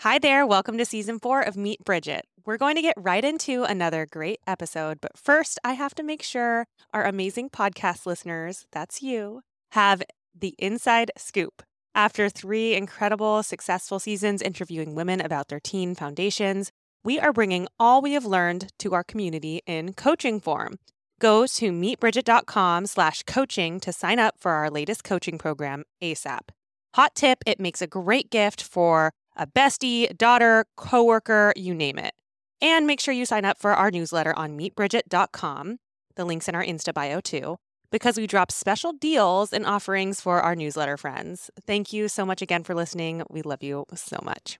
[0.00, 0.46] Hi there.
[0.46, 2.26] Welcome to season four of Meet Bridget.
[2.44, 6.22] We're going to get right into another great episode, but first, I have to make
[6.22, 9.40] sure our amazing podcast listeners, that's you,
[9.70, 10.02] have
[10.38, 11.62] the inside scoop.
[11.94, 16.70] After three incredible, successful seasons interviewing women about their teen foundations,
[17.02, 20.76] we are bringing all we have learned to our community in coaching form.
[21.20, 26.50] Go to meetbridget.com slash coaching to sign up for our latest coaching program ASAP.
[26.96, 32.14] Hot tip, it makes a great gift for a bestie, daughter, coworker, you name it.
[32.60, 35.78] And make sure you sign up for our newsletter on meetbridget.com.
[36.16, 37.56] The link's in our Insta bio too,
[37.90, 41.50] because we drop special deals and offerings for our newsletter friends.
[41.66, 43.22] Thank you so much again for listening.
[43.28, 44.58] We love you so much.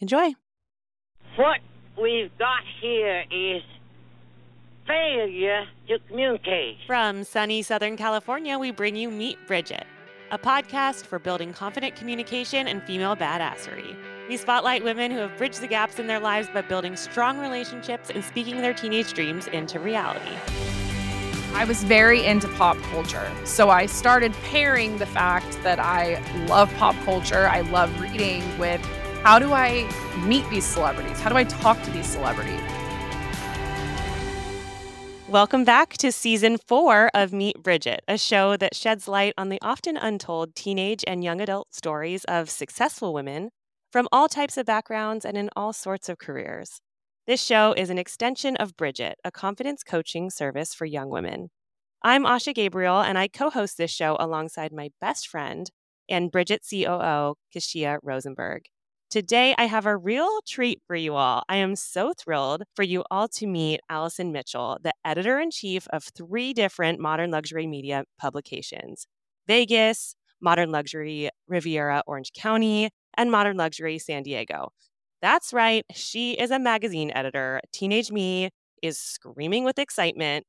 [0.00, 0.34] Enjoy.
[1.36, 1.60] What
[2.00, 3.62] we've got here is
[4.86, 6.76] failure to communicate.
[6.86, 9.86] From sunny Southern California, we bring you Meet Bridget
[10.34, 13.94] a podcast for building confident communication and female badassery.
[14.28, 18.10] We spotlight women who have bridged the gaps in their lives by building strong relationships
[18.10, 20.34] and speaking their teenage dreams into reality.
[21.52, 23.30] I was very into pop culture.
[23.44, 28.84] So I started pairing the fact that I love pop culture, I love reading, with
[29.22, 29.88] how do I
[30.26, 31.20] meet these celebrities?
[31.20, 32.60] How do I talk to these celebrities?
[35.34, 39.58] Welcome back to season four of Meet Bridget, a show that sheds light on the
[39.62, 43.50] often untold teenage and young adult stories of successful women
[43.90, 46.78] from all types of backgrounds and in all sorts of careers.
[47.26, 51.48] This show is an extension of Bridget, a confidence coaching service for young women.
[52.00, 55.68] I'm Asha Gabriel, and I co host this show alongside my best friend
[56.08, 58.66] and Bridget COO, Kashia Rosenberg.
[59.14, 61.44] Today, I have a real treat for you all.
[61.48, 65.86] I am so thrilled for you all to meet Allison Mitchell, the editor in chief
[65.92, 69.06] of three different modern luxury media publications
[69.46, 74.70] Vegas, Modern Luxury Riviera Orange County, and Modern Luxury San Diego.
[75.22, 77.60] That's right, she is a magazine editor.
[77.70, 78.50] Teenage me
[78.82, 80.44] is screaming with excitement.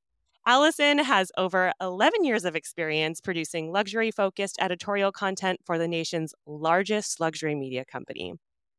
[0.47, 6.33] Allison has over 11 years of experience producing luxury focused editorial content for the nation's
[6.47, 8.33] largest luxury media company.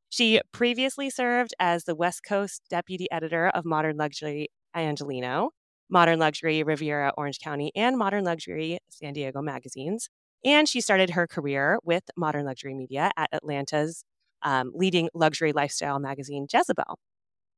[0.09, 5.51] She previously served as the West Coast deputy editor of Modern Luxury Angeleno,
[5.91, 10.09] Modern Luxury Riviera Orange County, and Modern Luxury San Diego magazines.
[10.45, 14.05] And she started her career with Modern Luxury Media at Atlanta's
[14.43, 16.99] um, leading luxury lifestyle magazine, Jezebel.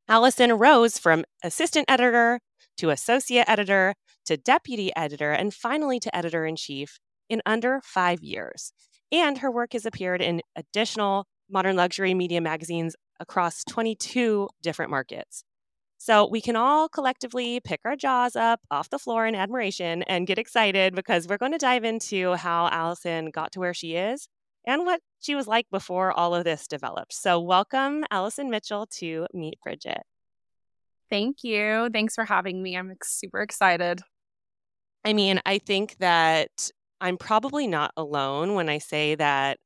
[0.09, 2.41] Allison rose from assistant editor
[2.79, 3.95] to associate editor
[4.25, 6.99] to deputy editor and finally to editor in chief
[7.29, 8.73] in under five years.
[9.13, 15.45] And her work has appeared in additional modern luxury media magazines across 22 different markets.
[16.01, 20.29] So we can all collectively pick our jaws up off the floor in admiration and
[20.29, 24.29] get excited because we're going to dive into how Allison got to where she is
[24.65, 27.13] and what she was like before all of this developed.
[27.13, 30.03] So welcome Allison Mitchell to Meet Bridget.
[31.11, 31.89] Thank you.
[31.93, 32.77] Thanks for having me.
[32.77, 34.01] I'm super excited.
[35.05, 36.71] I mean, I think that
[37.01, 39.59] I'm probably not alone when I say that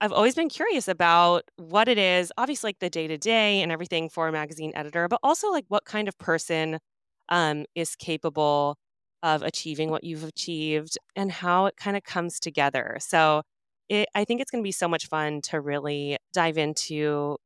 [0.00, 3.72] I've always been curious about what it is, obviously like the day to day and
[3.72, 6.78] everything for a magazine editor, but also like what kind of person
[7.30, 8.76] um, is capable
[9.22, 12.98] of achieving what you've achieved and how it kind of comes together.
[13.00, 13.42] So
[13.88, 17.38] it, I think it's going to be so much fun to really dive into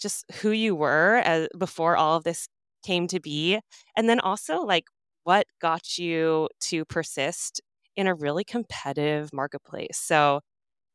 [0.00, 2.46] just who you were as, before all of this
[2.84, 3.58] came to be.
[3.96, 4.84] And then also like
[5.24, 7.60] what got you to persist
[7.96, 9.98] in a really competitive marketplace.
[9.98, 10.40] So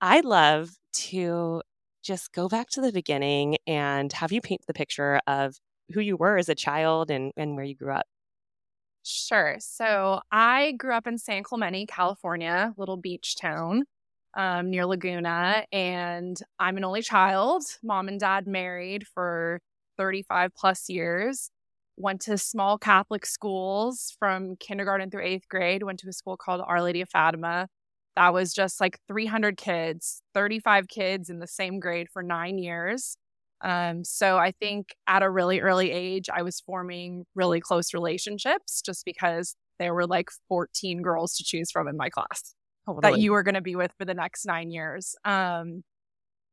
[0.02, 1.62] I'd love to
[2.04, 5.56] just go back to the beginning and have you paint the picture of
[5.94, 8.06] who you were as a child and, and where you grew up.
[9.04, 9.58] Sure.
[9.60, 13.84] So I grew up in San Clemente, California, little beach town
[14.36, 15.66] um, near Laguna.
[15.72, 17.64] And I'm an only child.
[17.84, 19.60] Mom and dad married for
[19.98, 21.50] 35 plus years.
[21.98, 25.84] Went to small Catholic schools from kindergarten through eighth grade.
[25.84, 27.68] Went to a school called Our Lady of Fatima
[28.16, 33.18] that was just like 300 kids, 35 kids in the same grade for nine years.
[33.62, 38.82] Um, so I think at a really early age, I was forming really close relationships
[38.82, 42.56] just because there were like 14 girls to choose from in my class
[42.86, 43.02] totally.
[43.02, 45.16] that you were going to be with for the next nine years.
[45.26, 45.84] Um,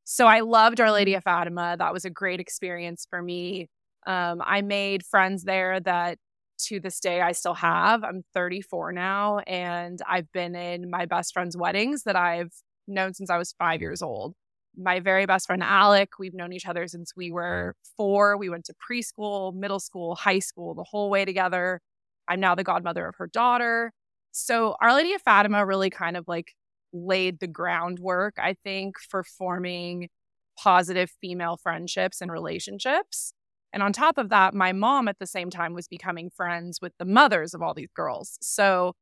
[0.04, 1.76] so I loved Our Lady of Fatima.
[1.78, 3.69] That was a great experience for me.
[4.06, 6.19] Um, I made friends there that
[6.66, 8.05] to this day I still have.
[8.05, 12.52] I'm 34 now and I've been in my best friend's weddings that I've
[12.87, 13.82] known since I was 5 mm-hmm.
[13.82, 14.34] years old.
[14.76, 18.37] My very best friend Alec, we've known each other since we were 4.
[18.37, 21.81] We went to preschool, middle school, high school, the whole way together.
[22.28, 23.93] I'm now the godmother of her daughter.
[24.31, 26.52] So Our Lady of Fatima really kind of like
[26.93, 30.08] laid the groundwork, I think, for forming
[30.56, 33.32] positive female friendships and relationships.
[33.73, 36.93] And on top of that, my mom at the same time was becoming friends with
[36.99, 38.38] the mothers of all these girls.
[38.41, 38.94] So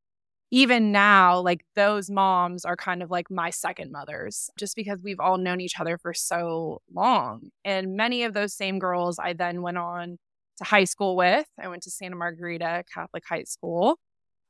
[0.51, 5.21] even now, like those moms are kind of like my second mothers, just because we've
[5.21, 7.51] all known each other for so long.
[7.65, 10.19] And many of those same girls I then went on
[10.59, 11.47] to high school with.
[11.61, 13.99] I went to Santa Margarita Catholic High School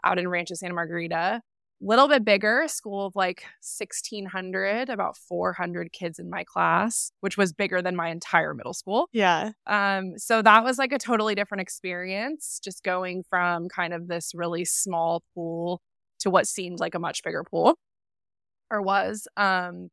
[0.05, 1.41] out in Rancho Santa Margarita
[1.81, 7.52] little bit bigger, school of like 1600, about 400 kids in my class, which was
[7.52, 9.08] bigger than my entire middle school.
[9.12, 9.52] Yeah.
[9.67, 14.32] Um so that was like a totally different experience just going from kind of this
[14.34, 15.82] really small pool
[16.20, 17.76] to what seemed like a much bigger pool
[18.70, 19.88] or was um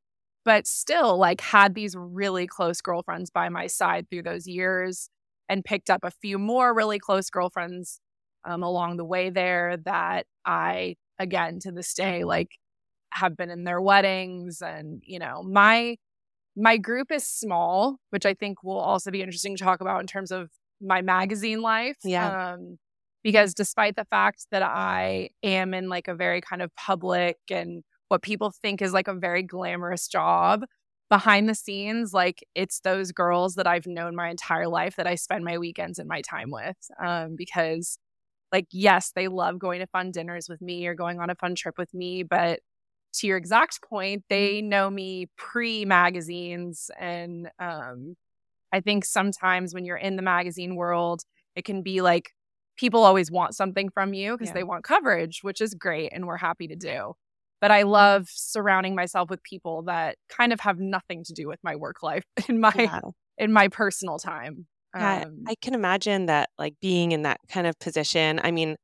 [0.46, 5.10] but still like had these really close girlfriends by my side through those years
[5.50, 8.00] and picked up a few more really close girlfriends
[8.46, 12.50] um, along the way there that I again to this day like
[13.12, 15.96] have been in their weddings and you know my
[16.56, 20.08] my group is small which i think will also be interesting to talk about in
[20.08, 20.50] terms of
[20.82, 22.54] my magazine life yeah.
[22.54, 22.78] um
[23.24, 27.84] because despite the fact that i am in like a very kind of public and
[28.10, 30.64] what people think is like a very glamorous job
[31.10, 35.16] behind the scenes like it's those girls that i've known my entire life that i
[35.16, 38.00] spend my weekends and my time with um because
[38.54, 41.56] like yes they love going to fun dinners with me or going on a fun
[41.56, 42.60] trip with me but
[43.14, 48.16] to your exact point they know me pre magazines and um
[48.72, 51.24] i think sometimes when you're in the magazine world
[51.56, 52.32] it can be like
[52.78, 54.54] people always want something from you because Yeah.
[54.56, 57.14] they want coverage which is great and we're happy to do
[57.62, 61.60] but i love surrounding myself with people that kind of have nothing to do with
[61.64, 63.00] my work life in my yeah.
[63.38, 64.68] in my personal time
[64.98, 68.40] Yeah, um, I can imagine that like being in that kind of position.
[68.44, 68.76] I mean,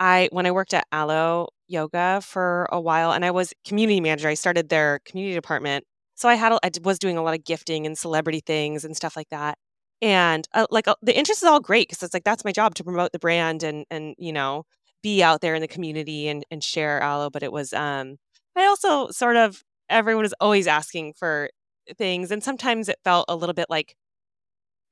[0.00, 4.28] I when I worked at Alo Yoga for a while and I was community manager,
[4.28, 5.84] I started their community department.
[6.16, 8.84] So I had a- I d- was doing a lot of gifting and celebrity things
[8.84, 9.58] and stuff like that.
[10.02, 12.74] And uh, like uh, the interest is all great because it's like that's my job
[12.76, 14.64] to promote the brand and and you know
[15.02, 17.30] be out there in the community and and share Alo.
[17.30, 18.16] But it was um
[18.56, 21.50] I also sort of everyone is always asking for
[21.96, 23.94] things and sometimes it felt a little bit like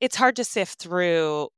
[0.01, 1.49] it's hard to sift through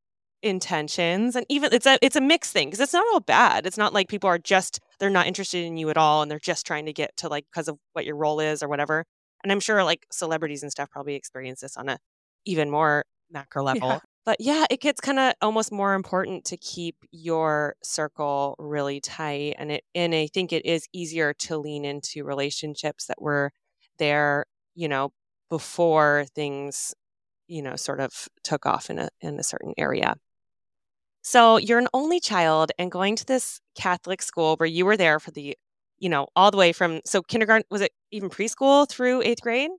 [0.42, 3.78] intentions and even it's a it's a mixed thing because it's not all bad it's
[3.78, 6.66] not like people are just they're not interested in you at all and they're just
[6.66, 9.04] trying to get to like because of what your role is or whatever
[9.44, 11.98] and i'm sure like celebrities and stuff probably experience this on a
[12.46, 14.00] even more macro level Yeah.
[14.26, 19.56] but yeah it gets kind of almost more important to keep your circle really tight
[19.58, 23.52] and it and i think it is easier to lean into relationships that were
[23.98, 25.12] there you know
[25.50, 26.94] before things
[27.50, 30.16] you know sort of took off in a in a certain area
[31.22, 35.20] so you're an only child and going to this catholic school where you were there
[35.20, 35.58] for the
[35.98, 39.72] you know all the way from so kindergarten was it even preschool through eighth grade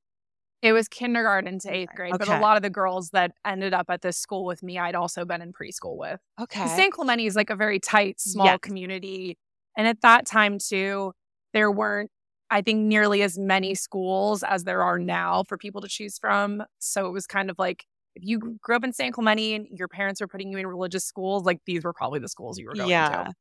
[0.62, 3.87] It was kindergarten to eighth grade, but a lot of the girls that ended up
[3.88, 6.20] at this school with me, I'd also been in preschool with.
[6.38, 6.69] Okay.
[6.69, 8.58] San Clemente is like a very tight, small Yes.
[8.61, 9.38] community.
[9.76, 11.12] And at that time, too,
[11.55, 12.11] there weren't,
[12.50, 16.62] I think, nearly as many schools as there are now for people to choose from.
[16.79, 17.85] So it was kind of like
[18.17, 21.05] if you grew up in San Clemente and your parents were putting you in religious
[21.05, 23.32] schools, like these were probably the schools you were going yeah to.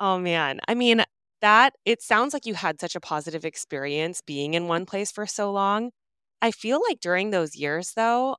[0.00, 1.04] oh man i mean
[1.40, 5.26] that it sounds like you had such a positive experience being in one place for
[5.26, 5.90] so long
[6.42, 8.36] i feel like during those years though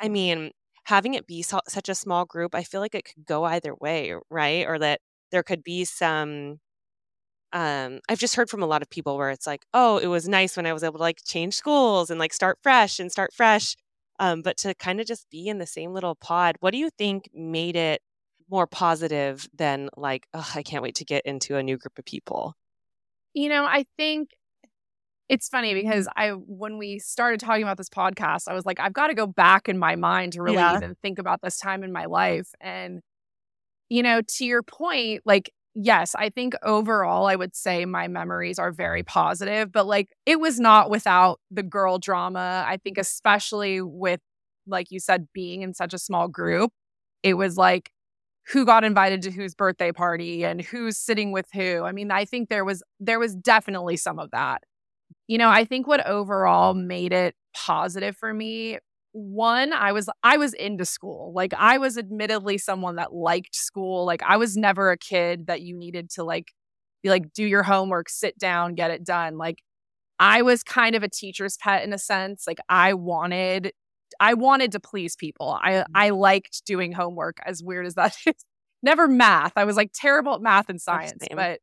[0.00, 0.50] i mean
[0.84, 3.74] having it be so, such a small group i feel like it could go either
[3.80, 5.00] way right or that
[5.30, 6.58] there could be some
[7.52, 10.28] um i've just heard from a lot of people where it's like oh it was
[10.28, 13.32] nice when i was able to like change schools and like start fresh and start
[13.32, 13.76] fresh
[14.20, 16.90] um but to kind of just be in the same little pod what do you
[16.90, 18.00] think made it
[18.50, 22.04] more positive than like oh i can't wait to get into a new group of
[22.04, 22.54] people
[23.34, 24.30] You know, I think
[25.28, 28.92] it's funny because I when we started talking about this podcast, I was like, I've
[28.92, 30.76] got to go back in my mind to really Yeah.
[30.76, 32.48] even think about this time in my life.
[32.60, 33.00] And,
[33.88, 38.58] you know, to your point, like, yes, I think overall I would say my memories
[38.58, 42.64] are very positive, but like it was not without the girl drama.
[42.66, 44.20] I think especially with
[44.66, 46.70] like you said, being in such a small group,
[47.22, 47.90] it was like
[48.48, 51.84] who got invited to whose birthday party and who's sitting with who.
[51.84, 54.62] I mean, I think there was there was definitely some of that.
[55.28, 58.78] You know, I think what overall made it positive for me,
[59.12, 61.32] one, I was I was into school.
[61.34, 64.04] Like I was admittedly someone that liked school.
[64.06, 66.52] Like I was never a kid that you needed to like
[67.02, 69.36] be like do your homework, sit down, get it done.
[69.36, 69.62] Like
[70.18, 72.44] I was kind of a teacher's pet in a sense.
[72.46, 73.72] Like I wanted
[74.20, 75.58] I wanted to please people.
[75.62, 75.92] I mm-hmm.
[75.94, 78.44] I liked doing homework as weird as that is.
[78.82, 79.52] Never math.
[79.56, 81.60] I was like terrible at math and science, but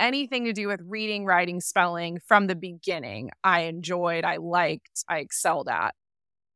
[0.00, 5.18] anything to do with reading, writing, spelling from the beginning, I enjoyed, I liked, I
[5.18, 5.94] excelled at.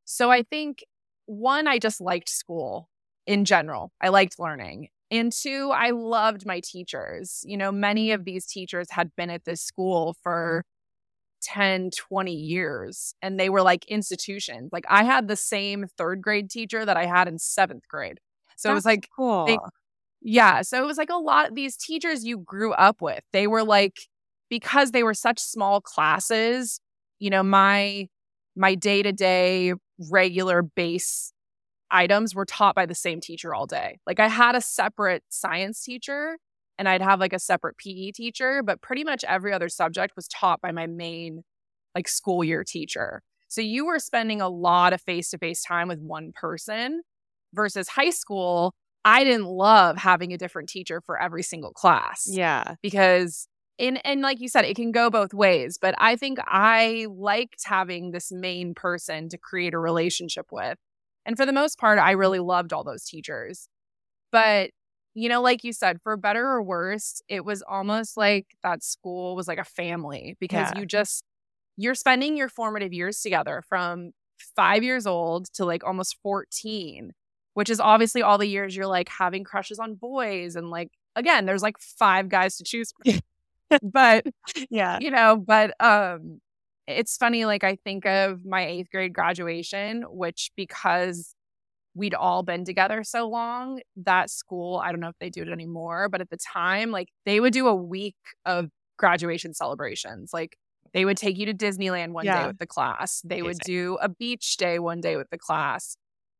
[0.04, 0.84] So I think
[1.26, 2.88] one, I just liked school
[3.26, 3.92] in general.
[4.00, 4.88] I liked learning.
[5.11, 7.42] And two, I loved my teachers.
[7.44, 10.64] You know, many of these teachers had been at this school for
[11.42, 14.70] 10, 20 years and they were like institutions.
[14.73, 18.18] Like I had the same third grade teacher that I had in seventh grade.
[18.56, 19.46] So That's it was like, cool.
[19.46, 19.58] they-
[20.23, 20.62] yeah.
[20.62, 23.20] So it was like a lot of these teachers you grew up with.
[23.32, 23.99] They were like,
[24.49, 26.80] because they were such small classes,
[27.18, 28.08] you know, my
[28.56, 29.75] my day-to-day
[30.10, 31.32] regular base
[31.90, 33.98] items were taught by the same teacher all day.
[34.06, 36.38] Like I had a separate science teacher
[36.78, 40.26] and I'd have like a separate PE teacher, but pretty much every other subject was
[40.26, 41.42] taught by my main
[41.94, 43.22] like school year teacher.
[43.48, 47.02] So you were spending a lot of face-to-face time with one person
[47.52, 48.74] versus high school.
[49.04, 52.74] I didn't love having a different teacher for every single class yeah.
[52.82, 53.46] because
[53.78, 57.62] in and like you said it can go both ways but i think i liked
[57.64, 60.78] having this main person to create a relationship with
[61.26, 63.68] and for the most part i really loved all those teachers
[64.30, 64.70] but
[65.14, 69.34] you know like you said for better or worse it was almost like that school
[69.34, 70.80] was like a family because Yeah.
[70.80, 71.24] you just
[71.76, 74.12] you're spending your formative years together from
[74.54, 77.10] 5 years old to like almost 14
[77.54, 81.46] which is obviously all the years you're like having crushes on boys and like again
[81.46, 83.18] there's like five guys to choose from
[83.83, 84.26] but
[84.71, 85.00] Yeah.
[85.00, 86.40] you know but um
[86.87, 91.35] it's funny like i think of my eighth grade graduation which because
[91.94, 95.49] we'd all been together so long that school i don't know if they do it
[95.49, 98.16] anymore but at the time like they would do a week
[98.47, 98.68] of
[98.99, 100.56] graduation celebrations like
[100.92, 102.42] they would take you to disneyland one Yeah.
[102.42, 105.97] day with the class they would do a beach day one day with the class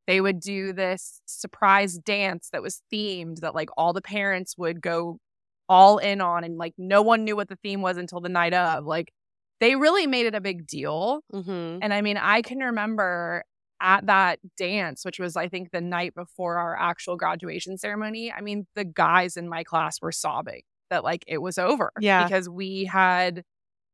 [0.07, 4.81] they would do this surprise dance that was themed that like all the parents would
[4.83, 5.19] go
[5.69, 8.53] all in on and like no one knew what the theme was until the night
[8.55, 9.13] of like
[9.61, 11.21] they really made it a big deal.
[11.33, 13.45] Hmm and i mean i can remember
[13.81, 18.41] at that dance which was i think the night before our actual graduation ceremony i
[18.41, 22.25] mean the guys in my class were sobbing that like it was over Yeah.
[22.25, 23.43] because we had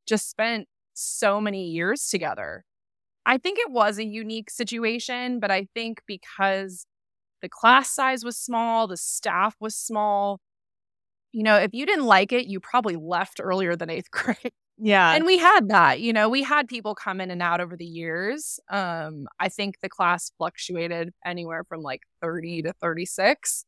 [0.07, 2.65] just spent so many years together.
[3.25, 6.87] I think it was a unique situation but i think because
[7.43, 10.41] the class size was small the staff was small
[11.33, 15.13] you know if you didn't like it you probably left earlier than eighth grade Yeah.
[15.15, 17.85] and we had that you know we had people come in and out over the
[17.87, 23.65] years um i think the class fluctuated anywhere from like 30 to 36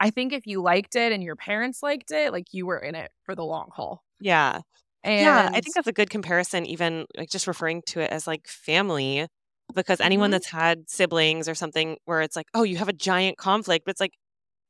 [0.00, 2.94] i think if you liked it and your parents liked it like you were in
[2.94, 4.60] it for the long haul yeah.
[5.04, 5.50] and yeah.
[5.54, 9.28] I think that's a good comparison, even like just referring to it as like family,
[9.74, 10.32] because anyone Mhm.
[10.32, 13.92] that's had siblings or something where it's like, oh, you have a giant conflict, but
[13.92, 14.14] it's like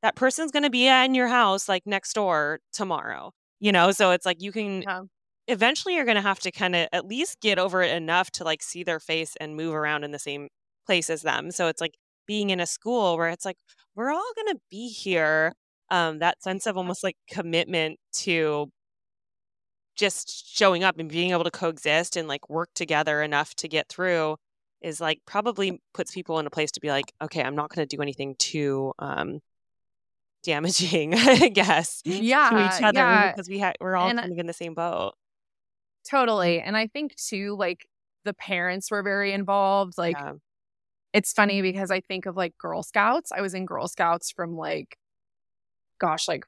[0.02, 3.90] that person's going to be in your house like next door tomorrow, you know?
[3.92, 5.02] So it's like you can Yeah.
[5.46, 8.44] eventually you're going to have to kind of at least get over it enough to
[8.44, 10.48] like see their face and move around in the same
[10.86, 11.50] place as them.
[11.50, 11.94] So it's like
[12.26, 13.56] being in a school where it's like
[13.94, 15.54] we're all going to be here.
[15.90, 18.70] Um, that sense of almost like commitment to
[19.96, 23.88] just showing up and being able to coexist and like work together enough to get
[23.88, 24.36] through
[24.80, 27.86] is like probably puts people in a place to be like, okay, I'm not going
[27.86, 29.40] to do anything too um,
[30.42, 34.32] damaging, I guess, yeah to each other yeah because we ha- we're all And kind
[34.32, 35.14] of in the same boat.
[36.08, 37.86] totally and i think too like
[38.24, 40.32] the parents were very involved like Yeah.
[41.14, 43.32] it's funny because I think of like Girl Scouts.
[43.32, 44.98] I was in Girl Scouts from like,
[45.98, 46.44] gosh, like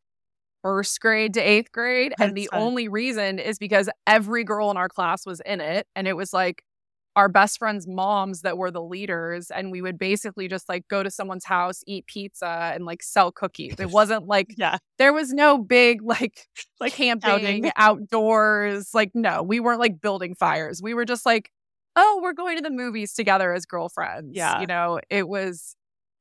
[0.63, 2.13] first grade to eighth grade.
[2.21, 2.61] and the fun.
[2.61, 5.87] only reason is because every girl in our class was in it.
[5.97, 6.63] And it was like
[7.17, 9.51] our best friends' moms that were the leaders.
[9.51, 13.33] And we would basically just like go to someone's house, eat pizza, and like sell
[13.33, 13.75] cookies.
[13.79, 14.79] It wasn't like Yeah.
[14.99, 16.47] there was no big like
[16.81, 17.73] Like camping outing.
[17.77, 18.91] outdoors.
[18.95, 20.81] Like, no, we weren't like building fires.
[20.83, 21.51] We were just like,
[21.97, 24.31] oh, we're going to the movies together as girlfriends.
[24.33, 24.61] Yeah.
[24.61, 25.75] You know, it was,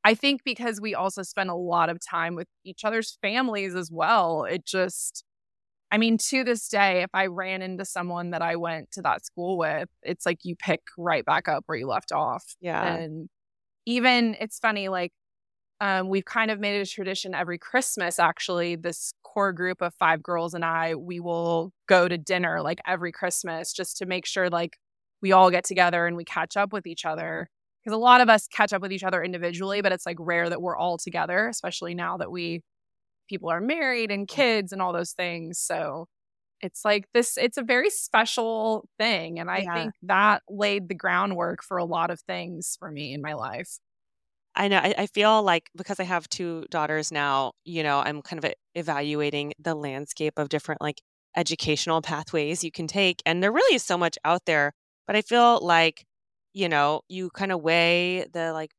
[0.03, 3.91] I think because we also spent a lot of time with each other's families as
[3.91, 4.43] well.
[4.45, 5.23] It just,
[5.91, 9.25] I mean, to this day, if I ran into someone that I went to that
[9.25, 12.43] school with, it's like you pick right back up where you left off.
[12.61, 12.95] Yeah.
[12.95, 13.27] And
[13.85, 15.11] even it's funny, like,
[15.81, 18.75] um, we've kind of made it a tradition every Christmas, actually.
[18.75, 23.11] This core group of five girls and I, we will go to dinner like every
[23.11, 24.77] Christmas just to make sure like
[25.21, 27.49] we all get together and we catch up with each other.
[27.83, 30.49] Because a lot of us catch up with each other individually, but it's like rare
[30.49, 32.61] that we're all together, especially now that we
[33.29, 35.59] people are married and kids and all those things.
[35.59, 36.07] So
[36.61, 39.39] it's like this, it's a very special thing.
[39.39, 39.73] And I Yeah.
[39.73, 43.79] think that laid the groundwork for a lot of things for me in my life.
[44.55, 44.77] I know.
[44.79, 48.53] I, I feel like because I have two daughters now, you know, I'm kind of
[48.75, 51.01] evaluating the landscape of different like
[51.35, 53.21] educational pathways you can take.
[53.25, 54.73] And there really is so much out there.
[55.07, 56.05] But I feel like,
[56.53, 58.71] you know, you kind of weigh the like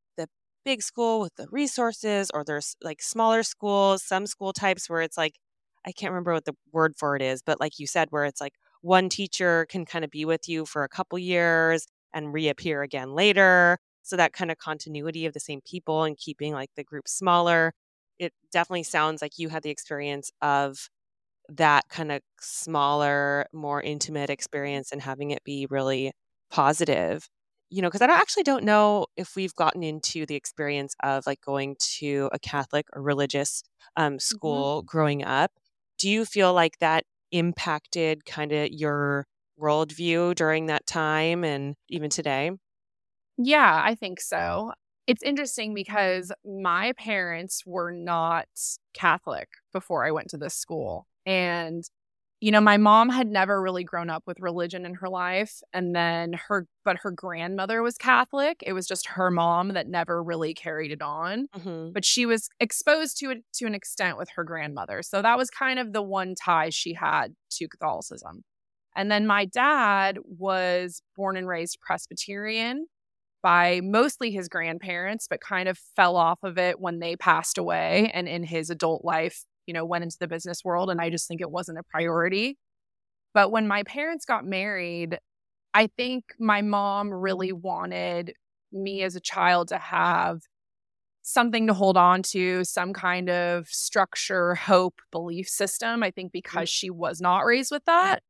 [0.64, 5.16] big school with the resources, or there's like smaller schools, some school types where it's
[5.18, 5.34] like,
[5.86, 8.40] I can't remember what the word for it is, but like you said, where it's
[8.40, 12.82] like one teacher can kind of be with you for a couple years and reappear
[12.82, 13.78] again later.
[14.02, 17.72] So that kind of continuity of the same people and keeping like the group smaller.
[18.18, 20.88] It definitely sounds like you had the experience of
[21.48, 26.12] that kind of smaller, more intimate experience and having it be really
[26.50, 27.28] positive.
[27.70, 31.24] You know, because I don't, actually don't know if we've gotten into the experience of
[31.26, 33.62] like going to a Catholic or religious
[33.96, 34.62] um, Mm-hmm.
[34.62, 35.52] school growing up.
[35.96, 39.26] Do you feel like that impacted kind of your
[39.60, 42.50] worldview during that time and even today?
[43.38, 44.72] Yeah, I think so.
[45.06, 48.48] It's interesting because my parents were not
[48.94, 51.06] Catholic before I went to this school.
[51.26, 51.84] And,
[52.40, 55.60] you know, my mom had never really grown up with religion in her life.
[55.74, 58.62] And then her, but her grandmother was Catholic.
[58.66, 61.48] It was just her mom that never really carried it on.
[61.54, 65.02] hmm But she was exposed to it to an extent with her grandmother.
[65.02, 68.42] So that was kind of the one tie she had to Catholicism.
[68.96, 72.86] And then my dad was born and raised Presbyterian
[73.42, 78.10] by mostly his grandparents, but kind of fell off of it when they passed away
[78.12, 80.90] and in his adult life, you know, went into the business world.
[80.90, 82.58] And I just think it wasn't a priority.
[83.32, 85.16] But when my parents got married,
[85.72, 88.32] I think my mom really wanted
[88.72, 90.40] me as a child to have
[91.22, 96.02] something to hold on to, some kind of structure, hope, belief system.
[96.02, 96.32] I think mm.
[96.32, 98.24] because she was not raised with that.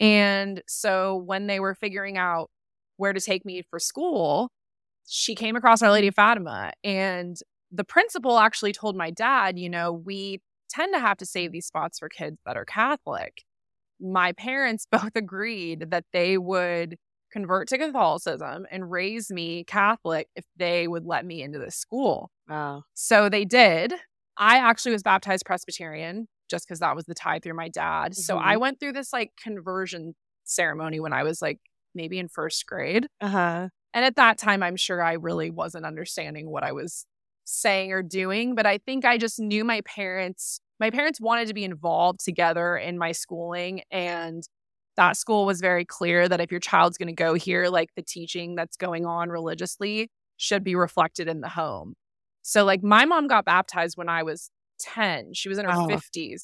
[0.00, 2.50] And so when they were figuring out
[2.96, 4.50] where to take me for school,
[5.06, 6.72] she came across Our Lady of Fatima.
[6.82, 7.36] And
[7.70, 10.40] the principal actually told my dad, you know, we
[10.74, 13.42] tend to have to save these spots for kids that are Catholic.
[14.00, 16.96] My parents both agreed that they would
[17.32, 22.30] convert to Catholicism and raise me Catholic if they would let me into this school.
[22.48, 22.84] Wow.
[22.94, 23.92] So they did.
[24.36, 28.14] I actually was baptized Presbyterian just because that was the tie through my dad.
[28.14, 28.42] So Mhm.
[28.42, 31.58] I went through this like conversion ceremony when I was like
[31.94, 33.08] maybe in first grade.
[33.20, 33.68] Uh huh.
[33.94, 37.06] And at that time, I'm sure I really wasn't understanding what I was
[37.44, 38.54] saying or doing.
[38.54, 42.76] But I think I just knew my parents, my parents wanted to be involved together
[42.76, 43.82] in my schooling.
[43.90, 44.42] And
[44.96, 48.02] that school was very clear that if your child's going to go here, like the
[48.02, 51.94] teaching that's going on religiously should be reflected in the home.
[52.42, 55.86] So, like, my mom got baptized when I was 10, she was in her Wow.
[55.88, 56.42] 50s.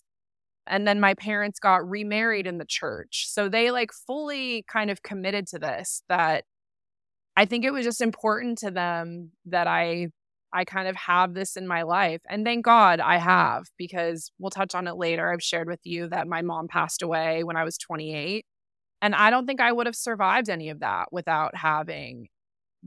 [0.66, 3.26] And then my parents got remarried in the church.
[3.28, 6.44] So they like fully kind of committed to this that
[7.36, 10.08] I think it was just important to them that I
[10.52, 12.20] I kind of have this in my life.
[12.28, 15.32] And thank God I have because we'll touch on it later.
[15.32, 18.44] I've shared with you that my mom passed away when I was 28.
[19.02, 22.28] And I don't think I would have survived any of that without having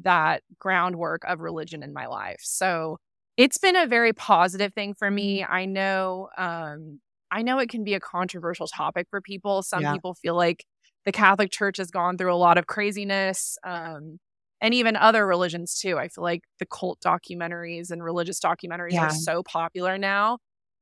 [0.03, 2.39] that groundwork of religion in my life.
[2.41, 2.97] So
[3.37, 5.43] it's been a very positive thing for me.
[5.43, 6.99] I know um
[7.31, 9.63] I know it can be a controversial topic for people.
[9.63, 9.87] Some Yeah.
[9.87, 10.65] people feel like
[11.05, 13.57] the Catholic Church has gone through a lot of craziness.
[13.63, 14.19] Um
[14.63, 15.99] and even other religions too.
[15.99, 19.03] I feel like the cult documentaries and religious documentaries Yeah.
[19.03, 20.39] are so popular now.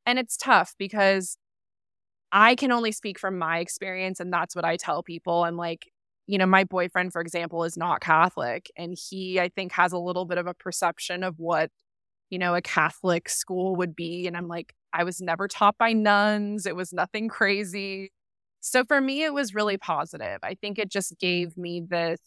[0.08, 1.38] And it's tough because
[2.32, 5.44] I can only speak from my experience and that's what I tell people.
[5.44, 5.90] I'm like,
[6.28, 8.72] you know, my boyfriend, for example, is not Catholic.
[8.78, 11.72] And he, I think, has a little bit of a perception of what,
[12.30, 14.28] you know, a Catholic school would be.
[14.28, 16.66] And I'm like, I was never taught by nuns.
[16.66, 18.12] It was nothing crazy.
[18.62, 20.40] So for me, it was really positive.
[20.44, 22.20] I think it just gave me this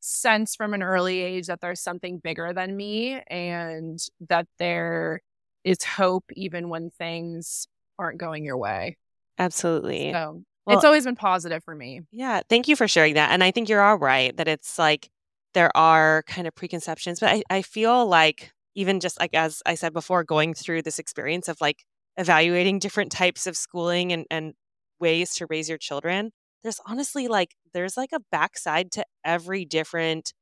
[0.00, 5.20] sense from an early age that there's something bigger than me and that there
[5.64, 7.66] is hope even when things
[7.98, 8.96] aren't going your way.
[9.38, 10.12] Absolutely.
[10.12, 12.02] So Well- it's always been positive for me.
[12.12, 13.30] Yeah, thank you for sharing that.
[13.32, 15.08] And I think you're all right that it's like
[15.54, 19.74] there are kind of preconceptions, but I, I feel like even just like as I
[19.74, 21.84] said before, going through this experience of like
[22.16, 24.54] evaluating different types of schooling and, and
[25.00, 26.30] ways to raise your children,
[26.62, 30.32] there's honestly like there's like a backside to every different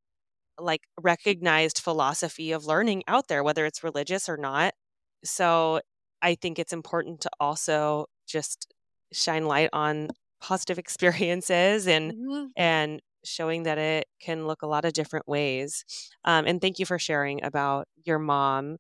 [0.58, 4.74] like recognized philosophy of learning out there, whether it's religious or not.
[5.24, 5.80] So
[6.22, 8.72] I think it's important to also just
[9.12, 10.08] shine light on
[10.40, 12.52] positive experiences and Mhm.
[12.56, 15.84] and showing that it can look a lot of different ways.
[16.24, 18.76] Um, and thank you for sharing about your mom.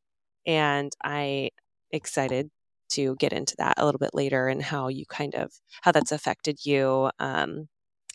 [0.46, 1.50] And I
[1.90, 2.50] excited
[2.90, 6.12] to get into that a little bit later and how you kind of how that's
[6.12, 7.68] affected you um,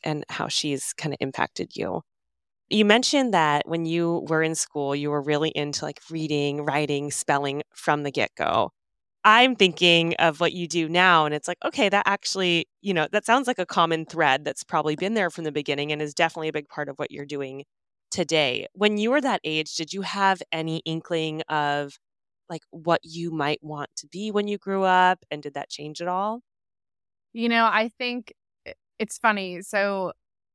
[0.04, 2.02] and how she's kind of impacted you.
[2.70, 7.12] You mentioned that when you were in school, you were really into like reading, writing,
[7.12, 8.72] spelling from the get go.
[9.26, 13.08] I'm thinking of what you do now, and it's like, okay, that actually, you know,
[13.12, 16.14] that sounds like a common thread that's probably been there from the beginning and is
[16.16, 17.64] definitely a big part of what you're doing
[18.12, 18.68] today.
[18.74, 21.94] When you were that age, did you have any inkling of
[22.52, 25.26] like what you might want to be when you grew up?
[25.32, 26.42] And did that change at all?
[27.34, 28.34] You know, I think
[29.00, 29.62] it's funny.
[29.62, 30.12] So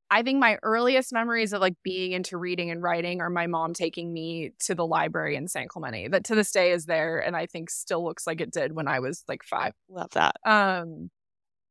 [0.09, 3.73] I think my earliest memories of like being into reading and writing are my mom
[3.73, 7.35] taking me to the library in San Clemente that to this day is there and
[7.35, 9.73] I think still looks like it did when I was like 5.
[9.89, 10.35] Love that.
[10.45, 11.09] Um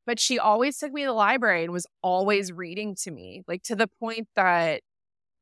[0.07, 3.63] but she always took me to the library and was always reading to me like
[3.65, 4.83] to the point that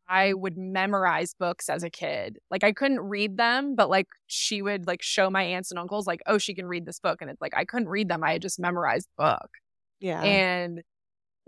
[0.08, 2.38] I would memorize books as a kid.
[2.50, 6.06] Like I couldn't read them, but like she would like show my aunts and uncles
[6.06, 8.22] like, "Oh, she can read this book." And it's like I couldn't read them.
[8.24, 9.50] I had just memorized the book.
[10.00, 10.22] Yeah.
[10.22, 10.82] And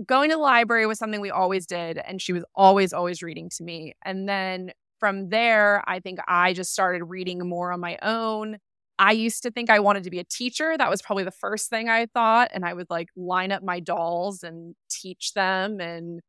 [0.07, 3.49] going to the library was something we always did and she was always always reading
[3.57, 3.95] to me.
[4.05, 8.59] And then from there, I think I just started reading more on my own.
[8.99, 10.77] I used to think I wanted to be a teacher.
[10.77, 13.81] That was probably the first thing I thought and I would like line up my
[13.81, 16.21] dolls and teach them and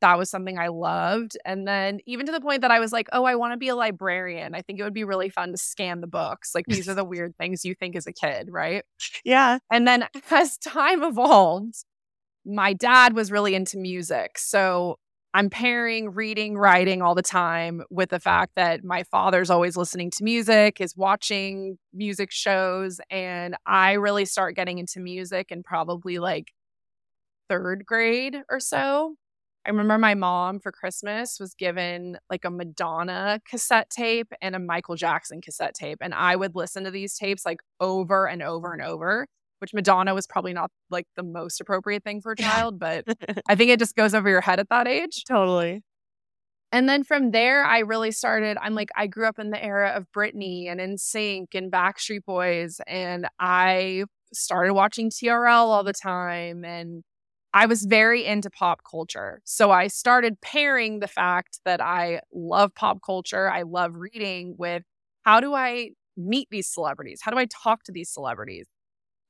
[0.00, 1.36] that was something I loved.
[1.44, 3.68] And then even to the point that I was like, oh, I want to be
[3.68, 4.54] a librarian.
[4.54, 6.54] I think it would be really fun to scan the books.
[6.54, 8.84] Like these are the weird things you think as a kid, right?
[9.24, 9.58] Yeah.
[9.70, 11.84] And then as time evolved,
[12.44, 14.38] my dad was really into music.
[14.38, 14.98] So
[15.34, 20.10] I'm pairing reading, writing all the time with the fact that my father's always listening
[20.12, 23.00] to music, is watching music shows.
[23.10, 26.52] And I really start getting into music and probably like
[27.48, 29.16] third grade or so.
[29.68, 34.58] I remember my mom for Christmas was given like a Madonna cassette tape and a
[34.58, 35.98] Michael Jackson cassette tape.
[36.00, 39.26] And I would listen to these tapes like over and over and over,
[39.58, 43.04] which Madonna was probably not like the most appropriate thing for a child, but
[43.48, 45.24] I think it just goes over your head at that age.
[45.28, 45.82] Totally.
[46.72, 48.56] And then from there, I really started.
[48.62, 52.80] I'm like, I grew up in the era of Britney and NSYNC and Backstreet Boys,
[52.86, 57.02] and I started watching TRL all the time and
[57.54, 59.40] I was very into pop culture.
[59.44, 64.82] So I started pairing the fact that I love pop culture, I love reading with
[65.24, 67.20] how do I meet these celebrities?
[67.22, 68.66] How do I talk to these celebrities?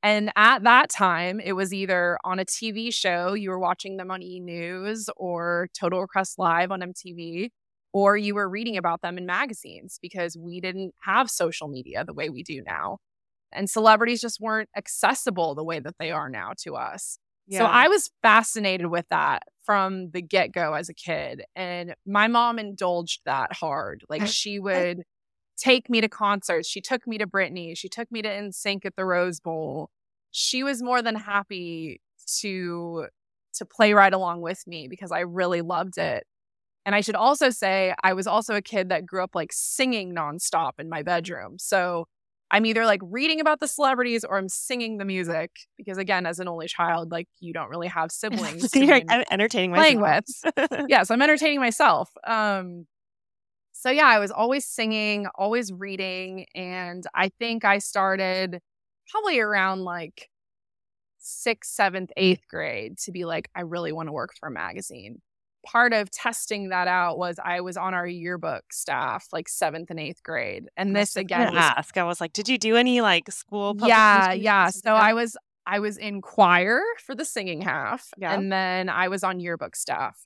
[0.03, 4.11] And at that time, it was either on a TV show, you were watching them
[4.11, 4.41] on E!
[4.41, 7.51] News or Total Request Live on MTV,
[7.93, 12.15] or you were reading about them in magazines because we didn't have social media the
[12.15, 12.99] way we do now.
[13.53, 17.19] And celebrities just weren't accessible the way that they are now to us.
[17.49, 17.61] Yeah.
[17.61, 21.45] So I was fascinated with that from the get go as a kid.
[21.57, 24.05] And my mom indulged that hard.
[24.09, 25.03] Like she would
[25.57, 26.69] take me to concerts.
[26.69, 27.77] She took me to Britney.
[27.77, 29.91] She took me to NSYNC at the Rose Bowl.
[30.31, 32.01] She was more than happy
[32.41, 33.07] to
[33.55, 36.25] to play right along with me because I really loved it.
[36.87, 40.15] And I should also say I was also a kid that grew up like singing
[40.15, 41.57] nonstop in my bedroom.
[41.59, 42.07] So
[42.51, 46.39] I'm either like reading about the celebrities or I'm singing the music because again, as
[46.39, 48.71] an only child, like you don't really have siblings.
[48.71, 50.25] so you're entertaining playing myself.
[50.57, 50.85] with.
[50.89, 52.11] yeah, so I'm entertaining myself.
[52.27, 52.87] Um,
[53.73, 58.61] so yeah, I was always singing, always reading, and I think I started
[59.11, 60.29] probably around like
[61.19, 65.21] sixth, seventh, eighth grade to be like, I really want to work for a magazine
[65.65, 70.01] part of testing that out was I was on our yearbook staff, like seventh and
[70.01, 70.69] eighth grade.
[70.77, 71.97] And this again was, ask.
[71.97, 73.77] I was like, did you do any like school?
[73.79, 74.71] Yeah, yeah.
[74.71, 78.33] So I was I was in choir for the singing half, yeah.
[78.33, 80.25] and then I was on yearbook staff.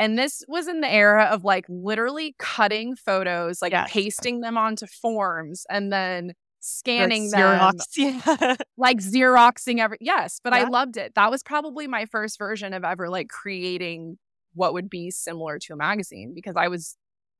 [0.00, 3.90] And this was in the era of like literally cutting photos, like yes.
[3.90, 8.56] pasting them onto forms, and then scanning them, yeah.
[8.76, 9.98] like Xeroxing every.
[10.00, 10.60] Yes, but yeah.
[10.60, 11.14] I loved it.
[11.14, 14.18] That was probably my first version of ever like creating
[14.58, 16.96] what would be similar to a magazine because I was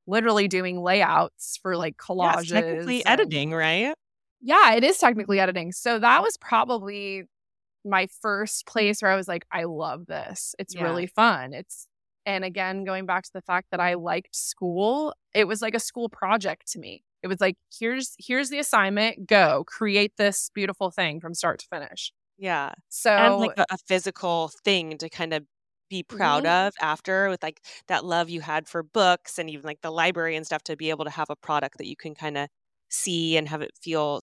[0.07, 2.51] literally doing layouts for like collages.
[2.51, 3.95] Yeah, technically and, editing, right?
[4.41, 5.73] Yeah, it is technically editing.
[5.73, 7.25] So that was probably
[7.85, 10.55] my first place where I was like, I love this.
[10.59, 10.85] It's yeah.
[10.85, 11.53] really fun.
[11.53, 11.87] It's
[12.25, 15.81] and again, going back to the fact that I liked school, it was like a
[15.81, 17.03] school project to me.
[17.23, 21.67] It was like, here's here's the assignment, go create this beautiful thing from start to
[21.67, 22.13] finish.
[22.39, 22.73] Yeah.
[22.89, 25.45] So and like a, a physical thing to kind of
[25.89, 26.69] be proud mm-hmm.
[26.69, 30.37] of after with like that love you had for books and even like the library
[30.37, 32.49] and stuff to be able to have a product that you can kind of
[32.89, 34.21] see and have it feel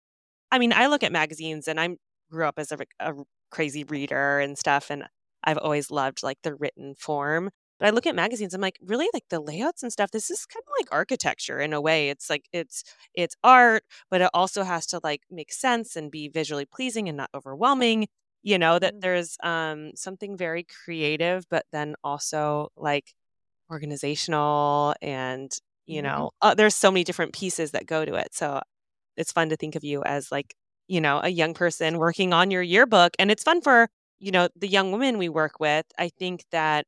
[0.51, 1.97] I mean, I look at magazines and I
[2.31, 3.13] grew up as a, a
[3.51, 5.03] crazy reader and stuff and
[5.43, 7.49] I've always loved like the written form.
[7.79, 10.45] But I look at magazines, I'm like, really like the layouts and stuff, this is
[10.45, 12.09] kind of like architecture in a way.
[12.09, 16.29] It's like it's it's art, but it also has to like make sense and be
[16.29, 18.07] visually pleasing and not overwhelming
[18.45, 18.99] you know that mm-hmm.
[19.01, 23.13] there's um something very creative but then also like
[23.69, 25.51] organizational and
[25.85, 26.07] you mm-hmm.
[26.07, 28.61] know uh, there's so many different pieces that go to it so
[29.17, 30.55] it's fun to think of you as like
[30.87, 33.13] you know, a young person working on your yearbook.
[33.19, 35.85] And it's fun for, you know, the young women we work with.
[35.97, 36.85] I think that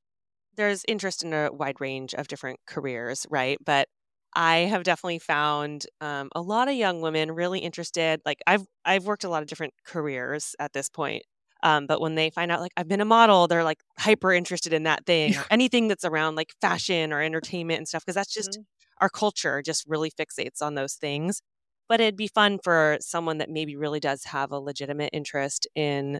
[0.56, 3.58] there's interest in a wide range of different careers, right?
[3.64, 3.88] But
[4.36, 8.22] I have definitely found um, a lot of young women really interested.
[8.26, 11.24] Like I've I've worked a lot of different careers at this point,
[11.64, 14.74] um, but when they find out like I've been a model, they're like hyper interested
[14.74, 15.38] in that thing, Yeah.
[15.38, 18.66] or anything that's around like fashion or entertainment and stuff, because that's just Mhm.
[19.02, 21.42] our culture just really fixates on those things.
[21.90, 26.20] But it'd be fun for someone that maybe really does have a legitimate interest in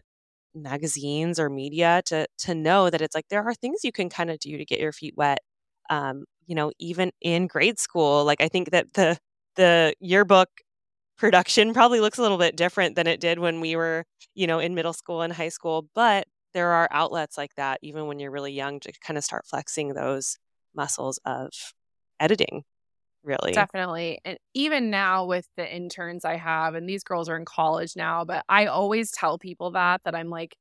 [0.54, 4.30] magazines or media to to know that it's like there are things you can kind
[4.30, 5.38] of do to get your feet wet.
[5.90, 9.18] Um, you know, even in grade school, like I think that the
[9.56, 10.48] the yearbook
[11.18, 14.04] production probably looks a little bit different than it did when we were,
[14.34, 18.06] you know, in middle school and high school, but there are outlets like that even
[18.06, 20.38] when you're really young to kind of start flexing those
[20.74, 21.50] muscles of
[22.18, 22.62] editing,
[23.22, 23.52] really.
[23.52, 24.20] Definitely.
[24.24, 28.24] And even now with the interns I have, and these girls are in college now,
[28.24, 30.56] but I always tell people that, that I'm like,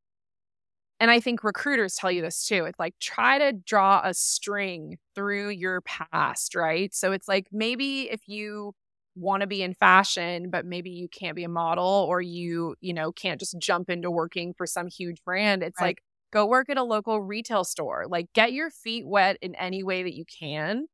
[0.99, 2.65] and I think recruiters tell you this too.
[2.65, 6.93] It's like, try to draw a string through your past, right?
[6.93, 8.73] So it's like maybe if you
[9.17, 12.93] want to be in fashion, but maybe you can't be a model or you, you
[12.93, 15.63] know, can't just jump into working for some huge brand.
[15.63, 15.95] It's Right.
[15.95, 16.01] like,
[16.31, 18.05] go work at a local retail store.
[18.07, 20.87] Like, get your feet wet in any way that you can.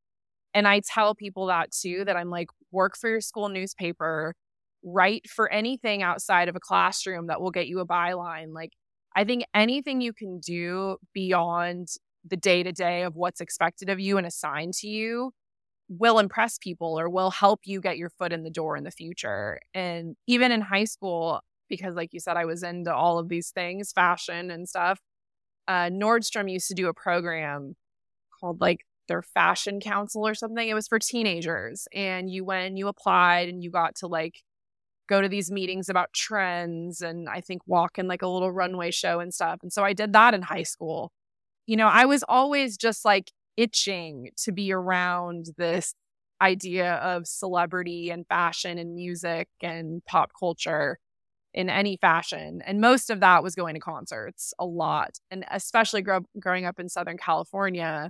[0.54, 4.36] And I tell people that too, that I'm like, work for your school newspaper,
[4.84, 8.54] write for anything outside of a classroom that will get you a byline.
[8.54, 8.72] Like,
[9.16, 11.88] I think anything you can do beyond
[12.26, 15.32] the day to day of what's expected of you and assigned to you
[15.89, 18.91] will impress people or will help you get your foot in the door in the
[18.91, 19.60] future.
[19.74, 23.52] And even in high school, because like you said, I was into all of these
[23.52, 25.00] things, fashion and stuff.
[25.67, 27.76] Uh, Nordstrom used to do a program
[28.39, 30.67] called like their fashion council or something.
[30.67, 31.88] It was for teenagers.
[31.93, 34.41] And you went you applied and you got to like
[35.08, 38.91] go to these meetings about trends and I think walk in like a little runway
[38.91, 39.60] show and stuff.
[39.62, 41.12] And so I did that in high school.
[41.65, 45.94] You know, I was always just like itching to be around this
[46.42, 51.00] idea of celebrity and fashion and music and pop culture
[51.54, 52.62] in any fashion.
[52.66, 55.12] And most of that was going to concerts a lot.
[55.32, 58.10] And especially grow- growing up in Southern California,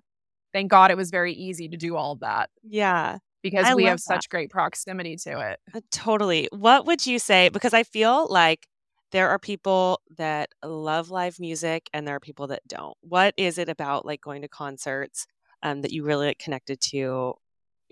[0.53, 3.17] thank God it was very easy to do all of that Yeah.
[3.41, 4.03] because I we have that.
[4.03, 5.59] such great proximity to it.
[5.73, 6.47] Uh, Totally.
[6.51, 7.49] What would you say?
[7.49, 8.65] Because I feel like
[9.11, 12.97] there are people that love live music and there are people that don't.
[13.01, 15.27] What is it about like going to concerts
[15.63, 17.33] um, that you really connected to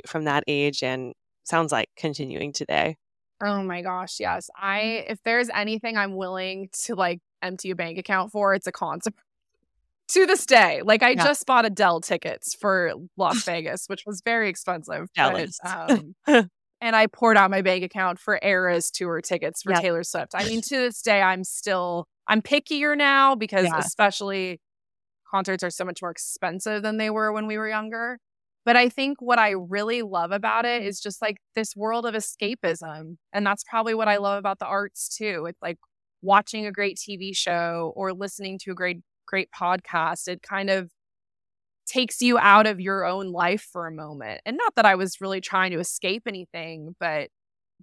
[0.05, 2.97] from that age and sounds like continuing today?
[3.41, 4.49] Oh my gosh, yes.
[4.55, 8.71] I if there's anything I'm willing to like empty a bank account for, it's a
[8.71, 9.13] concert.
[10.09, 11.23] To this day, like I Yeah.
[11.23, 15.07] just bought Adele tickets for Las Vegas, which was very expensive.
[15.15, 16.15] but, um,
[16.81, 19.71] and I poured out my bank account for Eras tour tickets for.
[19.73, 20.33] Taylor Swift.
[20.35, 23.79] I mean, to this day, I'm still I'm pickier now because Yeah.
[23.79, 24.59] especially
[25.31, 28.19] concerts are so much more expensive than they were when we were younger.
[28.63, 32.13] But I think what I really love about it is just like this world of
[32.13, 33.17] escapism.
[33.33, 35.45] And that's probably what I love about the arts too.
[35.47, 35.77] It's like
[36.21, 40.27] watching a great TV show or listening to a great, great podcast.
[40.27, 40.91] It kind of
[41.87, 44.41] takes you out of your own life for a moment.
[44.45, 47.29] And not that I was really trying to escape anything, but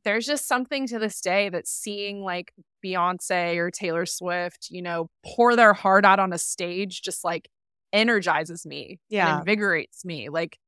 [0.04, 2.52] there's just something to this day that seeing like
[2.84, 7.48] Beyonce or Taylor Swift, you know, pour their heart out on a stage just like
[7.92, 9.30] energizes me Yeah.
[9.30, 10.28] and invigorates me.
[10.28, 10.58] Like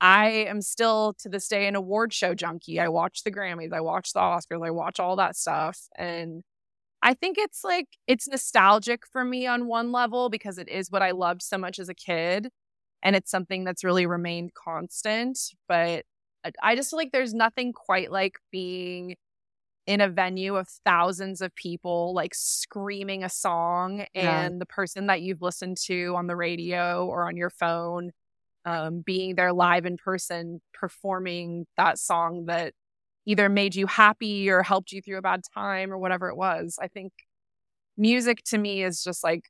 [0.00, 2.78] I am still to this day an award show junkie.
[2.80, 5.78] I watch the Grammys, I watch the Oscars, I watch all that stuff.
[5.96, 6.42] And
[7.02, 11.02] I think it's like it's nostalgic for me on one level because it is what
[11.02, 12.48] I loved so much as a kid.
[13.02, 15.38] And it's something that's really remained constant.
[15.68, 16.04] But
[16.62, 19.16] I- just feel like there's nothing quite like being
[19.86, 24.42] in a venue of thousands of people like screaming a song Yeah.
[24.42, 28.10] and the person that you've listened to on the radio or on your phone
[28.66, 32.74] um, being there live in person performing that song that
[33.24, 36.78] either made you happy or helped you through a bad time or whatever it was.
[36.80, 37.12] I think
[37.96, 39.44] music to me is just like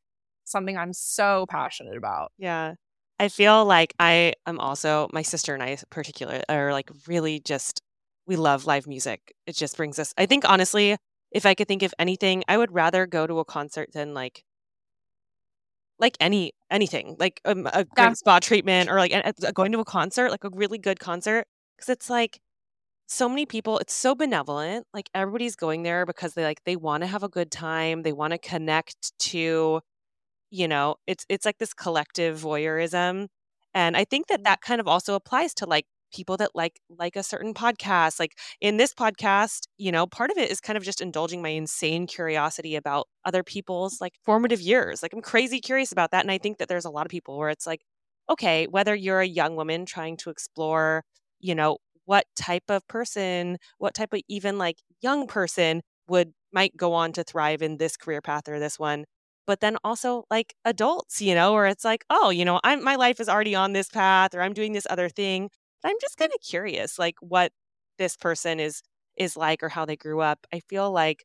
[0.44, 2.32] something I'm so passionate about.
[2.38, 2.74] Yeah.
[3.20, 7.82] I feel like I am also, my sister and I, particularly, are like really just,
[8.26, 9.34] we love live music.
[9.46, 10.96] It just brings us, I think, honestly,
[11.32, 14.44] if I could think of anything, I would rather go to a concert than like,
[15.98, 18.16] like any anything like um, a great Yeah.
[18.16, 21.46] spa treatment or like a- a- going to a concert like a really good concert
[21.76, 22.40] because it's like
[23.08, 27.02] so many people it's so benevolent like everybody's going there because they like they want
[27.02, 29.80] to have a good time they want to connect to
[30.50, 33.28] you know it's it's like this collective voyeurism
[33.74, 34.44] and i think that mm-hmm.
[34.44, 38.18] that kind of also applies to like people that like like a certain podcast.
[38.18, 41.50] Like in this podcast, you know, part of it is kind of just indulging my
[41.50, 45.02] insane curiosity about other people's like formative years.
[45.02, 47.38] Like I'm crazy curious about that and I think that there's a lot of people
[47.38, 47.82] where it's like
[48.30, 51.02] okay, whether you're a young woman trying to explore,
[51.40, 56.76] you know, what type of person, what type of even like young person would might
[56.76, 59.04] go on to thrive in this career path or this one
[59.48, 62.96] but then also like adults you know where it's like oh you know i'm my
[62.96, 65.50] life is already on this path or i'm doing this other thing.
[65.82, 67.50] But i'm just kind of curious like what
[67.98, 68.82] this person is
[69.16, 70.46] is like or how they grew up.
[70.52, 71.24] I feel like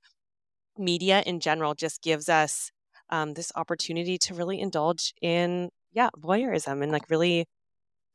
[0.78, 2.72] media in general just gives us
[3.10, 7.46] um, this opportunity to really indulge in yeah voyeurism and like really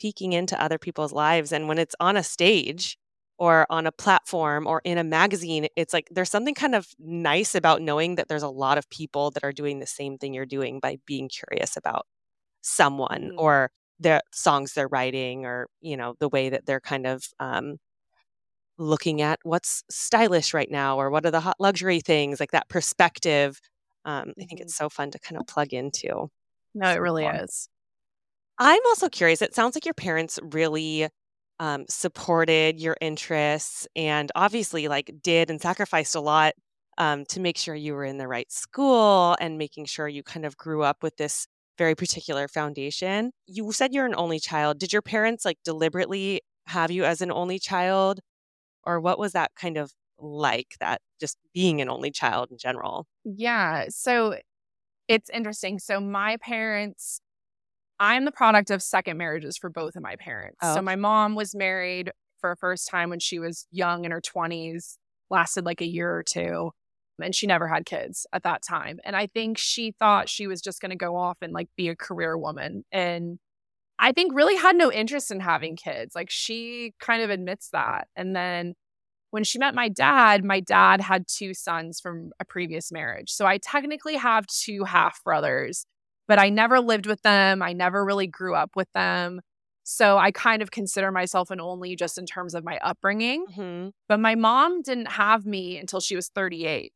[0.01, 1.53] peeking into other people's lives.
[1.53, 2.97] And when it's on a stage
[3.39, 7.55] or on a platform or in a magazine, it's like there's something kind of nice
[7.55, 10.45] about knowing that there's a lot of people that are doing the same thing you're
[10.47, 12.07] doing by being curious about
[12.61, 13.39] someone mm.
[13.39, 13.71] or
[14.01, 17.77] the songs they're writing or, you know, the way that they're kind of um,
[18.77, 22.69] looking at what's stylish right now or what are the hot luxury things, like that
[22.69, 23.61] perspective.
[24.05, 24.63] Um, I think mm-hmm.
[24.63, 26.29] it's so fun to kind of plug into.
[26.75, 27.69] No, it really is.
[28.59, 29.43] I'm also curious.
[29.43, 31.09] It sounds like your parents really
[31.61, 36.55] um, supported your interests and obviously like did and sacrificed a lot
[36.99, 40.45] um, to make sure you were in the right school and making sure you kind
[40.45, 43.31] of grew up with this very particular foundation.
[43.47, 44.79] You said you're an only child.
[44.79, 48.21] Did your parents like deliberately have you as an only child?
[48.85, 53.07] Or what was that kind of like, that just being an only child in general?
[53.25, 53.87] Yeah.
[53.91, 54.37] So
[55.09, 55.79] it's interesting.
[55.79, 57.21] So my parents
[58.01, 60.59] I'm the product of second marriages for both of my parents.
[60.63, 60.75] Oh.
[60.75, 64.21] So my mom was married for a first time when she was young in her
[64.21, 64.97] 20s,
[65.31, 66.71] lasted like a year or two,
[67.21, 69.01] and she never had kids at that time.
[69.05, 71.89] And I think she thought she was just going to go off and like be
[71.89, 72.85] a career woman.
[72.93, 73.39] And
[73.99, 76.15] I think really had no interest in having kids.
[76.15, 78.07] Like she kind of admits that.
[78.15, 78.75] And then
[79.31, 83.31] when she met my dad, my dad had two sons from a previous marriage.
[83.31, 85.85] So I technically have two half brothers
[86.29, 87.63] but I never lived with them.
[87.63, 89.41] I never really grew up with them.
[89.83, 93.47] So I kind of consider myself an only just in terms of my upbringing.
[93.47, 93.89] Mm-hmm.
[94.07, 96.93] But my mom didn't have me until she was 38.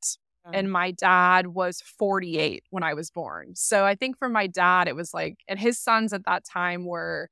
[0.46, 0.54] Mm-hmm.
[0.54, 3.54] And my dad was 48 when I was born.
[3.54, 6.84] So I think for my dad, it was like, and his sons at that time
[6.84, 7.30] were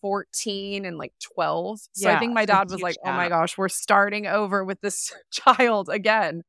[0.00, 1.80] 14 and like 12.
[1.92, 4.80] So yeah, I think my dad was like, oh my gosh, we're starting over with
[4.80, 6.42] this child again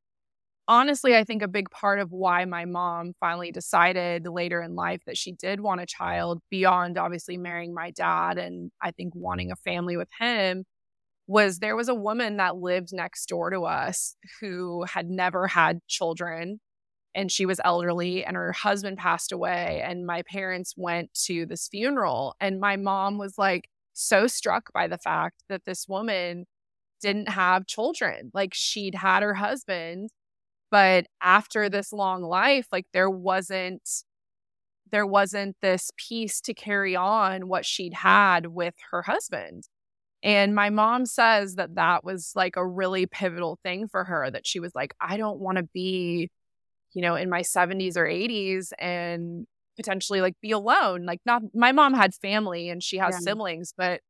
[0.67, 5.01] honestly, I think a big part of why my mom finally decided later in life
[5.05, 9.51] that she did want a child beyond obviously marrying my dad and I think wanting
[9.51, 10.65] a family with him
[11.27, 15.81] was there was a woman that lived next door to us who had never had
[15.87, 16.59] children
[17.15, 21.67] and she was elderly and her husband passed away and my parents went to this
[21.69, 26.45] funeral and my mom was like so struck by the fact that this woman
[27.01, 28.31] didn't have children.
[28.33, 30.09] Like she'd had her husband
[30.71, 33.87] but after this long life like there wasn't
[34.91, 39.67] there wasn't this piece to carry on what she'd had with her husband
[40.23, 44.47] and my mom says that that was like a really pivotal thing for her that
[44.47, 46.29] she was like i don't want to be
[46.93, 51.71] you know in my 70s or 80s and potentially like be alone like not my
[51.71, 53.19] mom had family and she has yeah.
[53.19, 54.01] siblings but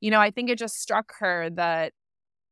[0.00, 1.92] you know i think it just struck her that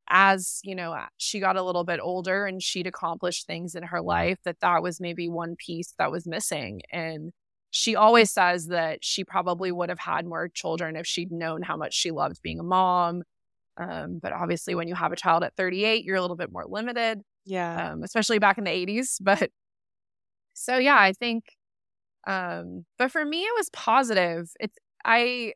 [0.08, 4.02] as you know she got a little bit older and she'd accomplished things in her
[4.02, 6.82] life that that was maybe one piece that was missing.
[6.92, 7.32] And
[7.70, 11.76] she always says that she probably would have had more children if she'd known how
[11.76, 13.22] much she loved being a mom.
[13.76, 16.64] Um, but obviously when you have a child at 38 you're a little bit more
[16.64, 17.90] limited yeah.
[17.90, 19.50] um, especially back in the 80s but
[20.52, 21.44] so yeah i think
[22.26, 24.50] um, but for me it was positive.
[24.60, 25.52] It's i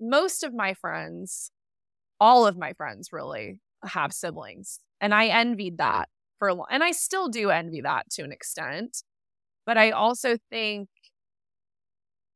[0.00, 1.50] most of my friends
[2.20, 4.80] all of my friends really have siblings.
[5.00, 8.32] And I envied that for a long and I still do envy that to an
[8.32, 9.02] extent.
[9.66, 10.88] But I also think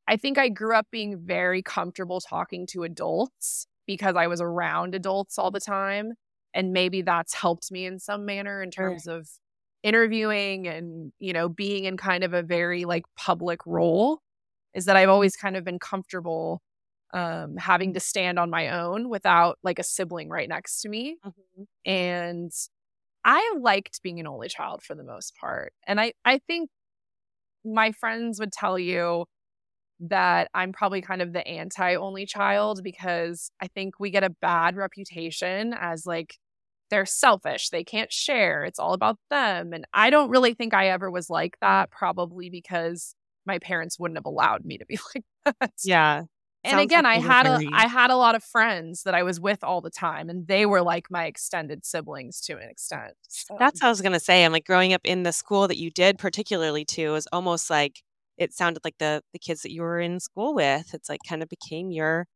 [0.07, 4.95] I think I grew up being very comfortable talking to adults because I was around
[4.95, 6.13] adults all the time.
[6.53, 9.15] And maybe that's helped me in some manner in terms right.
[9.15, 9.29] of
[9.81, 14.19] interviewing and, you know, being in kind of a very like public role
[14.73, 16.61] is that I've always kind of been comfortable
[17.13, 21.17] um, having to stand on my own without like a sibling right next to me.
[21.25, 21.63] Mm-hmm.
[21.85, 22.51] And
[23.23, 25.73] I liked being an only child for the most part.
[25.87, 26.69] And I, I think
[27.63, 29.25] my friends would tell you
[29.99, 34.35] that I'm probably kind of the anti only child because I think we get a
[34.41, 36.37] bad reputation as like
[36.89, 39.71] they're selfish, they can't share, it's all about them.
[39.71, 44.17] And I don't really think I ever was like that, probably because my parents wouldn't
[44.17, 45.71] have allowed me to be like that.
[45.83, 46.23] Yeah.
[46.63, 49.13] And Sounds again, like I had a very- I had a lot of friends that
[49.13, 52.69] I was with all the time, and they were like my extended siblings to an
[52.69, 53.13] extent.
[53.27, 53.55] So.
[53.59, 54.43] That's what I was gonna say.
[54.45, 58.01] I'm like growing up in the school that you did particularly to is almost like
[58.37, 60.93] it sounded like the the kids that you were in school with.
[60.93, 62.27] It's like kind of became your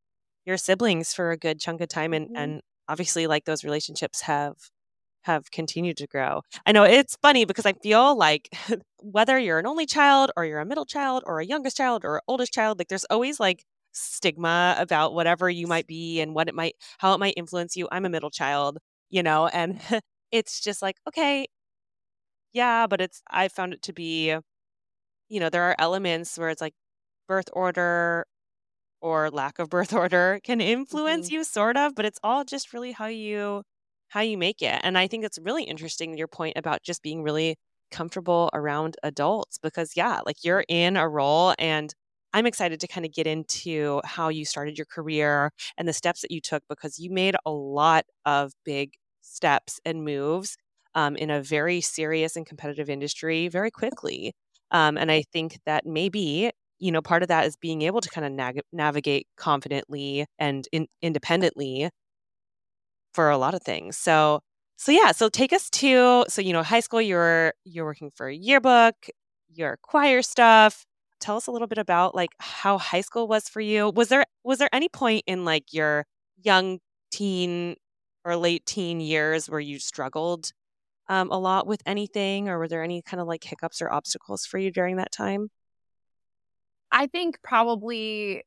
[0.45, 2.37] your siblings for a good chunk of time and Mhm.
[2.37, 4.55] and obviously like those relationships have
[5.23, 6.41] have continued to grow.
[6.65, 8.49] I know it's funny because I feel like
[9.01, 12.21] whether you're an only child or you're a middle child or a youngest child or
[12.29, 13.65] oldest child, like there's always like
[13.97, 17.87] stigma about whatever you might be and what it might how it might influence you.
[17.91, 18.79] I'm a middle child,
[19.09, 19.81] you know, and
[20.31, 21.47] it's just like, okay,
[22.53, 24.35] yeah, but it's I found it to be,
[25.29, 26.75] you know, there are elements where it's like
[27.27, 28.25] birth order
[29.01, 31.31] or lack of birth order can influence Mhm.
[31.31, 33.63] you sort of, but it's all just really how you
[34.09, 34.79] how you make it.
[34.83, 37.57] And I think it's really interesting your point about just being really
[37.91, 41.93] comfortable around adults because yeah, like you're in a role and
[42.33, 46.21] I'm excited to kind of get into how you started your career and the steps
[46.21, 50.57] that you took because you made a lot of big steps and moves
[50.95, 54.33] um, in a very serious and competitive industry very quickly.
[54.71, 58.09] Um, and I think that maybe you know part of that is being able to
[58.09, 61.89] kind of navigate confidently and in- independently
[63.13, 63.97] for a lot of things.
[63.97, 64.41] So
[64.77, 68.27] so yeah, so take us to so you know high school you're you're working for
[68.27, 68.95] a yearbook,
[69.49, 70.85] your choir stuff.
[71.19, 73.89] Tell us a little bit about like how high school was for you.
[73.89, 76.05] Was there was there any point in like your
[76.43, 76.79] young
[77.11, 77.75] teen
[78.23, 80.51] or late teen years where you struggled
[81.09, 84.45] um, a lot with anything or were there any kind of like hiccups or obstacles
[84.45, 85.49] for you during that time?
[86.91, 88.43] I think probably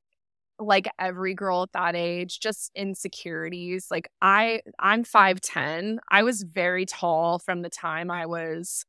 [0.58, 3.86] like every girl at that age, just insecurities.
[3.90, 5.98] Like I I'm 5'10.
[6.10, 8.84] I was very tall from the time I was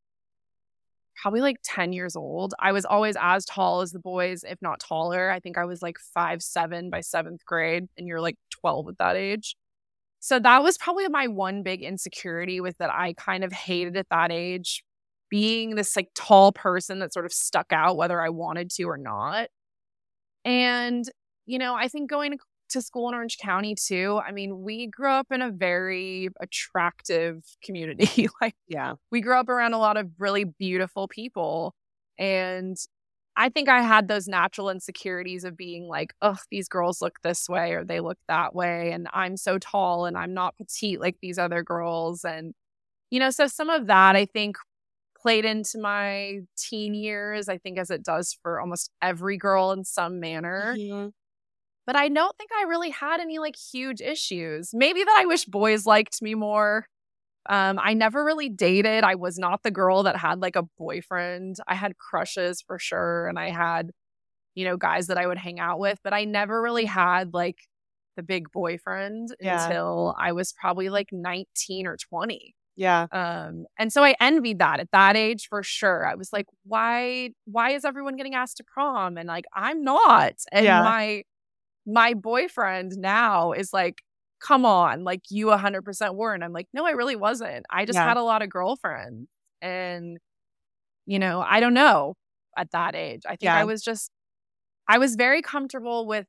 [1.22, 2.53] probably like 10 years old.
[2.59, 5.30] I was always as tall as the boys, if not taller.
[5.30, 8.97] I think I was like five seven by seventh grade, and you're like 12 at
[8.97, 9.55] that age.
[10.19, 14.07] So that was probably my one big insecurity with that I kind of hated at
[14.09, 14.84] that age
[15.30, 18.97] being this like tall person that sort of stuck out whether I wanted to or
[18.97, 19.49] not.
[20.45, 21.05] And,
[21.45, 22.38] you know, I think going to
[22.72, 24.19] to school in Orange County too.
[24.26, 28.28] I mean, we grew up in a very attractive community.
[28.41, 28.95] like Yeah.
[29.11, 31.74] we grew up around a lot of really beautiful people.
[32.19, 32.78] And
[33.38, 37.47] I think I had those natural insecurities of being like, oh, these girls look this
[37.47, 38.91] way or they look that way.
[38.91, 42.26] And I'm so tall and I'm not petite like these other girls.
[42.26, 42.53] And,
[43.11, 44.57] you know, so some of that I think
[45.17, 49.84] played into my teen years, I think, as it does for almost every girl in
[49.86, 50.76] some manner.
[50.78, 51.13] Mhm.
[51.91, 54.69] But I don't think I really had any like huge issues.
[54.73, 56.85] Maybe that I wish boys liked me more.
[57.49, 59.03] Um, I never really dated.
[59.03, 61.57] I was not the girl that had like a boyfriend.
[61.67, 63.27] I had crushes for sure.
[63.27, 63.91] And I had,
[64.55, 67.57] you know, guys that I would hang out with, but I never really had like
[68.15, 69.65] the big boyfriend Yeah.
[69.65, 72.55] until I was probably like 19 or 20.
[72.77, 73.07] Yeah.
[73.11, 76.07] Um, and so I envied that at that age for sure.
[76.07, 79.17] I was like, why, why is everyone getting asked to prom?
[79.17, 80.35] And like, I'm not.
[80.53, 80.83] And Yeah.
[80.83, 81.23] my,
[81.86, 84.01] my boyfriend now is like,
[84.45, 86.34] come on, like you 100% were.
[86.34, 87.65] And I'm like, no, I really wasn't.
[87.71, 88.03] I just Yeah.
[88.03, 89.27] had a lot of girlfriends.
[89.61, 90.17] And,
[91.05, 92.15] you know, I don't know
[92.57, 93.21] at that age.
[93.27, 93.55] I think Yeah.
[93.55, 94.11] I was just,
[94.88, 96.27] I was very comfortable with,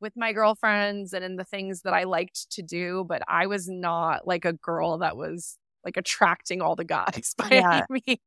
[0.00, 3.68] with my girlfriends and in the things that I liked to do, but I was
[3.68, 7.62] not like a girl that was like attracting all the guys by Yeah.
[7.70, 8.20] any means.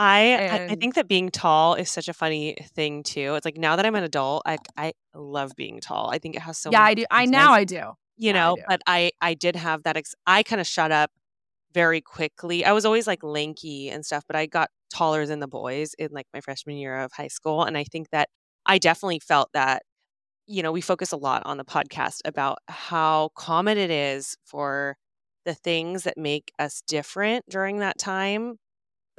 [0.00, 3.34] I I I And- think that being tall is such a funny thing too.
[3.36, 6.10] It's like now that I'm an adult, I I love being tall.
[6.10, 7.04] I think it has so yeah, many I do.
[7.10, 7.92] I now I do.
[8.16, 8.62] you now I know, do.
[8.68, 11.10] but I I did have that ex- I kind of shut up
[11.72, 12.64] very quickly.
[12.64, 16.08] I was always like lanky and stuff, but I got taller than the boys in
[16.12, 18.28] like my freshman year of high school and I think that
[18.66, 19.82] I definitely felt that
[20.46, 24.96] you know, we focus a lot on the podcast about how common it is for
[25.44, 28.58] the things that make us different during that time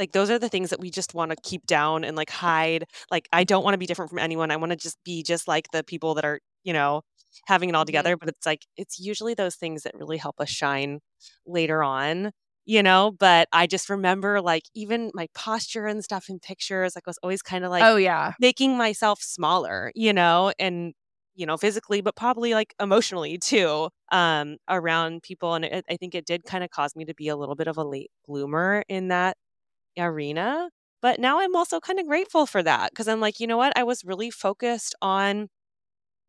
[0.01, 2.85] like those are the things that we just want to keep down and like hide
[3.11, 5.47] like i don't want to be different from anyone i want to just be just
[5.47, 7.01] like the people that are you know
[7.47, 7.87] having it all Mhm.
[7.87, 10.99] together but it's like it's usually those things that really help us shine
[11.45, 12.31] later on
[12.65, 17.03] you know but i just remember like even my posture and stuff in pictures like
[17.07, 18.33] I was always kind of like oh yeah.
[18.39, 20.93] making myself smaller, you know, and
[21.35, 25.53] you know, physically, but probably like emotionally too, um, around people.
[25.53, 27.67] And it, I think it did kind of cause me to be a little bit
[27.67, 29.37] of a late bloomer in that
[29.97, 30.69] arena.
[31.01, 33.73] But now I'm also kind of grateful for that because I'm like, you know what?
[33.77, 35.49] I was really focused on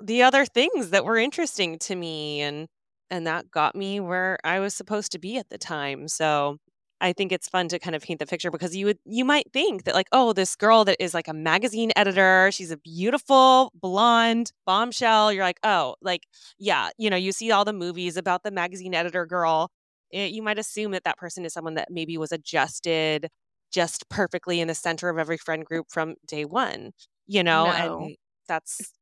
[0.03, 2.69] the other things that were interesting to me and
[3.11, 6.09] and that got me where I was supposed to be at the time.
[6.09, 6.57] So
[7.03, 9.53] I think it's fun to kind of paint the picture because you would you might
[9.53, 13.73] think that like, oh, this girl that is like a magazine editor, she's a beautiful
[13.75, 15.33] blonde bombshell.
[15.33, 16.23] You're like, oh, like
[16.59, 19.71] yeah, you know, you see all the movies about the magazine editor girl.
[20.11, 23.29] It, eh, you might assume that that person is someone that maybe was adjusted
[23.73, 26.93] just perfectly in the center of every friend group from day one,
[27.27, 27.73] you know, no.
[27.73, 28.17] and
[28.49, 28.93] that's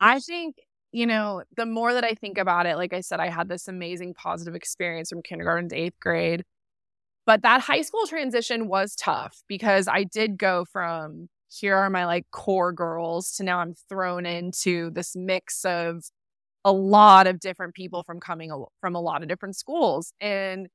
[0.00, 0.56] I think
[0.92, 3.68] you know, the more that I think about it, like I said, I had this
[3.68, 6.42] amazing positive experience from kindergarten to eighth grade.
[7.26, 12.06] But that high school transition was tough because I did go from here are my
[12.06, 16.04] like core girls to now I'm thrown into this mix of
[16.64, 18.50] a lot of different people from coming
[18.80, 20.12] from a lot of different schools.
[20.20, 20.68] And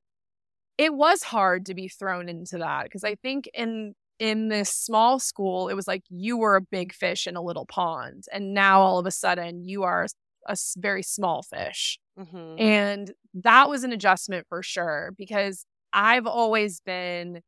[0.78, 5.18] it was hard to be thrown into that because I think in in this small
[5.18, 8.24] school, it was like you were a big fish in a little pond.
[8.32, 10.06] And now all of a sudden you are
[10.46, 11.98] a very small fish.
[12.18, 12.60] Mm-hmm.
[12.60, 17.40] And that was an adjustment for sure because I've always been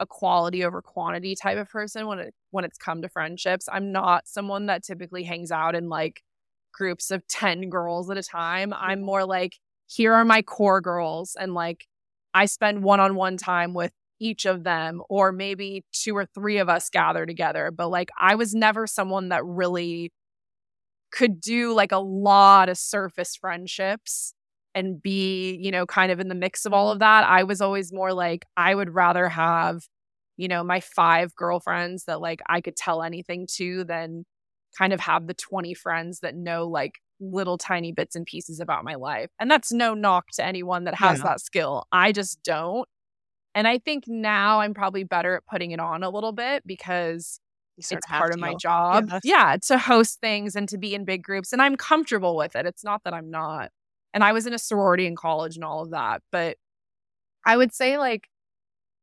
[0.00, 3.68] a quality over quantity type of person when it when it's come to friendships.
[3.70, 6.22] I'm not someone that typically hangs out in like
[6.72, 8.72] groups of 10 girls at a time.
[8.72, 9.06] I'm mm-hmm.
[9.06, 9.56] more like
[9.86, 11.86] here are my core girls and like
[12.34, 16.90] I spend one-on-one time with each of them, or maybe two or three of us
[16.90, 17.70] gather together.
[17.70, 20.12] But like, I was never someone that really
[21.12, 24.34] could do like a lot of surface friendships
[24.74, 27.24] and be, you know, kind of in the mix of all of that.
[27.24, 29.82] I was always more like, I would rather have,
[30.36, 34.24] you know, my five girlfriends that like I could tell anything to than
[34.76, 38.84] kind of have the 20 friends that know like little tiny bits and pieces about
[38.84, 39.30] my life.
[39.38, 41.24] And that's no knock to anyone that has yeah.
[41.24, 41.86] that skill.
[41.92, 42.88] I just don't.
[43.54, 47.40] And I think now I'm probably better at putting it on a little bit because
[47.76, 49.08] it's part of my job.
[49.10, 49.20] Yeah.
[49.24, 51.52] yeah, to host things and to be in big groups.
[51.52, 52.66] And I'm comfortable with it.
[52.66, 53.70] It's not that I'm not.
[54.14, 56.22] And I was in a sorority in college and all of that.
[56.30, 56.56] But
[57.44, 58.28] I would say like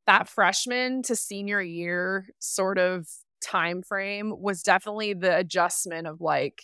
[0.07, 3.07] that freshman to senior year sort of
[3.41, 6.63] time frame was definitely the adjustment of like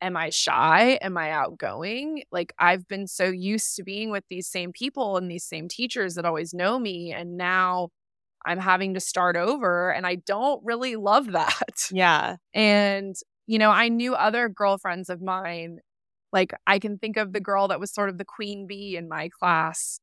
[0.00, 0.98] am I shy?
[1.02, 2.24] Am I outgoing?
[2.32, 6.14] Like I've been so used to being with these same people and these same teachers
[6.14, 7.12] that always know me.
[7.12, 7.90] And now
[8.46, 11.88] I'm having to start over and I don't really love that.
[11.92, 12.36] Yeah.
[12.54, 15.78] And, you know, I knew other girlfriends of mine.
[16.32, 19.08] Like I can think of the girl that was sort of the queen bee in
[19.08, 19.98] my class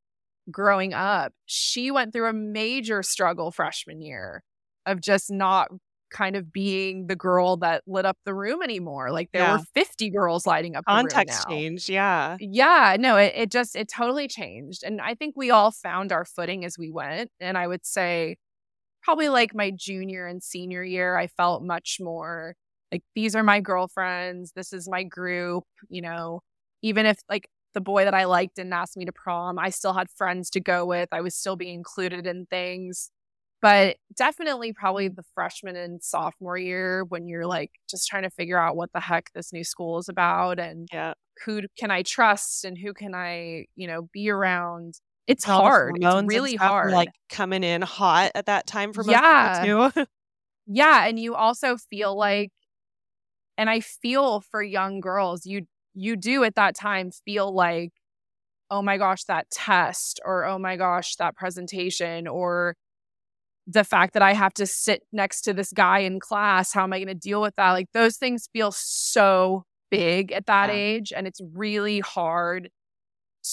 [0.52, 1.34] growing up.
[1.45, 4.43] She went through a major struggle freshman year
[4.86, 5.70] of just not
[6.10, 9.12] kind of being the girl that lit up the room anymore.
[9.12, 9.58] Like there yeah.
[9.58, 12.38] were 50 girls lighting up Context change, yeah.
[12.39, 14.84] Yeah, no, it, it just it totally changed.
[14.84, 17.32] And I think we all found our footing as we went.
[17.39, 18.38] And I would say
[19.03, 22.55] probably like my junior and senior year, I felt much more
[22.91, 26.41] like these are my girlfriends, this is my group, you know,
[26.82, 29.93] even if like the boy that I liked didn't ask me to prom, I still
[29.93, 31.10] had friends to go with.
[31.12, 33.12] I was still being included in things
[33.62, 38.60] but definitely probably the freshman and sophomore year when you're like just trying to figure
[38.60, 41.14] out what the heck this new school is about and yeah.
[41.45, 44.95] who can I trust and who can I, you know, be around.
[45.26, 45.95] It's hard.
[45.99, 46.91] It's really hard.
[46.91, 49.64] Like coming in hot at that time for most yeah.
[49.66, 50.05] too.
[50.68, 51.08] yeah.
[51.08, 52.51] And you also feel like,
[53.58, 55.64] and I feel for young girls, you
[55.95, 57.91] you do at that time feel like,
[58.70, 62.76] oh my gosh, that test, or oh my gosh, that presentation, or
[63.68, 66.93] the fact that I have to sit next to this guy in class, how am
[66.93, 67.72] I going to deal with that?
[67.72, 70.76] Like those things feel so big at that yeah.
[70.76, 72.70] age and it's really hard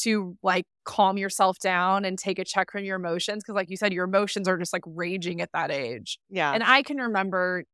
[0.02, 3.76] to like calm yourself down and take a check from your emotions because like you
[3.76, 6.18] said your emotions are just like raging at that age.
[6.30, 6.52] Yeah.
[6.52, 7.64] And I can remember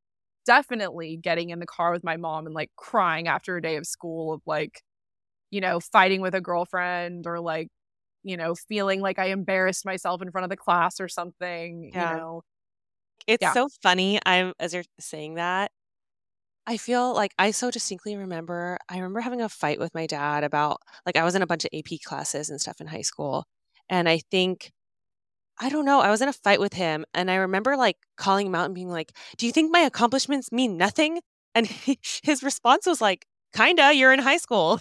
[0.46, 3.86] definitely getting in the car with my mom and like crying after a day of
[3.86, 4.82] school of like
[5.50, 7.68] you know fighting with a girlfriend or like
[8.22, 12.12] you know, feeling like I embarrassed myself in front of the class or something, yeah.
[12.12, 12.42] you know.
[13.26, 13.52] It's yeah.
[13.52, 14.18] so funny.
[14.26, 15.70] I'm as you're saying that,
[16.66, 20.44] I feel like I so distinctly remember I remember having a fight with my dad
[20.44, 23.44] about like I was in a bunch of AP classes and stuff in high school.
[23.88, 24.72] And I think
[25.60, 28.46] I don't know, I was in a fight with him and I remember like calling
[28.48, 31.20] him out and being like, "Do you think my accomplishments mean nothing?"
[31.54, 34.80] And he, his response was like, "Kinda, you're in high school."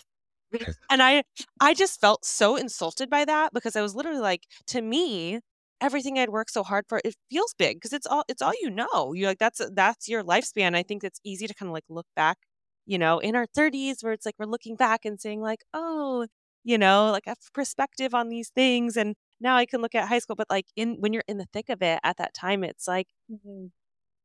[0.90, 1.24] And I
[1.60, 5.40] I just felt so insulted by that because I was literally like, to me,
[5.82, 8.70] everything I'd worked so hard for, it feels big because it's all it's all you
[8.70, 9.14] know.
[9.14, 10.76] You like that's that's your lifespan.
[10.76, 12.38] I think it's easy to kind of like look back,
[12.86, 16.28] you know, in our 30s where it's like we're looking back and saying like, oh,
[16.64, 20.20] you know, like a perspective on these things and now I can look at high
[20.20, 22.88] school, but like in when you're in the thick of it at that time, it's
[22.88, 23.68] like, mm-hmm.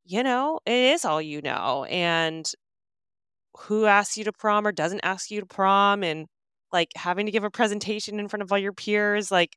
[0.04, 1.84] you know, it is all you know.
[1.84, 2.50] And
[3.56, 6.26] who asks you to prom or doesn't ask you to prom and
[6.72, 9.56] like having to give a presentation in front of all your peers like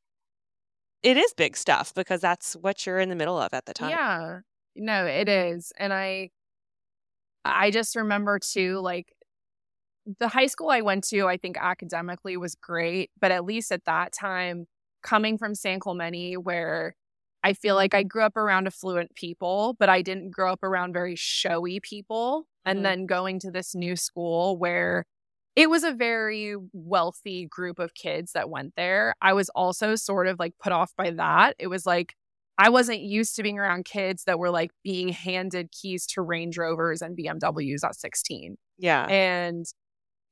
[1.02, 3.90] it is big stuff because that's what you're in the middle of at the time.
[3.90, 4.40] Yeah.
[4.76, 5.72] No, it is.
[5.78, 6.30] And I
[7.44, 9.12] I just remember too like
[10.18, 13.84] the high school I went to, I think academically was great, but at least at
[13.84, 14.66] that time
[15.02, 16.94] coming from San Clemente where
[17.44, 20.92] I feel like I grew up around affluent people, but I didn't grow up around
[20.92, 22.42] very showy people.
[22.42, 22.70] Mm-hmm.
[22.70, 25.06] And then going to this new school where
[25.58, 29.14] it was a very wealthy group of kids that went there.
[29.20, 31.56] I was also sort of like put off by that.
[31.58, 32.14] It was like
[32.58, 36.56] I wasn't used to being around kids that were like being handed keys to Range
[36.56, 38.56] Rovers and BMWs at 16.
[38.78, 39.06] Yeah.
[39.06, 39.66] And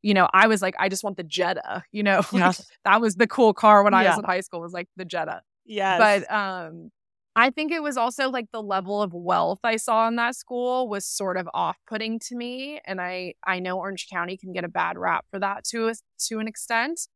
[0.02, 2.52] you know, I was like, I just want the Jetta, you know, yeah.
[2.84, 5.40] that was the cool car when I was in high school was like the Jetta.
[5.64, 5.98] Yeah.
[5.98, 6.90] But um
[7.38, 10.88] I think it was also like the level of wealth I saw in that school
[10.88, 14.68] was sort of off-putting to me and I I know Orange County can get a
[14.68, 15.94] bad rap for that to a,
[16.28, 17.08] to an extent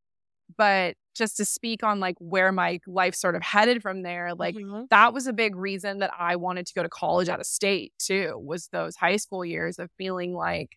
[0.58, 4.54] but just to speak on like where my life sort of headed from there like
[4.54, 4.82] mm-hmm.
[4.90, 7.94] that was a big reason that I wanted to go to college out of state
[7.98, 10.76] too was those high school years of feeling like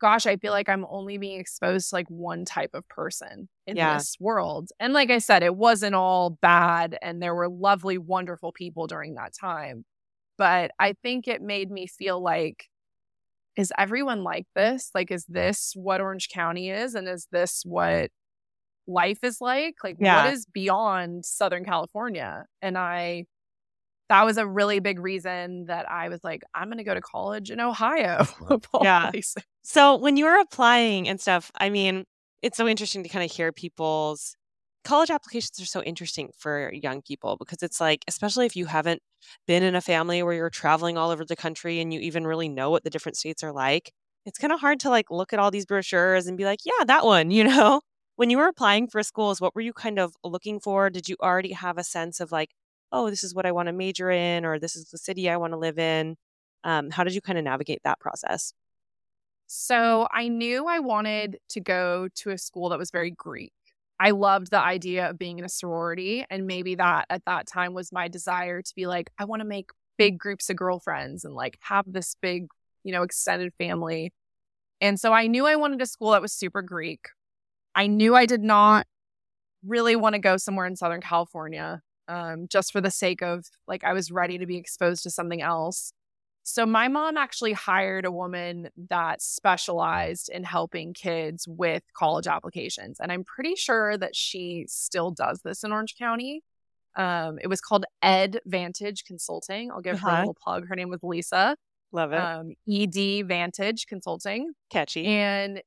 [0.00, 3.76] gosh, I feel like I'm only being exposed to like one type of person in
[3.76, 3.94] yeah.
[3.94, 4.70] this world.
[4.80, 9.14] And like I said, it wasn't all bad and there were lovely, wonderful people during
[9.14, 9.84] that time.
[10.38, 12.66] But I think it made me feel like,
[13.56, 14.90] is everyone like this?
[14.94, 16.94] Like, is this what Orange County is?
[16.94, 18.10] And is this what
[18.86, 19.74] life is like?
[19.84, 20.24] Like, yeah.
[20.24, 22.46] what is beyond Southern California?
[22.62, 23.26] And I,
[24.10, 27.00] that was a really big reason that I was like, I'm going to go to
[27.00, 28.26] college in Ohio.
[28.82, 29.08] yeah.
[29.10, 29.44] Places.
[29.62, 32.04] So when you were applying and stuff, I mean,
[32.42, 34.34] it's so interesting to kind of hear people's
[34.82, 39.00] college applications are so interesting for young people because it's like, especially if you haven't
[39.46, 42.48] been in a family where you're traveling all over the country and you even really
[42.48, 43.92] know what the different states are like,
[44.26, 46.84] it's kind of hard to like look at all these brochures and be like, yeah,
[46.86, 47.80] that one, you know?
[48.16, 50.90] When you were applying for schools, what were you kind of looking for?
[50.90, 52.50] Did you already have a sense of like,
[52.92, 55.36] oh, this is what I want to major in, or this is the city I
[55.36, 56.16] want to live in?
[56.64, 58.52] Um, how did you kind of navigate that process?
[59.46, 63.52] So I knew I wanted to go to a school that was very Greek.
[63.98, 66.24] I loved the idea of being in a sorority.
[66.30, 69.48] And maybe that at that time was my desire to be like, I want to
[69.48, 72.46] make big groups of girlfriends and like have this big,
[72.84, 74.12] you know, extended family.
[74.80, 77.08] And so I knew I wanted a school that was super Greek.
[77.74, 78.86] I knew I did not
[79.66, 83.84] really want to go somewhere in Southern California um, just for the sake of like
[83.84, 85.92] I was ready to be exposed to something else.
[86.42, 92.98] So my mom actually hired a woman that specialized in helping kids with college applications.
[92.98, 96.42] And I'm pretty sure that she still does this in Orange County.
[96.96, 99.70] Um, it was called Ed Vantage Consulting.
[99.70, 100.06] I'll give uh-huh.
[100.06, 100.20] her a uh-huh.
[100.22, 100.66] little plug.
[100.68, 101.56] Her name was Lisa.
[101.92, 102.20] Love it.
[102.20, 104.52] Um, ED Vantage Consulting.
[104.70, 105.06] Catchy.
[105.06, 105.62] And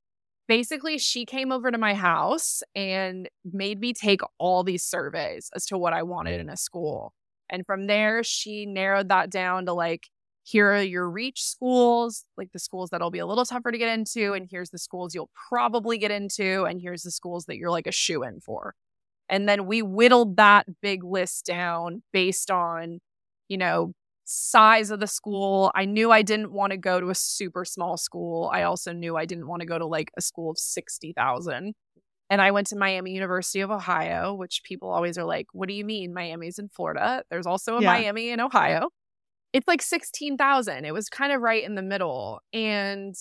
[0.48, 5.66] basically, she came over to my house and made me take all these surveys as
[5.68, 7.14] to what I wanted in a school.
[7.50, 10.08] And from there, she narrowed that down to like,
[10.44, 13.98] here are your reach schools, like the schools that'll be a little tougher to get
[13.98, 14.34] into.
[14.34, 16.66] And here's the schools you'll probably get into.
[16.66, 18.76] And here's the schools that you're like a shoo in for.
[19.30, 23.00] And then we whittled that big list down based on,
[23.48, 23.94] you know,
[24.26, 25.72] size of the school.
[25.76, 28.50] I knew I didn't want to go to a super small school.
[28.54, 31.74] I also knew I didn't want to go to like a school of 60,000.
[32.30, 35.76] And I went to Miami University of Ohio, which people always are like, what do
[35.76, 37.24] you mean Miami's in Florida?
[37.30, 37.94] There's also a yeah.
[37.94, 38.90] Miami in Ohio
[39.54, 40.84] it's like 16,000.
[40.84, 42.42] It was kind of right in the middle.
[42.52, 43.16] And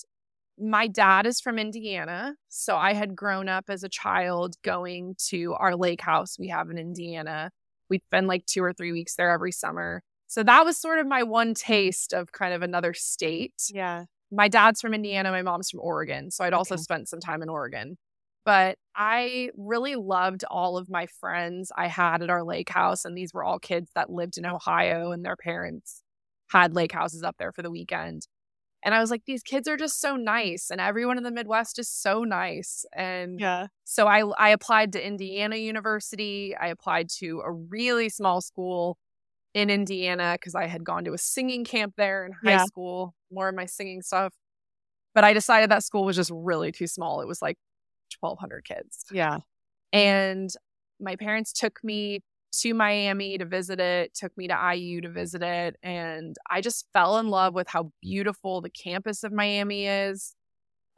[0.59, 2.35] my dad is from Indiana.
[2.49, 6.71] So I had grown up as a child going to our lake house we have
[6.71, 7.51] in Indiana.
[7.91, 10.03] We'd spend like two or three weeks there every summer.
[10.33, 13.65] So that was sort of my one taste of kind of another state.
[13.69, 14.05] Yeah.
[14.31, 16.31] My dad's from Indiana, my mom's from Oregon.
[16.31, 16.83] So I'd also okay.
[16.83, 17.99] spent some time in Oregon.
[18.47, 23.05] But I really loved all of my friends I had at our lake house.
[23.05, 26.03] And these were all kids that lived in Ohio and their parents
[26.49, 28.27] had lake houses up there for the weekend.
[28.83, 31.79] And I was like, these kids are just so nice, and everyone in the Midwest
[31.79, 32.85] is so nice.
[32.97, 33.67] And yeah.
[33.85, 36.57] so I I applied to Indiana University.
[36.57, 38.97] I applied to a really small school
[39.55, 42.65] in Indiana because I had gone to a singing camp there in high yeah.
[42.65, 44.33] school, more of my singing stuff.
[45.15, 47.21] But I decided that school was just really too small.
[47.21, 47.59] It was like
[48.21, 49.05] 1,200 kids.
[49.13, 49.39] Yeah.
[49.93, 50.51] And
[51.01, 52.21] my parents took me
[52.61, 55.77] to Miami to visit it, took me to IU to visit it.
[55.83, 60.35] And I just fell in love with how beautiful the campus of Miami is.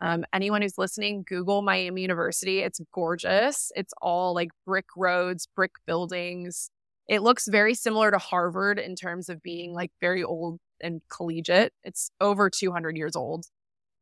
[0.00, 2.60] Um, anyone who's listening, Google Miami University.
[2.60, 3.70] It's gorgeous.
[3.76, 6.70] It's all like brick roads, brick buildings.
[7.08, 11.72] It looks very similar to Harvard in terms of being like very old and collegiate.
[11.84, 13.46] It's over 200 years old.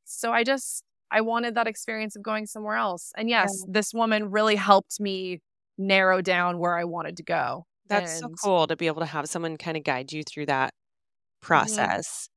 [0.04, 3.12] So I just, I wanted that experience of going somewhere else.
[3.16, 5.40] And yes, this woman really helped me
[5.78, 7.66] narrow down where I wanted to go.
[7.88, 10.72] That's so cool to be able to have someone kind of guide you through that
[11.48, 12.02] Mhm.
[12.02, 12.28] process.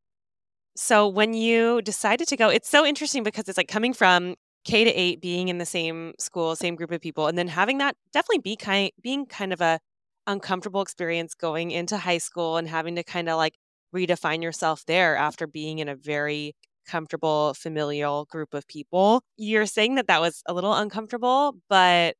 [0.75, 4.35] So when you decided to go, it's so interesting because it's like coming from
[4.65, 7.79] K to 8 being in the same school, same group of people, and then having
[7.79, 9.79] that definitely be kind being kind of a
[10.27, 13.55] uncomfortable experience going into high school and having to kind of like
[13.95, 16.53] redefine yourself there after being in a very
[16.87, 19.21] comfortable familial group of people.
[19.37, 22.15] You're saying that that was a little uncomfortable, but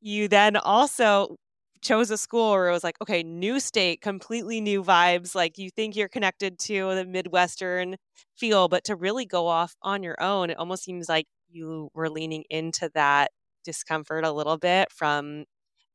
[0.00, 1.36] you then also
[1.82, 5.34] chose a school where it was like, okay, new state, completely new vibes.
[5.34, 7.96] Like you think you're connected to the Midwestern
[8.36, 12.10] feel, but to really go off on your own, it almost seems like you were
[12.10, 13.30] leaning into that
[13.64, 15.44] discomfort a little bit from,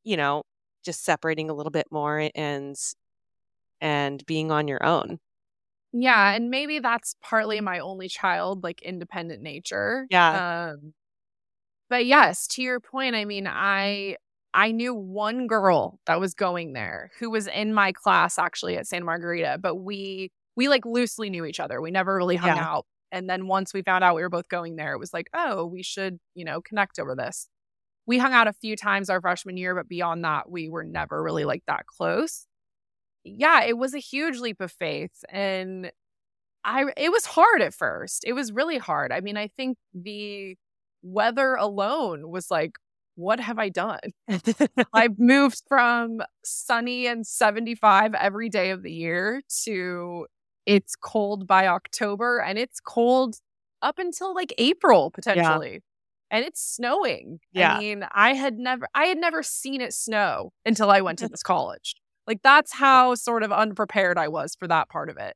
[0.04, 0.44] you know,
[0.84, 2.76] just separating a little bit more and
[3.80, 5.20] and being on your own.
[5.94, 10.08] yeah, and maybe that's partly my only child, like independent nature.
[10.10, 10.42] Yeah.
[10.74, 10.94] Um,
[11.90, 14.18] but yes, to your point, I mean, I
[14.54, 18.88] I knew one girl that was going there who was in my class actually at
[18.88, 21.82] Santa Margarita, but we we like loosely knew each other.
[21.82, 22.58] We never really hung Yeah.
[22.58, 22.86] out.
[23.12, 25.66] And then once we found out we were both going there, it was like, oh,
[25.66, 27.50] we should, you know, connect over this.
[28.06, 31.22] We hung out a few times our freshman year, but beyond that, we were never
[31.22, 32.48] really like that close.
[33.24, 35.24] Yeah, it was a huge leap of faith.
[35.30, 35.92] And
[36.64, 38.24] I it was hard at first.
[38.26, 39.12] It was really hard.
[39.12, 40.56] I mean, I think the
[41.04, 42.74] weather alone was like,
[43.16, 44.00] what have I done?
[44.94, 50.28] I've moved from sunny and 75 every day of the year to
[50.66, 53.38] it's cold by October and it's cold
[53.82, 55.82] up until like April potentially.
[56.32, 57.40] And it's snowing.
[57.52, 57.76] Yeah.
[57.76, 61.28] I mean, I had never I had never seen it snow until I went to
[61.30, 61.94] this college.
[62.26, 65.36] Like that's how sort of unprepared I was for that part of it.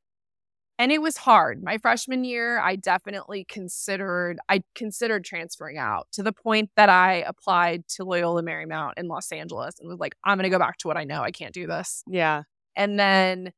[0.77, 1.63] And it was hard.
[1.63, 7.23] My freshman year, I definitely considered I considered transferring out to the point that I
[7.27, 10.87] applied to Loyola Marymount in Los Angeles and was like, I'm gonna go back to
[10.87, 11.21] what I know.
[11.21, 12.03] I can't do this.
[12.07, 12.43] yeah.
[12.77, 13.51] And then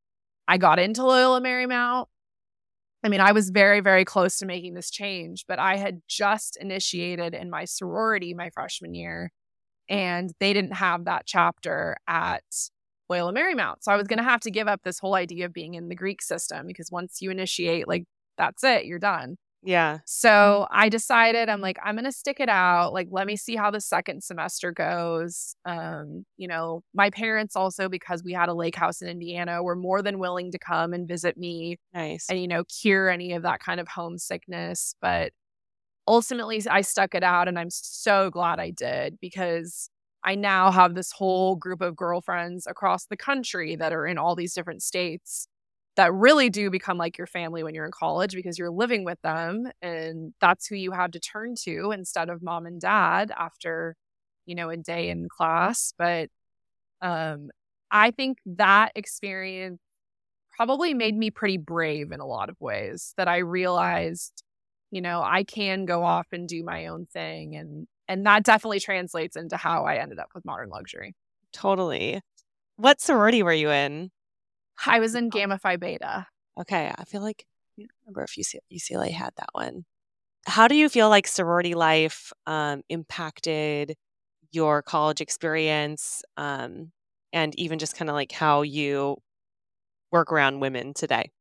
[0.48, 2.06] I got into Loyola Marymount.
[3.04, 6.58] I mean, I was very, very close to making this change, but I had just
[6.60, 9.32] initiated in my sorority my freshman year,
[9.90, 12.44] and they didn't have that chapter at
[13.10, 13.78] Loyola Marymount.
[13.82, 15.90] So I was going to have to give up this whole idea of being in
[15.90, 18.06] the Greek system because once you initiate, like,
[18.38, 19.38] that's it, you're done.
[19.68, 19.98] Yeah.
[20.06, 22.94] So I decided I'm like I'm going to stick it out.
[22.94, 25.58] Like let me see how the second semester goes.
[25.66, 29.76] Um, you know, my parents also because we had a lake house in Indiana were
[29.76, 32.28] more than willing to come and visit me Nice.
[32.30, 35.34] and you know cure any of that kind of homesickness, but
[36.08, 39.90] ultimately I stuck it out and I'm so glad I did because
[40.24, 44.36] I now have this whole group of girlfriends across the country that are in all
[44.36, 45.48] these different states
[45.98, 49.22] that really do become like your family when you're in college because you're living with
[49.24, 53.96] them and that's who you have to turn to instead of mom and dad after
[54.46, 56.30] you know a day in class but
[57.02, 57.50] um
[57.92, 59.80] i think that experience
[60.56, 64.44] probably made me pretty brave in a lot of ways that i realized
[64.92, 68.80] you know i can go off and do my own thing and and that definitely
[68.80, 71.16] translates into how i ended up with modern luxury
[71.54, 72.22] Totally.
[72.78, 74.12] What sorority were you in?
[74.86, 76.28] I was in gamma phi beta
[76.60, 77.46] Okay, I feel like
[77.78, 79.86] I don't remember if UC- UCLA had that one.
[80.48, 83.96] How do you feel like sorority life um, impacted
[84.52, 86.92] your college experience, um,
[87.34, 89.18] and even just kind of like how you
[90.12, 91.32] work around women today?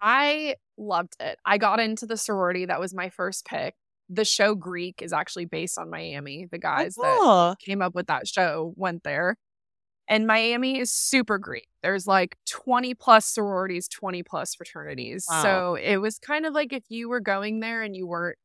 [0.00, 1.38] I loved it.
[1.44, 2.66] I got into the sorority.
[2.66, 3.74] That was my first pick.
[4.08, 6.46] The show Greek is actually based on Miami.
[6.50, 9.36] The guys that Oh, came up with that show went there.
[10.08, 11.68] And Miami is super Greek.
[11.82, 15.26] There's like 20 plus sororities, 20 plus fraternities.
[15.28, 15.42] Wow.
[15.42, 18.38] So it was kind of like if you were going there and you weren't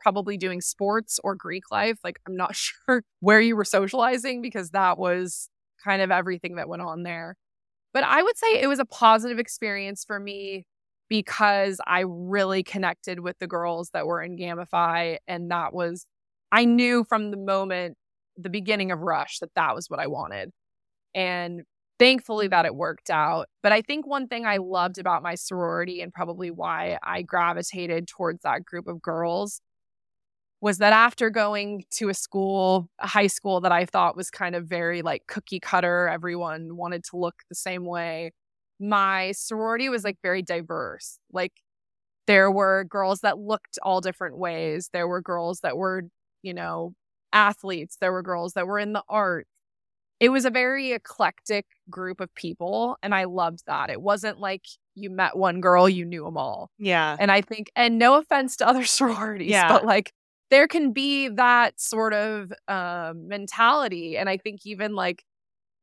[0.00, 4.70] probably doing sports or Greek life, like I'm not sure where you were socializing because
[4.70, 5.48] that was
[5.84, 7.36] kind of everything that went on there.
[7.92, 10.66] But I would say it was a positive experience for me
[11.08, 15.18] because I really connected with the girls that were in Gamma Phi.
[15.26, 16.06] And that was,
[16.52, 17.96] I knew from the moment,
[18.36, 20.50] the beginning of Rush, that that was what I wanted.
[21.14, 21.62] And
[21.98, 22.50] thankfully mm-hmm.
[22.50, 23.46] that it worked out.
[23.62, 28.08] But I think one thing I loved about my sorority and probably why I gravitated
[28.08, 29.60] towards that group of girls
[30.62, 34.54] was that after going to a school, a high school that I thought was kind
[34.54, 38.32] of very like cookie cutter, everyone wanted to look the same way.
[38.78, 41.18] My sorority was like very diverse.
[41.32, 41.52] Like
[42.26, 44.90] there were girls that looked all different ways.
[44.92, 46.04] There were girls that were,
[46.42, 46.94] you know,
[47.32, 47.96] athletes.
[48.00, 49.49] There were girls that were in the arts.
[50.20, 52.96] It was a very eclectic group of people.
[53.02, 53.88] And I loved that.
[53.90, 54.64] It wasn't like
[54.94, 56.70] you met one girl, you knew them all.
[56.78, 57.16] yeah.
[57.18, 59.68] And I think, and no offense to other sororities, Yeah.
[59.68, 60.12] but like
[60.50, 64.16] there can be that sort of um, mentality.
[64.18, 65.22] And I think even like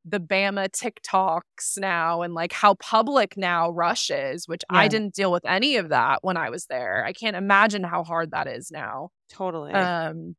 [0.05, 4.79] the Bama TikToks now and like how public now Rush is, which yeah.
[4.79, 7.03] I didn't deal with any of that when I was there.
[7.05, 9.09] I can't imagine how hard that is now.
[9.29, 9.73] Totally.
[9.73, 10.35] Um,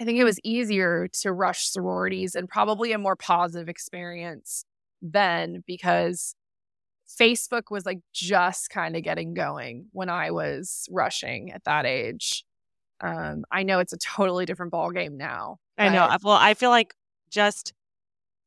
[0.00, 4.64] I think it was easier to rush sororities and probably a more positive experience
[5.00, 6.34] then because
[7.08, 12.44] Facebook was like just kind of getting going when I was rushing at that age.
[13.00, 15.58] Um, I know it's a totally different ball game now.
[15.78, 16.08] I know.
[16.22, 16.94] Well, I feel like
[17.30, 17.72] just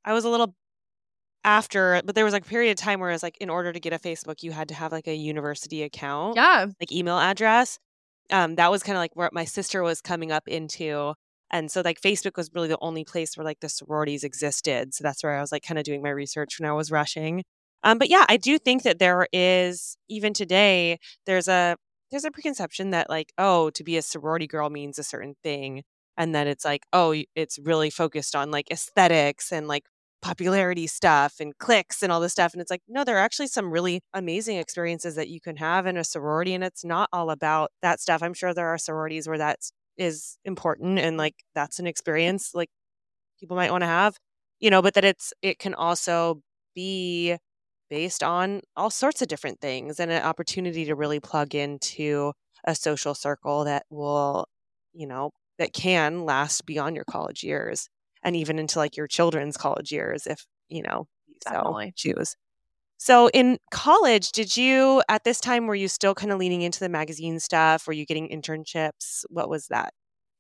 [0.03, 0.55] I was a little
[1.43, 3.71] after, but there was like a period of time where it was like in order
[3.71, 7.17] to get a Facebook, you had to have like a university account, yeah, like email
[7.17, 7.79] address.
[8.31, 11.13] Um, that was kind of like where my sister was coming up into.
[11.51, 14.93] And so like Facebook was really the only place where like the sororities existed.
[14.93, 17.43] So that's where I was like kind of doing my research when I was rushing.
[17.83, 21.77] Um, but yeah, I do think that there is even today there's a
[22.11, 25.83] there's a preconception that like oh to be a sorority girl means a certain thing,
[26.17, 29.83] and then it's like oh it's really focused on like aesthetics and like
[30.21, 33.47] popularity stuff and cliques and all this stuff and it's like no there are actually
[33.47, 37.29] some really amazing experiences that you can have in a sorority and it's not all
[37.29, 41.79] about that stuff i'm sure there are sororities where that's is important and like that's
[41.79, 42.71] an experience like
[43.39, 44.17] people might want to have
[44.59, 46.41] you know but that it's it can also
[46.75, 47.35] be
[47.89, 52.31] based on all sorts of different things and an opportunity to really plug into
[52.65, 54.47] a social circle that will
[54.93, 57.89] you know that can last beyond your college years
[58.23, 61.07] and even into like your children's college years if you know
[61.45, 61.93] Definitely.
[61.95, 62.35] so choose
[62.99, 66.81] so in college, did you at this time were you still kind of leaning into
[66.81, 67.87] the magazine stuff?
[67.87, 69.23] Were you getting internships?
[69.29, 69.93] What was that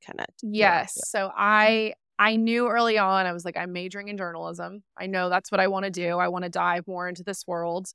[0.05, 0.25] kind of?
[0.43, 0.93] Yes.
[0.97, 1.01] Yeah.
[1.05, 4.83] So I I knew early on I was like I'm majoring in journalism.
[4.99, 6.17] I know that's what I want to do.
[6.19, 7.87] I want to dive more into this world.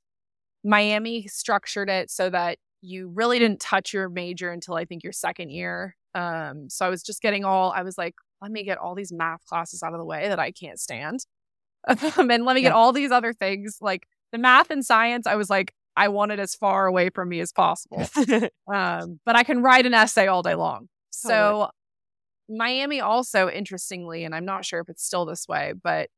[0.63, 5.13] Miami structured it so that you really didn't touch your major until I think your
[5.13, 5.95] second year.
[6.15, 9.13] Um, so I was just getting all I was like, let me get all these
[9.13, 11.19] math classes out of the way that I can't stand.
[11.87, 15.49] and let me get all these other things like the math and science, I was
[15.49, 18.05] like, I want it as far away from me as possible.
[18.73, 20.89] um, but I can write an essay all day long.
[21.09, 21.69] So,
[22.49, 26.09] Miami also, interestingly, and I'm not sure if it's still this way, but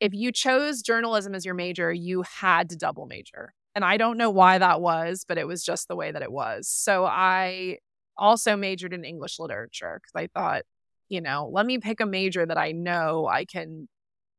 [0.00, 3.52] if you chose journalism as your major, you had to double major.
[3.74, 6.32] And I don't know why that was, but it was just the way that it
[6.32, 6.66] was.
[6.66, 7.78] So I
[8.16, 10.62] also majored in English literature because I thought,
[11.08, 13.86] you know, let me pick a major that I know I can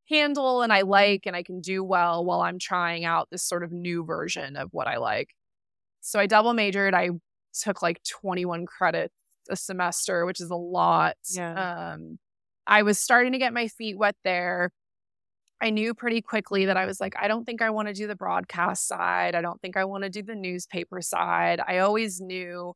[0.09, 3.63] handle and I like and I can do well while I'm trying out this sort
[3.63, 5.29] of new version of what I like.
[6.01, 6.93] So I double majored.
[6.93, 7.09] I
[7.53, 9.13] took like 21 credits
[9.49, 11.15] a semester, which is a lot.
[11.31, 11.93] Yeah.
[11.93, 12.19] Um,
[12.67, 14.71] I was starting to get my feet wet there.
[15.61, 18.07] I knew pretty quickly that I was like, I don't think I want to do
[18.07, 19.35] the broadcast side.
[19.35, 21.61] I don't think I want to do the newspaper side.
[21.65, 22.73] I always knew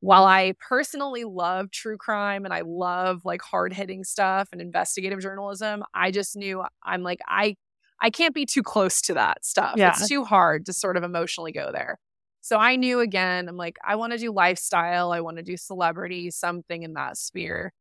[0.00, 5.20] while I personally love true crime and I love like hard hitting stuff and investigative
[5.20, 7.56] journalism, I just knew I'm like, I
[8.00, 9.74] I can't be too close to that stuff.
[9.76, 9.90] Yeah.
[9.90, 11.98] It's too hard to sort of emotionally go there.
[12.40, 15.58] So I knew again, I'm like, I want to do lifestyle, I want to do
[15.58, 17.74] celebrity, something in that sphere.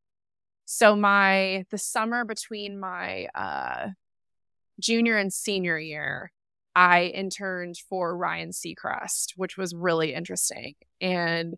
[0.65, 3.89] So my the summer between my uh
[4.81, 6.31] junior and senior year,
[6.75, 10.75] I interned for Ryan Seacrest, which was really interesting.
[10.99, 11.55] And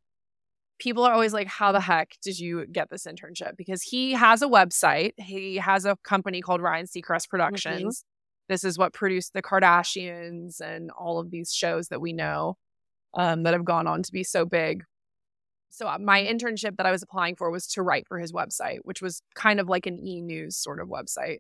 [0.82, 3.56] people are always like, How the heck did you get this internship?
[3.56, 8.00] Because he has a website, he has a company called Ryan Seacrest Productions.
[8.00, 8.50] Mm-hmm.
[8.50, 12.58] This is what produced the Kardashians and all of these shows that we know
[13.14, 14.84] um, that have gone on to be so big.
[15.70, 18.80] So, uh, my internship that I was applying for was to write for his website,
[18.84, 21.38] which was kind of like an e news sort of website.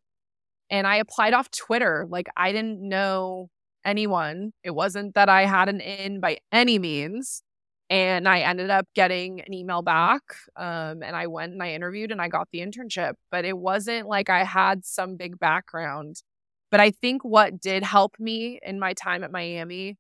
[0.70, 2.06] And I applied off Twitter.
[2.08, 3.50] Like, I didn't know
[3.84, 4.54] anyone.
[4.64, 7.44] It wasn't that I had an in by any means.
[7.92, 10.22] And I ended up getting an email back.
[10.56, 13.16] Um, and I went and I interviewed and I got the internship.
[13.32, 16.24] But it wasn't like I had some big background.
[16.72, 19.98] But I think what did help me in my time at Miami,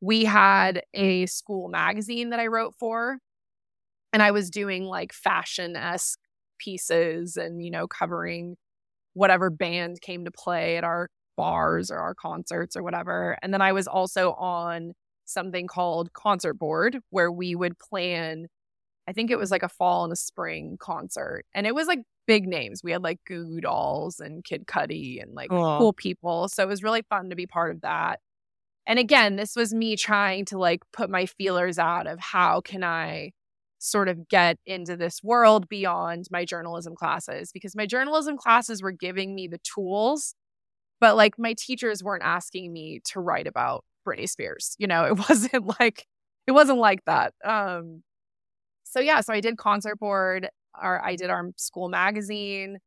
[0.00, 3.18] we had a school magazine that I wrote for.
[4.12, 6.18] And I was doing like fashion esque
[6.58, 8.56] pieces and, you know, covering
[9.14, 13.38] whatever band came to play at our bars or our concerts or whatever.
[13.42, 14.92] And then I was also on
[15.32, 18.46] something called Concert Board, where we would plan,
[19.08, 21.44] I think it was like a fall and a spring concert.
[21.54, 22.82] And it was like big names.
[22.84, 25.78] We had like Goo Goo Dolls and Kid Cudi and like Aww.
[25.78, 26.48] cool people.
[26.48, 28.20] So it was really fun to be part of that.
[28.86, 32.82] And again, this was me trying to like put my feelers out of how can
[32.84, 33.32] I
[33.78, 38.92] sort of get into this world beyond my journalism classes because my journalism classes were
[38.92, 40.36] giving me the tools
[41.00, 44.76] but like my teachers weren't asking me to write about Britney Spears.
[44.78, 46.06] You know, it wasn't like
[46.46, 47.34] it wasn't like that.
[47.44, 48.02] Um
[48.84, 50.48] so yeah, so I did concert board.
[50.74, 52.78] our I did our school magazine.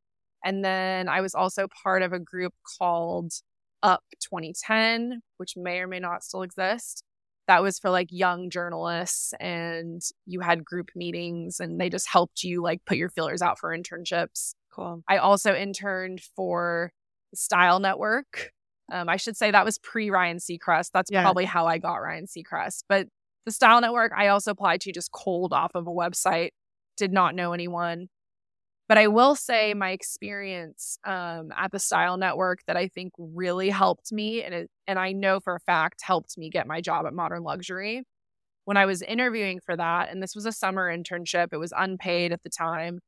[0.44, 3.34] And then I was also part of a group called
[3.82, 7.04] Up 2010, which may or may not still exist.
[7.48, 12.44] That was for like young journalists, and you had group meetings, and they just helped
[12.44, 14.54] you like put your feelers out for internships.
[14.74, 15.04] Cool.
[15.08, 16.92] I also interned for
[17.34, 18.52] Style Network.
[18.92, 20.92] Um, I should say that was pre Ryan Seacrest.
[20.94, 21.22] That's Yeah.
[21.24, 22.84] probably how I got Ryan Seacrest.
[22.88, 23.08] But
[23.46, 26.50] the Style Network, I also applied to just cold off of a website.
[26.98, 28.08] Did not know anyone.
[28.88, 33.70] But I will say my experience um, at the Style Network that I think really
[33.72, 37.08] helped me, and it, and I know for a fact helped me get my job
[37.08, 38.04] at Modern Luxury.
[38.66, 42.32] When I was interviewing for that, and this was a summer internship, it was unpaid
[42.32, 43.00] at the time.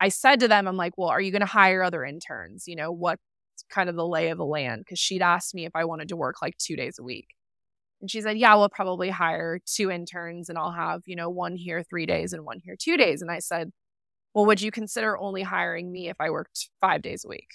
[0.00, 2.66] I said to them, I'm like, well, are you going to hire other interns?
[2.66, 3.22] You know, what's
[3.68, 4.82] kind of the lay of the land?
[4.84, 7.28] Because she'd asked me if I wanted to work like two days a week.
[8.00, 11.54] And she said, yeah, we'll probably hire two interns and I'll have, you know, one
[11.56, 13.20] here three days and one here two days.
[13.20, 13.70] And I said,
[14.32, 17.48] well, would you consider only hiring me if I worked five days a week?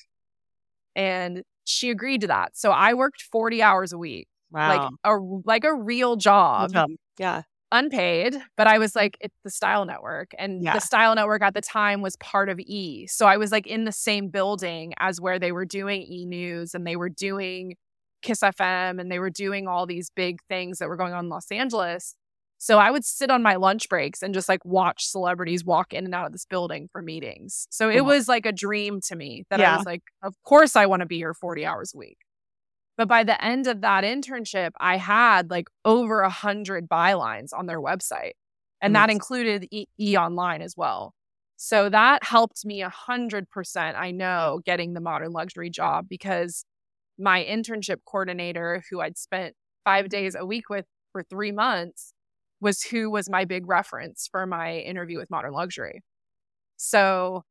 [0.95, 2.55] And she agreed to that.
[2.57, 4.67] So I worked 40 hours a week, Wow.
[4.69, 6.71] like a like a real job
[7.17, 7.41] Yeah.
[7.75, 10.31] Unpaid, but I was like, it's the Style Network.
[10.37, 10.73] And Yeah.
[10.73, 13.07] the Style Network at the time was part of E.
[13.07, 16.73] So I was like in the same building as where they were doing E News
[16.73, 17.75] and they were doing
[18.21, 21.29] Kiss FM and they were doing all these big things that were going on in
[21.29, 22.15] Los Angeles.
[22.57, 26.05] So I would sit on my lunch breaks and just like watch celebrities walk in
[26.05, 27.67] and out of this building for meetings.
[27.69, 28.05] So it Mhm.
[28.05, 29.73] was like a dream to me that Yeah.
[29.73, 32.17] I was like, of course I want to be here 40 hours a week.
[32.97, 37.65] But by the end of that internship, I had like over a hundred bylines on
[37.65, 38.33] their website.
[38.81, 41.15] And that included e-, e Online as well.
[41.57, 46.65] So that helped me a hundred percent, I know, getting the modern luxury job because
[47.17, 52.13] my internship coordinator, who I'd spent five days a week with for three months,
[52.59, 56.03] was who was my big reference for my interview with modern luxury.
[56.77, 57.43] So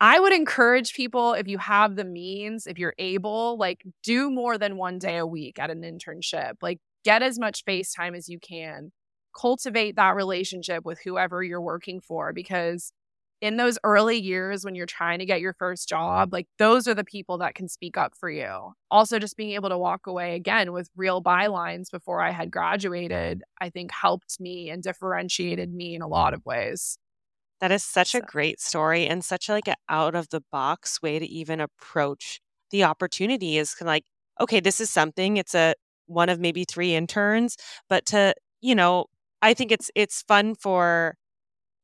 [0.00, 4.58] I would encourage people if you have the means, if you're able, like do more
[4.58, 6.54] than one day a week at an internship.
[6.60, 8.92] Like get as much face time as you can.
[9.38, 12.92] Cultivate that relationship with whoever you're working for because
[13.40, 16.94] in those early years when you're trying to get your first job, like those are
[16.94, 18.72] the people that can speak up for you.
[18.90, 23.42] Also, just being able to walk away again with real bylines before I had graduated,
[23.60, 26.98] I think helped me and differentiated me in a lot of ways.
[27.64, 31.00] That is such a So- great story and such like an out of the box
[31.00, 32.38] way to even approach
[32.70, 34.04] the opportunity is kind of like,
[34.38, 35.38] okay, this is something.
[35.38, 37.56] It's a one of maybe three interns,
[37.88, 39.06] but to, you know,
[39.40, 41.16] I think it's it's fun for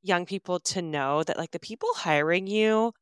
[0.03, 2.93] young people to know that like the people hiring you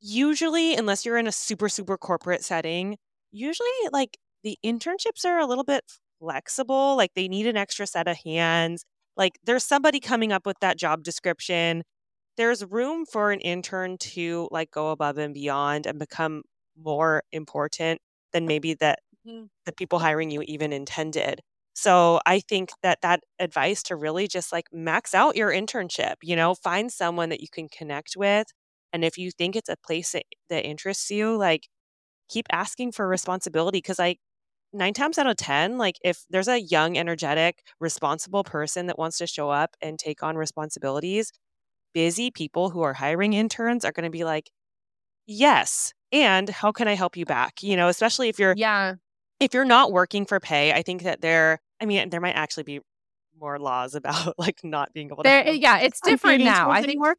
[0.00, 2.96] usually unless you're in a super super corporate setting,
[3.32, 5.82] usually like the internships are a little bit
[6.20, 8.84] flexible, like they need an extra set of hands.
[9.16, 11.82] Like there's somebody coming up with that job description
[12.36, 16.42] there's room for an intern to like go above and beyond and become
[16.76, 18.00] more important
[18.32, 19.48] than maybe that Mhm.
[19.66, 21.40] the people hiring you even intended.
[21.74, 26.36] So I think that that advice to really just like max out your internship, you
[26.36, 28.46] know, find someone that you can connect with.
[28.92, 31.68] And if you think it's a place that, that interests you, like
[32.28, 33.80] keep asking for responsibility.
[33.82, 34.18] Cause like
[34.72, 39.18] nine times out of 10, like if there's a young, energetic, responsible person that wants
[39.18, 41.32] to show up and take on responsibilities,
[41.96, 44.50] busy people who are hiring interns are going to be like,
[45.26, 45.94] yes.
[46.12, 47.62] And how can I help you back?
[47.62, 48.96] You know, especially if you're Yeah.
[49.40, 52.64] if you're not working for pay, I think that there, I mean, there might actually
[52.64, 52.80] be
[53.40, 55.28] more laws about like not being able to.
[55.28, 56.70] There, eh, yeah, it's different now.
[56.70, 57.16] I think anymore.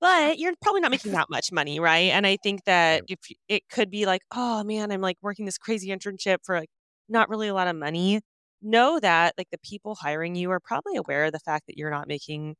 [0.00, 2.10] But you're probably not making that much money, right?
[2.10, 5.56] And I think that if it could be like, oh man, I'm like working this
[5.56, 6.68] crazy internship for like
[7.08, 8.22] not really a lot of money.
[8.60, 11.90] Know that like the people hiring you are probably aware of the fact that you're
[11.92, 12.56] not making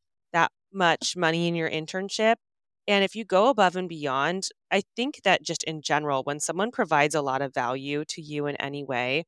[0.72, 2.36] much money in your internship.
[2.88, 6.70] And if you go above and beyond, I think that just in general, when someone
[6.70, 9.24] provides a lot of value to you in any way,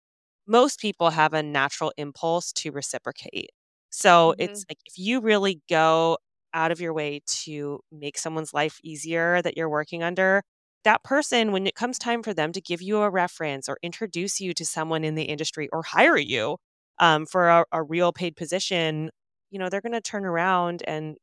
[0.47, 3.51] most people have a natural impulse to reciprocate.
[3.91, 6.19] So it's like if you really go
[6.55, 10.43] out of your way to make someone's life easier that you're working under,
[10.85, 14.41] that person, when it comes time for them to give you a reference or introduce
[14.41, 16.57] you to someone in the industry or hire you
[16.99, 19.11] um, for a, a real paid position,
[19.51, 21.17] you know, they're going to turn around and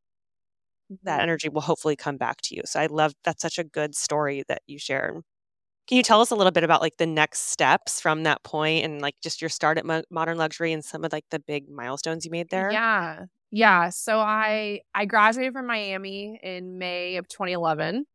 [1.03, 1.23] that mm.
[1.23, 2.61] energy will hopefully come back to you.
[2.65, 5.21] So I love that's such a good story that you shared.
[5.87, 8.85] Can you tell us a little bit about like the next steps from that point
[8.85, 11.69] and like just your start at Mo- Modern Luxury and some of like the big
[11.69, 12.71] milestones you made there?
[12.71, 13.25] Yeah.
[13.51, 13.89] Yeah.
[13.89, 18.05] So I I graduated from Miami in May of 2011.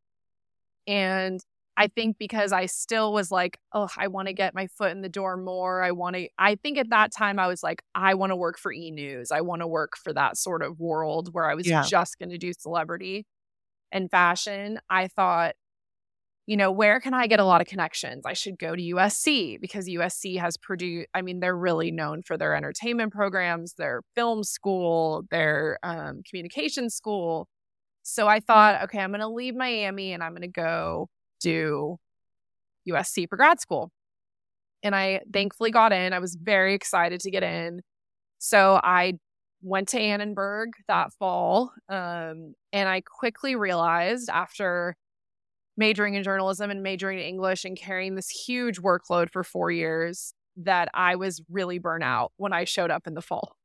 [0.87, 1.41] And
[1.81, 5.01] I think because I still was like, oh, I want to get my foot in
[5.01, 5.83] the door more.
[5.83, 8.59] I want to, I think at that time I was like, I want to work
[8.59, 9.33] for e news.
[9.33, 11.83] I want to work for that sort of world where I was Yeah.
[11.83, 13.27] just going to do celebrity.
[13.93, 15.55] and fashion, I thought,
[16.47, 18.25] you know, where can I get a lot of connections?
[18.27, 22.37] I should go to USC because USC has produced, I mean, they're really known for
[22.37, 27.49] their entertainment programs, their film school, their um, communication school.
[28.03, 31.09] So I thought, okay, I'm going to leave Miami and I'm going to go
[31.41, 31.99] do
[32.89, 33.91] USC for grad school.
[34.83, 36.13] And I thankfully got in.
[36.13, 37.83] I was very excited to get in.
[38.39, 39.15] So I
[39.63, 41.73] went to Annenberg that fall.
[41.89, 44.97] Um, and I quickly realized after
[45.77, 50.35] majoring in journalism and majoring in English and carrying this huge workload for four years
[50.57, 53.57] that I was really burnt out when I showed up in the fall.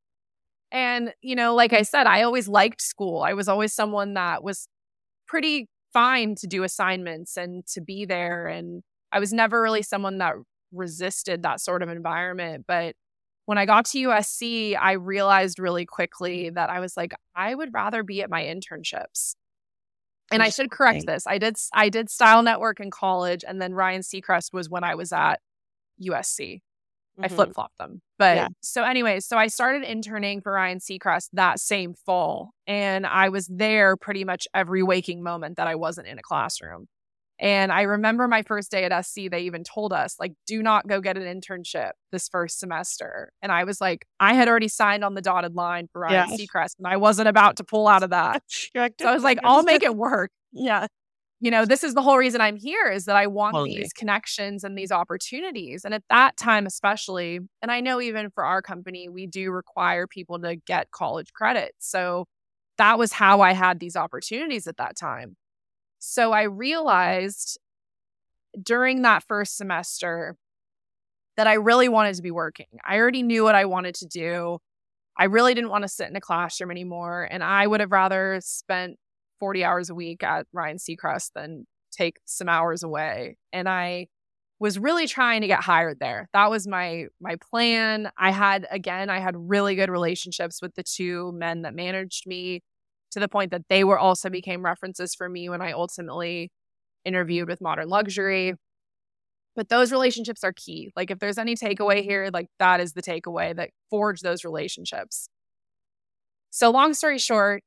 [0.71, 3.21] And, you know, like I said, I always liked school.
[3.21, 4.67] I was always someone that was
[5.27, 8.47] pretty fine to do assignments and to be there.
[8.47, 8.83] And
[9.13, 10.33] I was never really someone that
[10.73, 12.65] resisted that sort of environment.
[12.67, 12.97] But
[13.45, 17.73] when I got to USC, I realized really quickly that I was like, I would
[17.73, 19.35] rather be at my internships.
[20.31, 21.25] And I should correct this.
[21.27, 24.95] I did I did Style Network in college, and then Ryan Seacrest was when I
[24.95, 25.39] was at
[26.03, 26.61] USC.
[27.17, 27.25] Mm-hmm.
[27.25, 28.01] I flip flopped them.
[28.17, 28.47] But yeah.
[28.61, 33.47] so, anyways, so I started interning for Ryan Seacrest that same fall, and I was
[33.47, 36.87] there pretty much every waking moment that I wasn't in a classroom.
[37.37, 40.87] And I remember my first day at SC, they even told us, like, do not
[40.87, 43.33] go get an internship this first semester.
[43.41, 46.37] And I was like, I had already signed on the dotted line for Ryan yeah.
[46.37, 48.43] Seacrest, and I wasn't about to pull out of that.
[48.49, 50.31] so I was like, I'll make it work.
[50.53, 50.87] Yeah.
[51.41, 53.75] You know, this is the whole reason I'm here is that I want totally.
[53.75, 55.83] these connections and these opportunities.
[55.83, 60.07] And at that time, especially, and I know even for our company, we do require
[60.07, 61.73] people to get college credit.
[61.77, 62.25] So
[62.77, 65.35] that was how I had these opportunities at that time.
[65.99, 67.59] So I realized
[68.61, 70.37] during that first semester
[71.37, 72.67] that I really wanted to be working.
[72.85, 74.59] I already knew what I wanted to do.
[75.17, 77.27] I really didn't want to sit in a classroom anymore.
[77.29, 78.97] And I would have rather spent
[79.39, 83.37] 40 hours a week at Ryan Seacrest than take some hours away.
[83.53, 84.07] And I
[84.59, 86.29] was really trying to get hired there.
[86.33, 88.11] That was my my plan.
[88.17, 92.61] I had again, I had really good relationships with the two men that managed me
[93.11, 96.51] to the point that they were also became references for me when I ultimately
[97.03, 98.53] interviewed with Modern Luxury.
[99.55, 100.91] But those relationships are key.
[100.95, 105.29] Like if there's any takeaway here, like that is the takeaway that forge those relationships.
[106.49, 107.63] So long story short,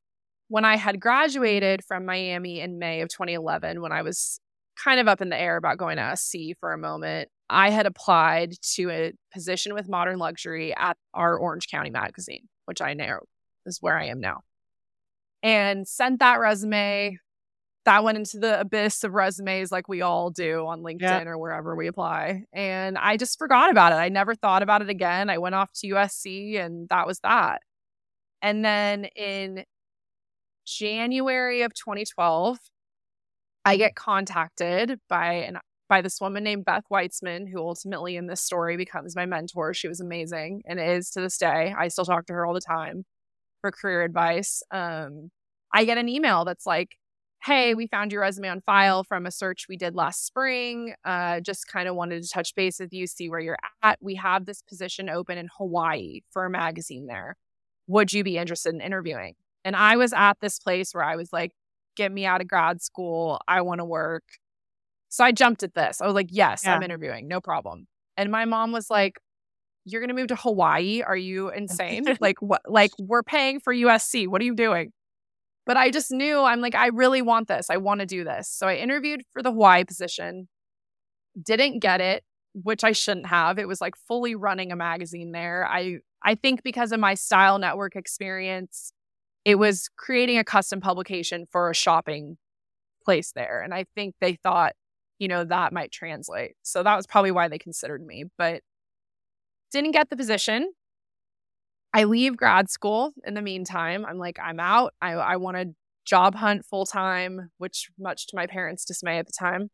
[0.49, 4.39] when I had graduated from Miami in May of 2011, when I was
[4.83, 7.85] kind of up in the air about going to SC for a moment, I had
[7.85, 13.19] applied to a position with Modern Luxury at our Orange County magazine, which I know
[13.65, 14.41] is where I am now
[15.43, 17.17] and sent that resume.
[17.85, 21.23] That went into the abyss of resumes like we all do on LinkedIn yeah.
[21.25, 22.43] or wherever we apply.
[22.53, 23.95] And I just forgot about it.
[23.95, 25.29] I never thought about it again.
[25.29, 27.61] I went off to USC and that was that.
[28.41, 29.63] And then in
[30.77, 32.57] January of 2012,
[33.65, 35.59] I get contacted by an
[35.89, 39.73] by this woman named Beth Weitzman, who ultimately in this story becomes my mentor.
[39.73, 41.73] She was amazing and is to this day.
[41.75, 43.05] I still talk to her all the time
[43.61, 45.31] for career advice, um,
[45.73, 46.95] I get an email that's like,
[47.43, 50.93] Hey, we found your resume on file from a search we did last spring.
[51.05, 53.97] Uh, just kind of wanted to touch base with you, see where you're at.
[54.01, 57.37] We have this position open in Hawaii for a magazine there.
[57.87, 59.35] Would you be interested in interviewing?
[59.65, 61.51] And I was at this place where I was like,
[61.95, 63.39] get me out of grad school.
[63.47, 64.23] I want to work.
[65.09, 66.01] So I jumped at this.
[66.01, 66.75] I was like, yes, yeah.
[66.75, 67.87] I'm interviewing, no problem.
[68.15, 69.19] And my mom was like,
[69.85, 71.01] you're going to move to Hawaii?
[71.01, 72.05] Are you insane?
[72.19, 74.27] like what like we're paying for USC.
[74.27, 74.91] What are you doing?
[75.65, 77.69] But I just knew I'm like I really want this.
[77.69, 78.49] I want to do this.
[78.49, 80.47] So I interviewed for the Hawaii position.
[81.41, 82.23] Didn't get it,
[82.53, 83.59] which I shouldn't have.
[83.59, 85.67] It was like fully running a magazine there.
[85.67, 88.91] I I think because of my style network experience,
[89.45, 92.37] it was creating a custom publication for a shopping
[93.03, 93.61] place there.
[93.61, 94.73] And I think they thought,
[95.17, 96.55] you know, that might translate.
[96.63, 98.25] So that was probably why they considered me.
[98.37, 98.61] But
[99.71, 100.71] didn't get the position.
[101.93, 104.05] I leave grad school in the meantime.
[104.05, 104.93] I'm like, I'm out.
[105.01, 105.73] I, I want to
[106.05, 109.69] job hunt full time, which much to my parents' dismay at the time.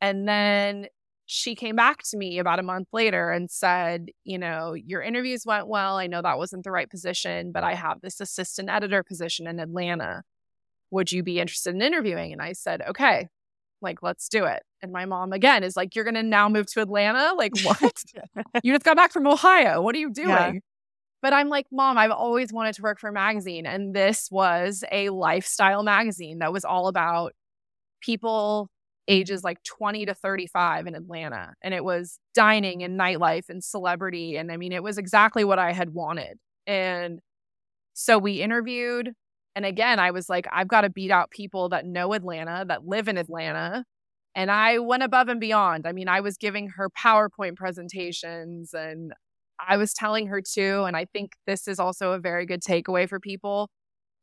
[0.00, 0.86] And then
[1.26, 5.44] she came back to me about a month later and said, You know, your interviews
[5.44, 5.96] went well.
[5.96, 9.60] I know that wasn't the right position, but I have this assistant editor position in
[9.60, 10.22] Atlanta.
[10.90, 12.32] Would you be interested in interviewing?
[12.32, 13.28] And I said, Okay
[13.82, 16.80] like let's do it and my mom again is like you're gonna now move to
[16.80, 18.02] atlanta like what
[18.62, 20.52] you just got back from ohio what are you doing yeah.
[21.22, 24.84] but i'm like mom i've always wanted to work for a magazine and this was
[24.90, 27.32] a lifestyle magazine that was all about
[28.00, 28.68] people
[29.08, 34.36] ages like 20 to 35 in atlanta and it was dining and nightlife and celebrity
[34.36, 37.20] and i mean it was exactly what i had wanted and
[37.94, 39.12] so we interviewed
[39.54, 42.86] And again, I was like, I've got to beat out people that know Atlanta, that
[42.86, 43.84] live in Atlanta.
[44.34, 45.86] And I went above and beyond.
[45.86, 49.12] I mean, I was giving her PowerPoint presentations and
[49.58, 50.84] I was telling her too.
[50.86, 53.70] And I think this is also a very good takeaway for people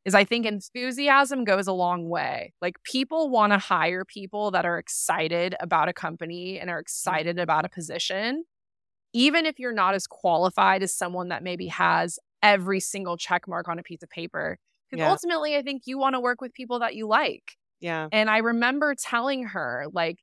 [0.04, 2.52] is I think enthusiasm goes a long way.
[2.60, 7.36] Like people want to hire people that are excited about a company and are excited
[7.36, 7.42] mm-hmm.
[7.42, 8.44] about a position,
[9.12, 13.68] even if you're not as qualified as someone that maybe has every single check mark
[13.68, 14.58] on a piece of paper.
[14.90, 15.10] Because yeah.
[15.10, 17.56] ultimately, I think you want to work with people that you like.
[17.80, 18.08] Yeah.
[18.12, 20.18] And I remember telling her, like,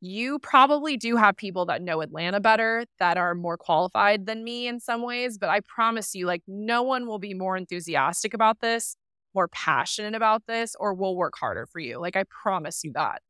[0.00, 4.68] you probably do have people that know Atlanta better that are more qualified than me
[4.68, 8.60] in some ways, but I promise you, like, no one will be more enthusiastic about
[8.60, 8.96] this
[9.34, 11.98] more passionate about this or will work harder for you.
[11.98, 13.22] Like I promise you that.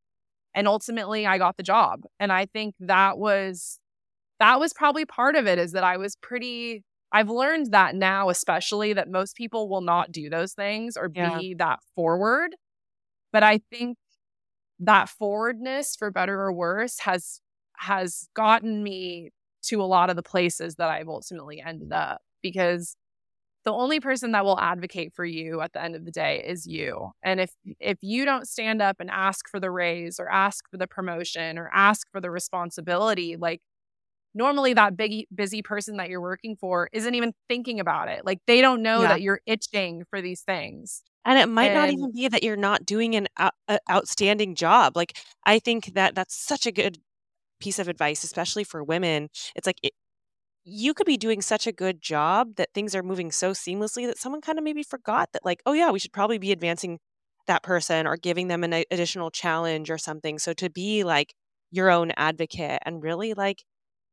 [0.53, 2.01] And ultimately I got the job.
[2.19, 3.79] And I think that was
[4.39, 8.29] that was probably part of it is that I was pretty I've learned that now
[8.29, 11.37] especially that most people will not do those things or yeah.
[11.37, 12.55] be that forward.
[13.31, 13.97] But I think
[14.79, 17.39] that forwardness for better or worse has
[17.77, 19.31] has gotten me
[19.63, 22.95] to a lot of the places that I've ultimately ended up because
[23.65, 26.67] the only person that will advocate for you at the end of the day is
[26.67, 27.11] you.
[27.23, 30.77] And if if you don't stand up and ask for the raise or ask for
[30.77, 33.61] the promotion or ask for the responsibility, like
[34.35, 38.23] normally that big busy person that you're working for isn't even thinking about it.
[38.23, 39.07] Like they don't know yeah.
[39.09, 41.01] that you're itching for these things.
[41.25, 43.53] And it might and, not even be that you're not doing an out,
[43.89, 44.95] outstanding job.
[44.95, 46.99] Like I think that that's such a good
[47.59, 49.29] piece of advice especially for women.
[49.55, 49.93] It's like it,
[50.65, 54.17] you could be doing such a good job that things are moving so seamlessly that
[54.17, 56.99] someone kind of maybe forgot that like oh yeah we should probably be advancing
[57.47, 60.39] that person or giving them an additional challenge or something.
[60.39, 61.33] So to be like
[61.71, 63.63] your own advocate and really like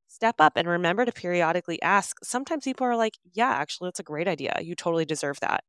[0.09, 2.17] step up and remember to periodically ask.
[2.23, 4.59] Sometimes people are like yeah actually that's a great idea.
[4.63, 5.65] You totally deserve that.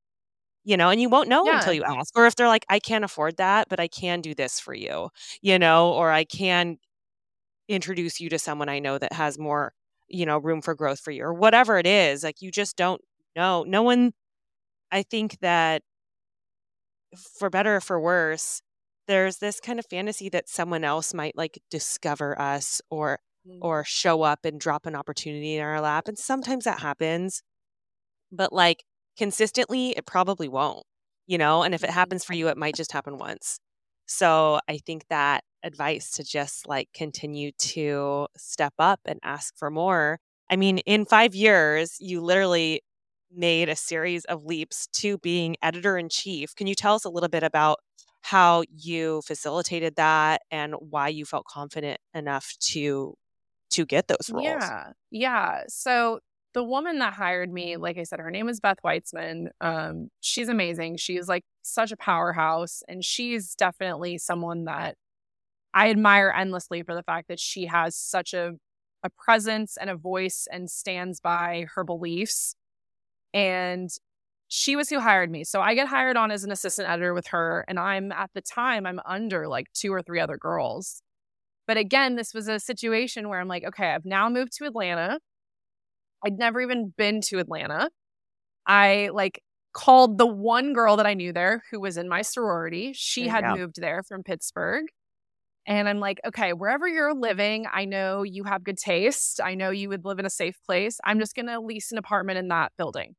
[0.65, 1.57] You know and you won't know yeah.
[1.57, 4.34] until you ask or if they're like i can't afford that but i can do
[4.34, 5.10] this for you
[5.41, 6.77] you know or i can
[7.68, 9.73] introduce you to someone i know that has more
[10.07, 13.01] you know room for growth for you or whatever it is like you just don't
[13.35, 14.11] know no one
[14.91, 15.81] i think that
[17.39, 18.61] for better or for worse
[19.07, 23.59] there's this kind of fantasy that someone else might like discover us or mm-hmm.
[23.61, 27.41] or show up and drop an opportunity in our lap and sometimes that happens
[28.31, 28.84] but like
[29.17, 30.85] consistently it probably won't
[31.27, 31.93] you know and if it mm-hmm.
[31.93, 33.59] happens for you it might just happen once
[34.05, 39.69] so i think that advice to just like continue to step up and ask for
[39.72, 40.19] more.
[40.49, 42.81] I mean, in five years, you literally
[43.31, 46.56] made a series of leaps to being editor in chief.
[46.56, 47.80] Can you tell us a little bit about
[48.22, 53.15] how you facilitated that and why you felt confident enough to
[53.72, 54.72] to get those roles?
[54.72, 54.94] Yeah.
[55.11, 55.64] Yeah.
[55.68, 56.19] So
[56.53, 59.48] the woman that hired me, like I said, her name is Beth Weitzman.
[59.61, 60.98] Um, she's amazing.
[60.98, 64.95] She's like such a powerhouse, and she's definitely someone that
[65.73, 68.53] I admire endlessly for the fact that she has such a
[69.03, 72.55] a presence and a voice and stands by her beliefs.
[73.33, 73.89] And
[74.47, 75.43] she was who hired me.
[75.43, 78.41] So I get hired on as an assistant editor with her and I'm at the
[78.41, 81.01] time I'm under like two or three other girls.
[81.67, 85.19] But again, this was a situation where I'm like, okay, I've now moved to Atlanta.
[86.25, 87.89] I'd never even been to Atlanta.
[88.67, 89.41] I like
[89.73, 92.93] called the one girl that I knew there who was in my sorority.
[92.93, 94.85] She had moved there from Pittsburgh.
[95.65, 99.40] And I'm like, okay, wherever you're living, I know you have good taste.
[99.41, 100.99] I know you would live in a safe place.
[101.06, 103.15] I'm just going to lease an apartment in that building.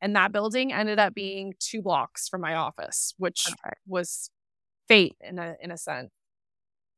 [0.00, 3.74] And that building ended up being two blocks from my office, which okay.
[3.86, 4.30] was
[4.88, 6.10] fate in a in a sense.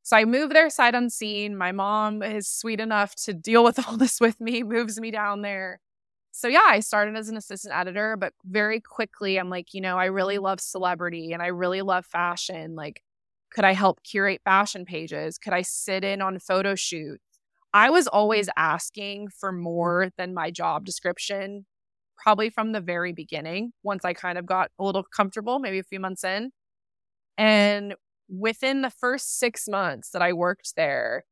[0.01, 1.57] So I moved there sight unseen.
[1.57, 5.41] My mom is sweet enough to deal with all this with me, moves me down
[5.41, 5.79] there.
[6.31, 9.97] So yeah, I started as an assistant editor, but very quickly I'm like, you know,
[9.97, 12.75] I really love celebrity and I really love fashion.
[12.75, 13.01] Like
[13.55, 15.37] could I help curate fashion pages?
[15.37, 17.23] Could I sit in on photo shoots?
[17.73, 21.65] I was always asking for more than my job description,
[22.17, 25.83] probably from the very beginning, once I kind of got a little comfortable, maybe a
[25.83, 26.51] few months in.
[27.37, 27.95] And
[28.27, 31.23] within the first six months that I worked there,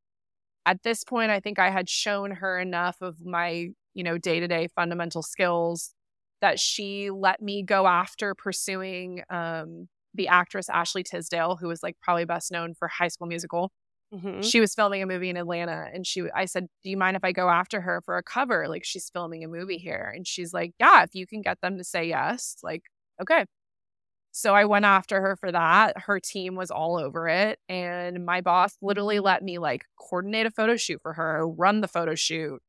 [0.66, 4.40] at this point, I think I had shown her enough of my, you know, day
[4.40, 5.94] to day fundamental skills
[6.40, 11.98] that she let me go after pursuing um, the actress Ashley Tisdale, who was like
[12.02, 13.72] probably best known for High School Musical.
[14.14, 14.42] Mm-hmm.
[14.42, 17.24] She was filming a movie in Atlanta, and she, I said, "Do you mind if
[17.24, 18.68] I go after her for a cover?
[18.68, 21.78] Like she's filming a movie here." And she's like, "Yeah, if you can get them
[21.78, 22.84] to say yes, like
[23.22, 23.46] okay."
[24.32, 25.98] So I went after her for that.
[25.98, 30.52] Her team was all over it, and my boss literally let me like coordinate a
[30.52, 32.60] photo shoot for her, run the photo shoot,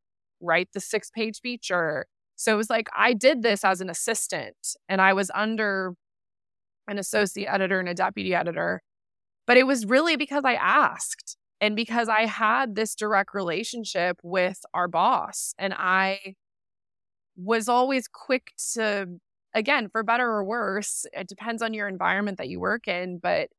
[0.40, 2.06] write the six page feature.
[2.36, 5.94] So it was like I did this as an assistant, and I was under
[6.88, 8.82] an associate editor and a deputy editor.
[9.46, 14.60] But it was really because I asked and because I had this direct relationship with
[14.72, 15.54] our boss.
[15.58, 16.34] And I
[17.36, 19.06] was always quick to,
[19.54, 23.18] again, for better or worse, it depends on your environment that you work in.
[23.18, 23.50] But,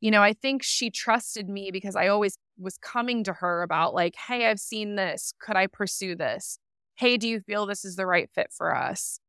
[0.00, 3.94] you know, I think she trusted me because I always was coming to her about,
[3.94, 5.32] like, hey, I've seen this.
[5.40, 6.58] Could I pursue this?
[6.96, 9.20] Hey, do you feel this is the right fit for us?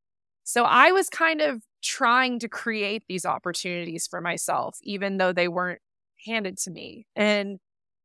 [0.43, 5.47] So I was kind of trying to create these opportunities for myself, even though they
[5.47, 5.81] weren't
[6.25, 7.05] handed to me.
[7.15, 7.59] And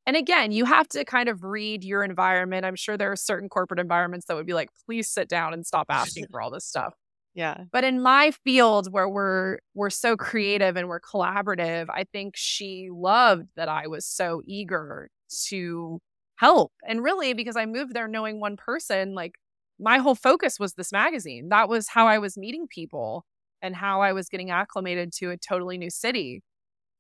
[0.07, 2.67] and again, you have to kind of read your environment.
[2.67, 5.67] I'm sure there are certain corporate environments that would be like, please sit down and
[5.67, 6.95] stop asking for all this stuff.
[7.35, 7.65] Yeah.
[7.73, 12.89] But in my field where we're we're so creative and we're collaborative, I think she
[12.93, 15.09] loved that I was so eager
[15.47, 16.01] to
[16.37, 16.73] help.
[16.87, 19.35] And really because I moved there knowing one person, like
[19.81, 21.49] my whole focus was this magazine.
[21.49, 23.25] That was how I was meeting people
[23.65, 26.43] and how I was getting acclimated to a totally new city.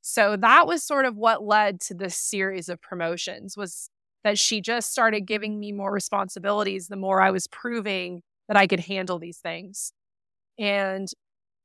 [0.01, 3.91] So that was sort of what led to this series of promotions was
[4.25, 8.67] that she just started giving me more responsibilities the more I was proving that I
[8.67, 9.93] could handle these things.
[10.59, 11.09] And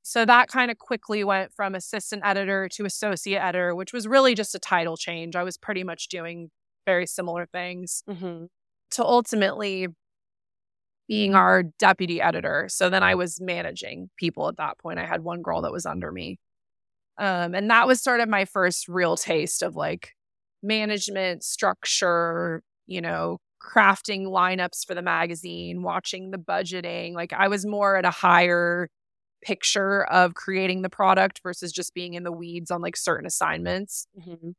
[0.03, 4.35] so that kind of quickly went from assistant editor to associate editor, which was really
[4.35, 5.35] just a title change.
[5.35, 6.49] I was pretty much doing
[6.85, 8.45] very similar things mm-hmm.
[8.91, 9.87] to ultimately
[11.09, 12.67] being our deputy editor.
[12.69, 14.99] So then I was managing people at that point.
[14.99, 16.37] I had one girl that was under me.
[17.17, 20.13] Um, and that was sort of my first real taste of like
[20.61, 27.15] management structure, you know, crafting lineups for the magazine, watching the budgeting.
[27.15, 28.87] Like I was more at a higher
[29.41, 34.05] picture of creating the product versus just being in the weeds on like certain assignments.
[34.17, 34.51] Mm-hmm.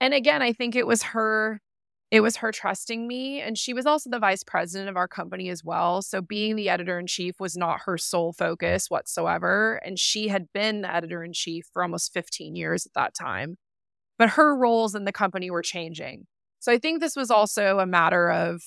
[0.00, 1.62] And again, I think it was her
[2.10, 3.40] it was her trusting me.
[3.40, 6.02] And she was also the vice president of our company as well.
[6.02, 9.80] So being the editor in chief was not her sole focus whatsoever.
[9.84, 13.58] And she had been the editor in chief for almost 15 years at that time.
[14.18, 16.26] But her roles in the company were changing.
[16.58, 18.62] So I think this was also a matter of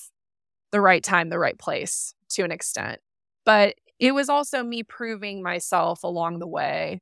[0.72, 3.00] the right time, the right place to an extent.
[3.44, 7.00] But it was also me proving myself along the way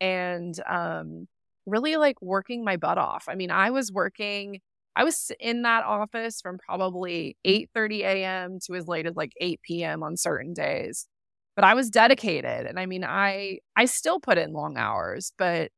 [0.00, 1.26] and um,
[1.66, 3.26] really like working my butt off.
[3.28, 4.60] I mean, I was working
[4.94, 8.58] I was in that office from probably 8:30 a.m.
[8.66, 10.02] to as late as like 8 p.m.
[10.02, 11.06] on certain days.
[11.54, 15.70] But I was dedicated and I mean I I still put in long hours, but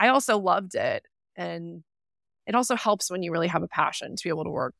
[0.00, 1.04] I also loved it
[1.36, 1.82] and
[2.46, 4.74] it also helps when you really have a passion to be able to work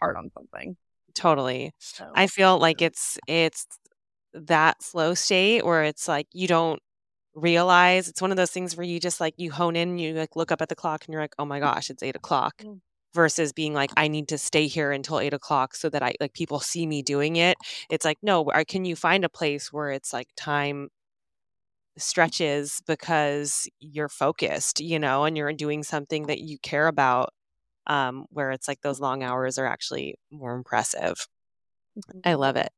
[0.00, 0.76] hard on something.
[1.14, 1.72] Totally.
[1.78, 3.66] So, I feel like it's it's
[4.32, 6.80] that flow state where it's like you don't
[7.34, 10.34] realize it's one of those things where you just like you hone in you like
[10.36, 12.80] look up at the clock and you're like oh my gosh it's eight o'clock mm
[13.14, 16.32] versus being like i need to stay here until eight o'clock so that i like
[16.32, 17.56] people see me doing it.
[17.90, 20.88] It's like no can you find a place where it's like time
[21.98, 27.30] stretches because you're focused you know and you're doing something that you care about
[27.86, 31.26] um, where it's like those long hours are actually more impressive.
[31.98, 32.20] Mm-hmm.
[32.24, 32.70] i love it.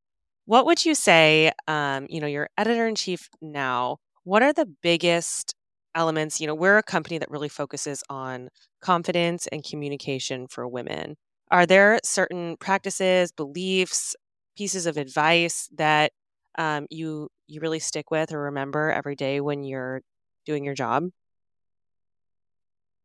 [0.47, 3.99] What would you say um, you know you're editor in chief now.
[4.25, 5.55] What are the biggest
[5.95, 8.49] elements you know we're a company that really focuses on
[8.81, 11.17] confidence and communication for women.
[11.51, 14.17] Are there certain practices beliefs
[14.57, 16.13] pieces of advice that
[16.59, 20.03] um, you you really stick with or remember every day when you're
[20.47, 21.05] doing your job?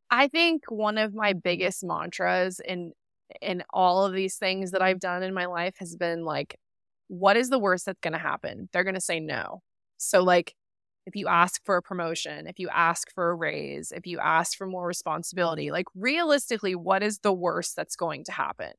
[0.09, 2.93] I think one of my biggest mantras in
[3.41, 6.57] in all of these things that i've done in my life has been like
[7.07, 8.69] what is the worst that's going to happen?
[8.71, 9.61] They're going to say no.
[9.97, 10.53] So like
[11.07, 14.57] if you ask for a promotion, if you ask for a raise, if you ask
[14.57, 18.73] for more responsibility, like realistically, what is the worst that's going to happen?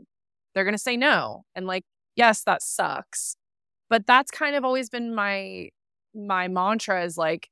[0.55, 1.45] They're going to say no.
[1.55, 1.85] And like,
[2.17, 3.37] yes, that sucks.
[3.89, 5.71] But that's kind of always been my
[6.15, 7.49] my mantra is like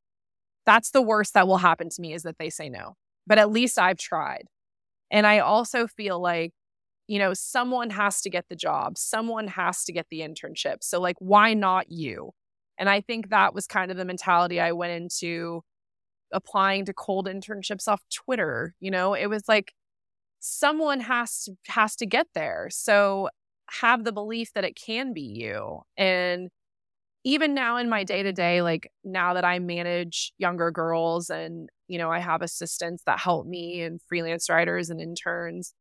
[0.66, 2.97] that's the worst that will happen to me is that they say no.
[3.27, 4.44] But at least I've tried.
[5.11, 6.53] And I also feel like
[7.09, 8.98] you know, someone has to get the job.
[8.98, 10.78] Someone has to get the internship.
[10.82, 12.32] So like why not you?
[12.78, 15.62] And I think that was kind of the mentality I went into
[16.32, 18.74] applying to cold internships off Twitter.
[18.81, 19.73] You know, it was like
[20.40, 22.69] someone has to has to get there.
[22.70, 23.31] So
[23.70, 25.82] have the belief that it can be you.
[25.97, 26.51] And
[27.24, 31.69] even now in my day to day, like now that I manage younger girls and,
[31.89, 35.74] you know, I have assistants that help me and freelance writers and interns,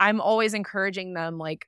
[0.00, 1.66] I'm always encouraging them, like,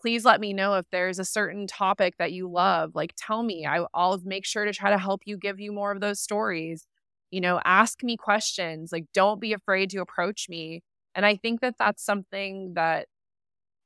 [0.00, 2.92] please let me know if there's a certain topic that you love.
[2.94, 3.66] Like, tell me.
[3.66, 6.86] I, will make sure to try to help you give you more of those stories.
[7.30, 8.92] You know, ask me questions.
[8.92, 10.82] Like, don't be afraid to approach me.
[11.14, 13.08] And I think that that's something that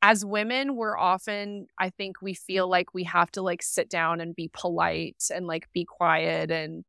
[0.02, 4.20] as women, we're often, I think we feel like we have to like sit down
[4.20, 6.84] and be polite and like be quiet and,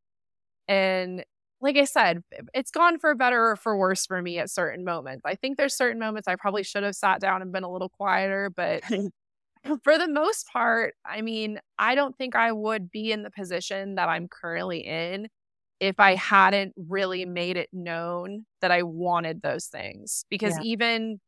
[0.68, 1.26] And
[1.66, 2.22] like I said,
[2.54, 5.24] it's gone for better or for worse for me at certain moments.
[5.26, 7.90] I think there's certain moments I probably should have sat down and been a little
[7.90, 8.84] quieter, but
[9.84, 13.96] for the most part, I mean, I don't think I would be in the position
[13.96, 15.28] that I'm currently in
[15.80, 20.24] if I hadn't really made it known that I wanted those things.
[20.30, 20.66] Because yeah.
[20.66, 21.20] even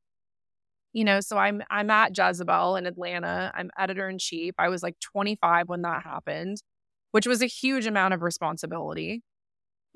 [0.93, 3.51] you know, so I'm I'm at Jezebel in Atlanta.
[3.55, 4.53] I'm editor in chief.
[4.59, 6.61] I was like 25 when that happened,
[7.11, 9.23] which was a huge amount of responsibility.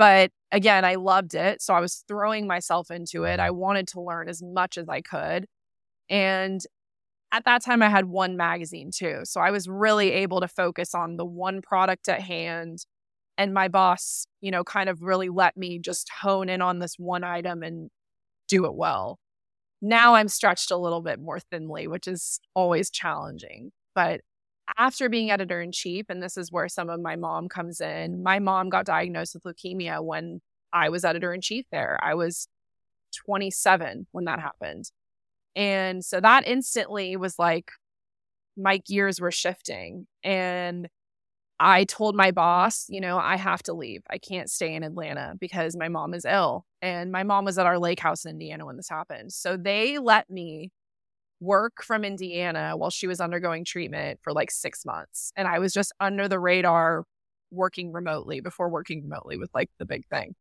[0.01, 1.61] But again, I loved it.
[1.61, 3.33] So I was throwing myself into it.
[3.33, 3.41] Mm-hmm.
[3.41, 5.45] I wanted to learn as much as I could.
[6.09, 6.59] And
[7.31, 9.19] at that time, I had one magazine too.
[9.25, 12.79] So I was really able to focus on the one product at hand.
[13.37, 16.95] And my boss, you know, kind of really let me just hone in on this
[16.97, 17.91] one item and
[18.47, 19.19] do it well.
[19.83, 23.69] Now I'm stretched a little bit more thinly, which is always challenging.
[23.93, 24.21] But
[24.77, 28.23] after being editor in chief, and this is where some of my mom comes in,
[28.23, 30.41] my mom got diagnosed with leukemia when
[30.73, 31.99] I was editor in chief there.
[32.02, 32.48] I was
[33.26, 34.91] 27 when that happened.
[35.56, 37.72] And so that instantly was like
[38.57, 40.07] my gears were shifting.
[40.23, 40.88] And
[41.60, 44.02] I told my boss, you know, I have to leave.
[44.10, 46.65] I can't stay in Atlanta because my mom is ill.
[46.81, 49.31] And my mom was at our lake house in Indiana when this happened.
[49.31, 50.72] So they let me
[51.41, 55.34] work from Indiana while she was undergoing treatment for like six months.
[55.35, 57.03] And I was just under the radar
[57.49, 60.35] working remotely before working remotely with like the big thing.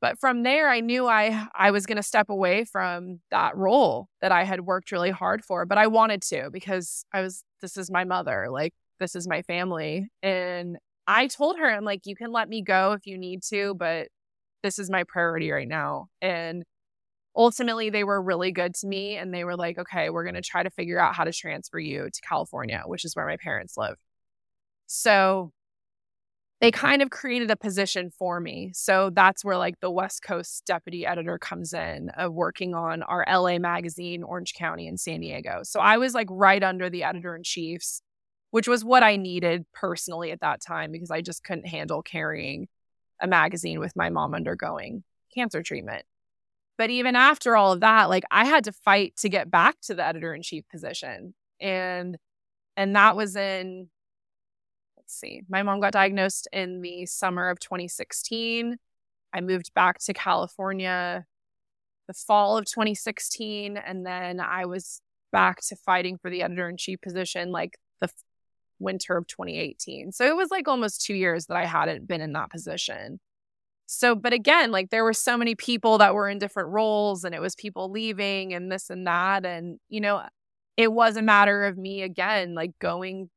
[0.00, 4.08] But from there, I knew I I was going to step away from that role
[4.22, 7.76] that I had worked really hard for, but I wanted to because I was this
[7.76, 12.16] is my mother, like this is my family, and I told her I'm like you
[12.16, 14.08] can let me go if you need to, but
[14.62, 16.06] this is my priority right now.
[16.22, 16.64] And
[17.36, 20.42] ultimately they were really good to me and they were like okay we're going to
[20.42, 23.76] try to figure out how to transfer you to california which is where my parents
[23.76, 23.96] live.
[24.86, 25.52] So
[26.60, 28.72] they kind of created a position for me.
[28.74, 33.24] So that's where like the west coast deputy editor comes in of working on our
[33.28, 35.60] la magazine orange county and san diego.
[35.62, 38.02] So i was like right under the editor in chiefs
[38.50, 42.68] which was what i needed personally at that time because i just couldn't handle carrying
[43.20, 45.02] a magazine with my mom undergoing
[45.34, 46.04] cancer treatment
[46.80, 49.94] but even after all of that, like I had to fight to get back to
[49.94, 51.34] the editor in chief position.
[51.60, 52.16] And
[52.74, 53.90] and that was in
[54.96, 55.42] let's see.
[55.50, 58.78] My mom got diagnosed in the summer of 2016.
[59.30, 61.26] I moved back to California
[62.08, 65.02] the fall of 2016 and then I was
[65.32, 68.08] back to fighting for the editor in chief position like the
[68.78, 70.12] winter of 2018.
[70.12, 73.20] So it was like almost 2 years that I hadn't been in that position.
[73.92, 77.34] So, but again, like there were so many people that were in different roles and
[77.34, 79.44] it was people leaving and this and that.
[79.44, 80.22] And, you know,
[80.76, 83.30] it was a matter of me again, like going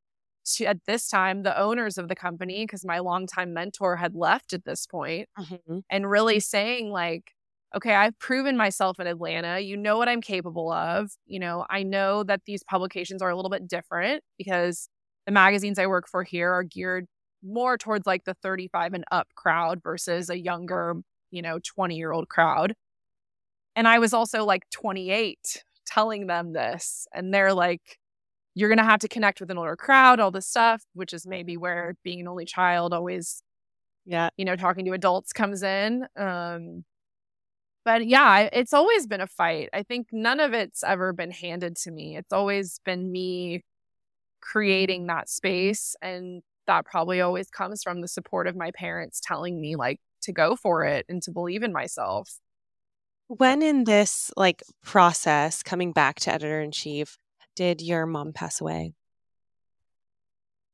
[0.56, 4.54] to at this time, the owners of the company, because my longtime mentor had left
[4.54, 5.80] at this point, mm-hmm.
[5.90, 7.32] and really saying, like,
[7.76, 9.60] okay, I've proven myself in Atlanta.
[9.60, 11.10] You know what I'm capable of.
[11.26, 14.88] You know, I know that these publications are a little bit different because
[15.26, 17.08] the magazines I work for here are geared
[17.44, 20.96] more towards like the 35 and up crowd versus a younger,
[21.32, 22.74] you know, 20 year old crowd.
[23.76, 27.08] And I was also like 28 telling them this.
[27.14, 28.00] And they're like,
[28.56, 31.26] you're going to have to connect with an older crowd, all this stuff, which is
[31.26, 33.42] maybe where being an only child always,
[34.06, 36.06] yeah, you know, talking to adults comes in.
[36.16, 36.84] Um,
[37.84, 39.70] but yeah, it's always been a fight.
[39.74, 42.16] I think none of it's ever been handed to me.
[42.16, 43.64] It's always been me
[44.42, 49.60] creating that space and that probably always comes from the support of my parents telling
[49.60, 52.40] me like to go for it and to believe in myself.
[53.28, 57.18] When in this like process coming back to editor in chief
[57.56, 58.94] did your mom pass away?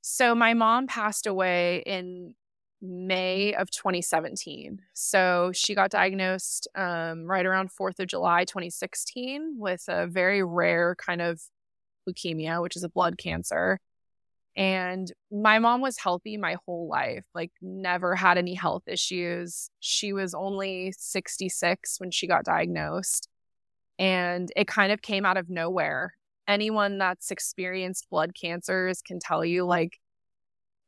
[0.02, 2.36] So my mom passed away in
[2.82, 4.82] May of 2017.
[4.94, 10.96] So she got diagnosed um, right around 4th of July 2016 with a very rare
[10.96, 11.42] kind of
[12.08, 13.80] leukemia, which is a blood cancer.
[14.56, 19.70] And my mom was healthy my whole life, like, never had any health issues.
[19.80, 23.30] She was only 66 when she got diagnosed.
[23.98, 26.14] And it kind of came out of nowhere.
[26.48, 30.00] Anyone that's experienced blood cancers can tell you, like,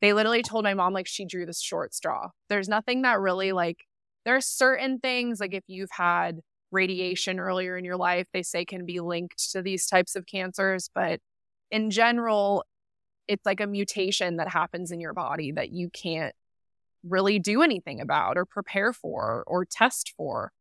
[0.02, 2.30] they literally told my mom, like, she drew the short straw.
[2.50, 3.86] There's nothing that really, like,
[4.26, 6.40] there are certain things, like, if you've had
[6.72, 10.90] radiation earlier in your life, they say can be linked to these types of cancers.
[10.94, 11.20] But
[11.70, 12.64] in general,
[13.32, 16.36] it's like a mutation that happens in your body that you can't
[17.02, 20.52] really do anything about or prepare for or test for.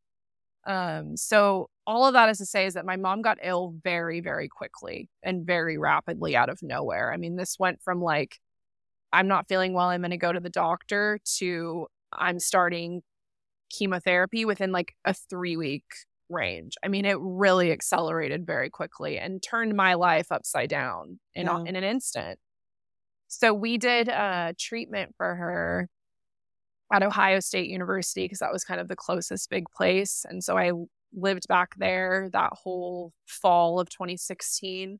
[0.64, 4.20] Um, so all of that is to say is that my mom got ill very,
[4.20, 7.12] very quickly and very rapidly out of nowhere.
[7.12, 8.38] I mean, this went from like,
[9.12, 13.02] I'm not feeling well, I'm going to go to the doctor to I'm starting
[13.68, 15.84] chemotherapy within like a three week
[16.28, 16.76] range.
[16.84, 21.64] I mean, it really accelerated very quickly and turned my life upside down in, yeah.
[21.66, 22.38] in an instant.
[23.31, 25.89] So we did a treatment for her
[26.93, 30.27] at Ohio State University because that was kind of the closest big place.
[30.28, 30.73] And so I
[31.15, 34.98] lived back there that whole fall of 2016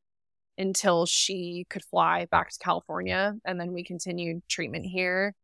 [0.57, 3.35] until she could fly back to California.
[3.45, 5.35] And then we continued treatment here.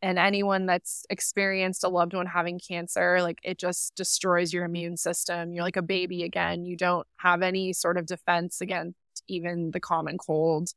[0.00, 4.96] And anyone that's experienced a loved one having cancer, like it just destroys your immune
[4.96, 5.52] system.
[5.52, 6.64] You're like a baby again.
[6.64, 8.96] You don't have any sort of defense against
[9.26, 10.70] even the common cold.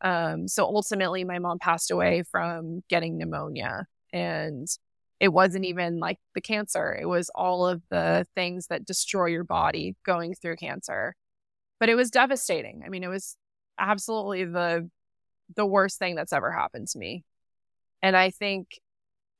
[0.00, 3.86] Um, so ultimately, my mom passed away from getting pneumonia.
[4.12, 4.66] And
[5.20, 9.44] it wasn't even like the cancer, it was all of the things that destroy your
[9.44, 11.14] body going through cancer.
[11.80, 12.82] But it was devastating.
[12.84, 13.36] I mean, it was
[13.78, 14.88] absolutely the
[15.56, 17.24] the worst thing that's ever happened to me.
[18.02, 18.80] And I think,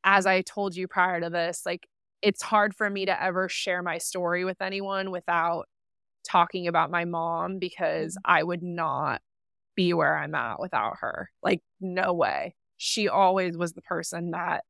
[0.04, 1.86] as I told you prior to this, like
[2.22, 5.68] it's hard for me to ever share my story with anyone without
[6.28, 8.32] talking about my mom because mm-hmm.
[8.32, 9.20] I would not
[9.78, 11.30] be where I'm at without her.
[11.40, 12.56] Like, no way.
[12.78, 14.64] She always was the person that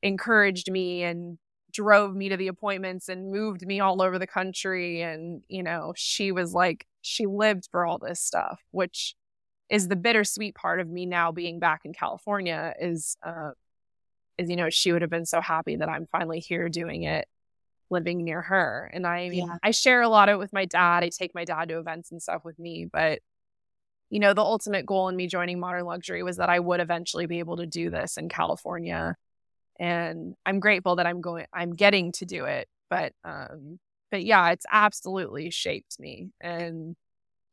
[0.00, 1.38] encouraged me and
[1.72, 5.02] drove me to the appointments and moved me all over the country.
[5.02, 9.16] And, you know, she was like, she lived for all this stuff, which
[9.68, 13.50] is the bittersweet part of me now being back in California is, uh,
[14.38, 17.26] is, you know, she would have been so happy that I'm finally here doing it,
[17.90, 18.88] living near her.
[18.94, 19.56] And I mean, yeah.
[19.64, 21.02] I share a lot of it with my dad.
[21.02, 23.18] I take my dad to events and stuff with me, but
[24.12, 27.24] you know, the ultimate goal in me joining Modern Luxury was that I would eventually
[27.24, 29.16] be able to do this in California.
[29.80, 32.68] And I'm grateful that I'm going I'm getting to do it.
[32.90, 33.78] But um
[34.10, 36.94] but yeah, it's absolutely shaped me and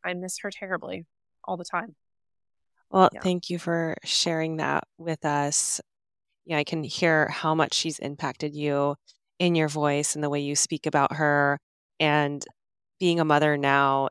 [0.03, 1.05] I miss her terribly
[1.45, 1.95] all the time.
[2.91, 3.21] Well, yeah.
[3.21, 5.79] thank you for sharing that with us.
[6.45, 8.95] Yeah, I can hear how much she's impacted you
[9.39, 11.57] in your voice and the way you speak about her.
[12.01, 12.43] And
[12.99, 14.09] being a mother now,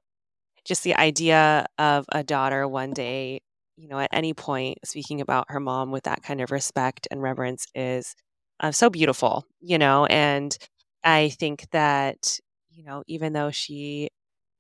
[0.69, 3.41] just the idea of a daughter one day,
[3.77, 7.23] you know, at any point speaking about her mom with that kind of respect and
[7.23, 8.15] reverence is
[8.61, 10.07] uh, so beautiful, you know.
[10.07, 10.57] And
[11.05, 12.39] I think that,
[12.71, 14.11] you know, even though she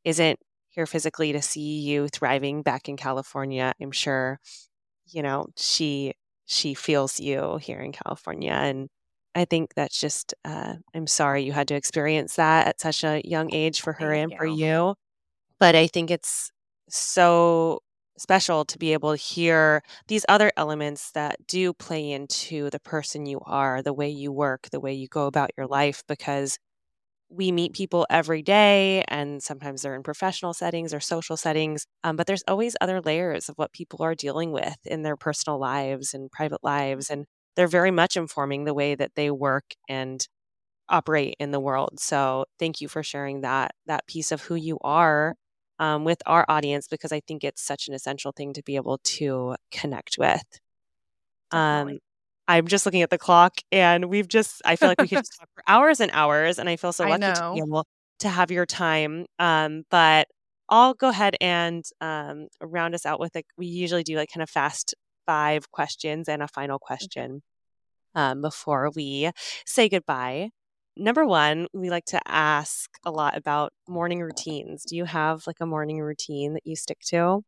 [0.04, 0.38] isn't
[0.70, 3.72] here physically to see you thriving back in California.
[3.80, 4.38] I'm sure,
[5.06, 6.14] you know, she
[6.46, 8.88] she feels you here in California and
[9.34, 13.20] I think that's just uh, I'm sorry you had to experience that at such a
[13.24, 14.38] young age for her Thank and you.
[14.38, 14.94] for you.
[15.60, 16.50] But I think it's
[16.88, 17.80] so
[18.16, 23.26] special to be able to hear these other elements that do play into the person
[23.26, 26.58] you are, the way you work, the way you go about your life because
[27.30, 32.16] we meet people every day and sometimes they're in professional settings or social settings um,
[32.16, 36.14] but there's always other layers of what people are dealing with in their personal lives
[36.14, 37.26] and private lives and
[37.56, 40.28] they're very much informing the way that they work and
[40.88, 42.00] operate in the world.
[42.00, 45.34] So thank you for sharing that that piece of who you are
[45.78, 48.98] um, with our audience because i think it's such an essential thing to be able
[49.04, 50.42] to connect with
[51.50, 51.98] um,
[52.46, 55.36] I'm just looking at the clock and we've just, I feel like we could just
[55.38, 56.58] talk for hours and hours.
[56.58, 57.86] And I feel so lucky to be able
[58.20, 59.26] to have your time.
[59.38, 60.28] Um, but
[60.68, 64.42] I'll go ahead and um, round us out with like, we usually do like kind
[64.42, 64.94] of fast
[65.26, 67.42] five questions and a final question
[68.14, 69.30] um, before we
[69.66, 70.50] say goodbye.
[71.00, 74.84] Number one, we like to ask a lot about morning routines.
[74.84, 77.44] Do you have like a morning routine that you stick to?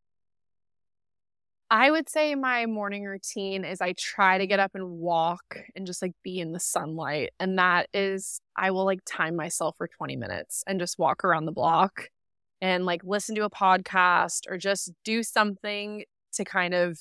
[1.69, 5.85] I would say my morning routine is I try to get up and walk and
[5.85, 7.31] just like be in the sunlight.
[7.41, 11.47] And that is, I will like time myself for 20 minutes and just walk around
[11.47, 12.09] the block
[12.61, 16.05] and like listen to a podcast or just do something
[16.35, 17.01] to kind of,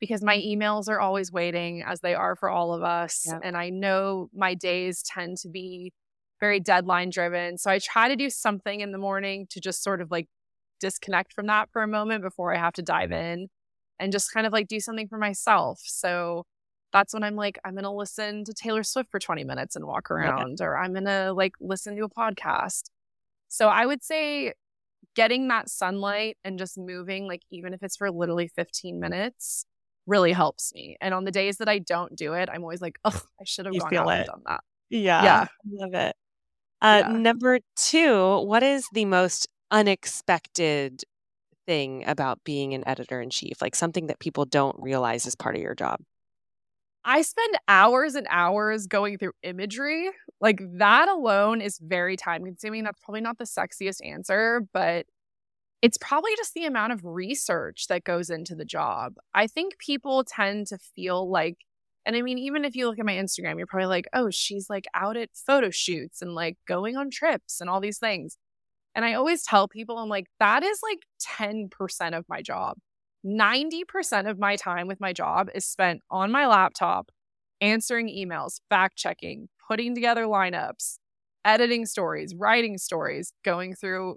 [0.00, 3.24] because my emails are always waiting as they are for all of us.
[3.26, 3.38] Yeah.
[3.42, 5.92] And I know my days tend to be
[6.40, 7.56] very deadline driven.
[7.58, 10.28] So I try to do something in the morning to just sort of like
[10.80, 13.42] disconnect from that for a moment before I have to dive mm-hmm.
[13.42, 13.48] in
[13.98, 15.80] and just kind of like do something for myself.
[15.84, 16.44] So
[16.92, 19.86] that's when I'm like, I'm going to listen to Taylor Swift for 20 minutes and
[19.86, 22.84] walk around, or I'm going to like listen to a podcast.
[23.48, 24.52] So I would say
[25.14, 29.64] getting that sunlight and just moving, like even if it's for literally 15 minutes,
[30.06, 30.96] really helps me.
[31.00, 33.66] And on the days that I don't do it, I'm always like, oh, I should
[33.66, 34.18] have gone out it.
[34.18, 34.60] and done that.
[34.90, 35.24] Yeah.
[35.24, 35.46] Yeah.
[35.70, 36.16] Love it.
[36.80, 37.12] Uh, yeah.
[37.16, 41.02] Number two, what is the most unexpected
[41.66, 45.56] thing about being an editor in chief, like something that people don't realize is part
[45.56, 46.00] of your job?
[47.04, 50.10] I spend hours and hours going through imagery.
[50.40, 52.84] Like that alone is very time consuming.
[52.84, 55.06] That's probably not the sexiest answer, but
[55.82, 59.14] it's probably just the amount of research that goes into the job.
[59.34, 61.58] I think people tend to feel like
[62.06, 64.70] And I mean, even if you look at my Instagram, you're probably like, oh, she's
[64.70, 68.38] like out at photo shoots and like going on trips and all these things.
[68.94, 71.00] And I always tell people, I'm like, that is like
[71.38, 72.78] 10% of my job.
[73.26, 77.10] 90% of my time with my job is spent on my laptop,
[77.60, 80.98] answering emails, fact checking, putting together lineups,
[81.44, 84.16] editing stories, writing stories, going through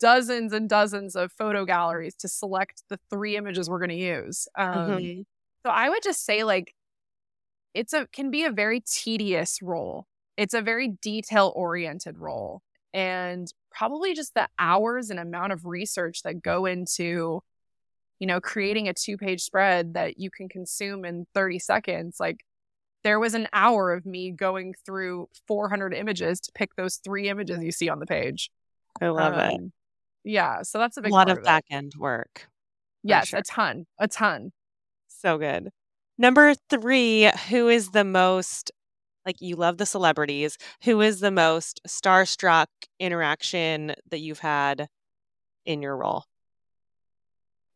[0.00, 4.48] dozens and dozens of photo galleries to select the three images we're going to use.
[4.56, 5.20] Um, mm-hmm.
[5.64, 6.74] So I would just say like
[7.74, 10.06] it's a can be a very tedious role.
[10.36, 12.62] It's a very detail oriented role
[12.92, 17.42] and probably just the hours and amount of research that go into
[18.18, 22.44] you know creating a two page spread that you can consume in 30 seconds like
[23.02, 27.62] there was an hour of me going through 400 images to pick those three images
[27.62, 28.50] you see on the page.
[29.00, 29.60] I love um, it.
[30.24, 32.48] Yeah, so that's a big a lot of, of back end work.
[33.02, 33.40] Yes, sure.
[33.40, 34.52] a ton, a ton.
[35.08, 35.70] So good.
[36.18, 38.70] Number three, who is the most
[39.26, 40.56] like you love the celebrities?
[40.84, 42.66] Who is the most starstruck
[42.98, 44.88] interaction that you've had
[45.64, 46.24] in your role?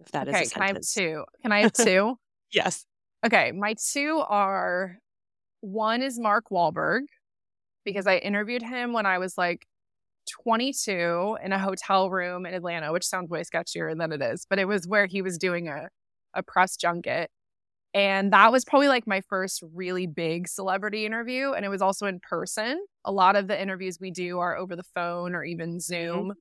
[0.01, 1.25] If that okay, is can I have two?
[1.43, 2.19] Can I have two?
[2.53, 2.85] yes.
[3.25, 4.99] Okay, my two are
[5.61, 7.03] one is Mark Wahlberg
[7.85, 9.67] because I interviewed him when I was like
[10.27, 14.59] 22 in a hotel room in Atlanta, which sounds way sketchier than it is, but
[14.59, 15.89] it was where he was doing a,
[16.35, 17.31] a press junket.
[17.95, 21.53] And that was probably like my first really big celebrity interview.
[21.53, 22.85] And it was also in person.
[23.05, 25.79] A lot of the interviews we do are over the phone or even mm-hmm.
[25.79, 26.21] Zoom.
[26.21, 26.39] Mm-hmm.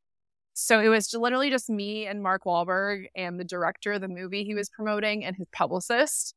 [0.55, 4.43] So it was literally just me and Mark Wahlberg and the director of the movie
[4.43, 6.33] he was promoting and his publicist.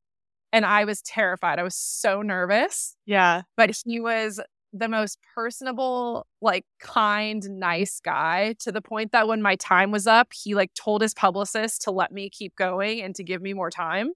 [0.52, 1.58] And I was terrified.
[1.58, 2.96] I was so nervous.
[3.04, 3.42] Yeah.
[3.56, 4.40] But he was
[4.78, 10.06] the most personable, like kind, nice guy to the point that when my time was
[10.06, 13.52] up, he like told his publicist to let me keep going and to give me
[13.52, 14.08] more time.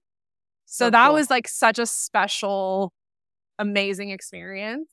[0.65, 1.15] So, so that cool.
[1.15, 2.93] was like such a special,
[3.59, 4.89] amazing experience.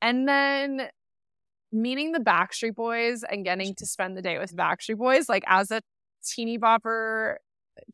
[0.00, 0.88] And then
[1.72, 5.70] meeting the Backstreet Boys and getting to spend the day with Backstreet Boys, like as
[5.70, 5.80] a
[6.24, 7.36] teeny bopper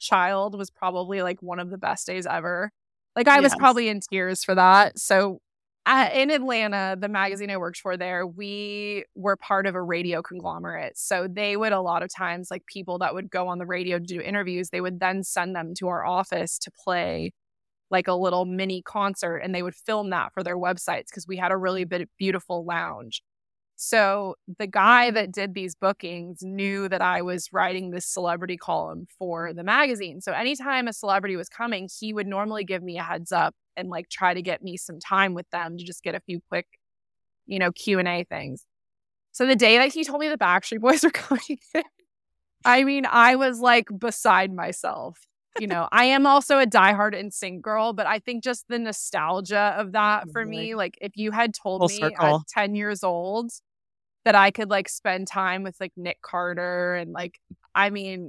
[0.01, 2.71] child, was probably like one of the best days ever.
[3.15, 3.45] Like I yes.
[3.45, 4.99] was probably in tears for that.
[4.99, 5.41] So
[6.15, 10.99] in Atlanta, the magazine I worked for there, we were part of a radio conglomerate.
[10.99, 13.99] So they would a lot of times, like people that would go on the radio
[13.99, 17.33] to do interviews, they would then send them to our office to play
[17.91, 21.37] like a little mini concert and they would film that for their websites because we
[21.39, 21.87] had a really
[22.19, 23.23] beautiful lounge.
[23.77, 29.07] So the guy that did these bookings knew that I was writing this celebrity column
[29.19, 30.21] for the magazine.
[30.21, 33.89] So anytime a celebrity was coming, he would normally give me a heads up and
[33.89, 36.67] like try to get me some time with them to just get a few quick,
[37.47, 38.67] you know, Q&A things.
[39.33, 41.59] So the day that he told me the Backstreet Boys were coming,
[42.65, 45.19] I mean, I was like beside myself.
[45.61, 49.75] You know, I am also a diehard NSYNC girl, but I think just the nostalgia
[49.77, 52.37] of that for me, like if you had told Full me circle.
[52.37, 53.51] at 10 years old
[54.25, 57.41] that I could like spend time with like Nick Carter and like
[57.75, 58.29] I mean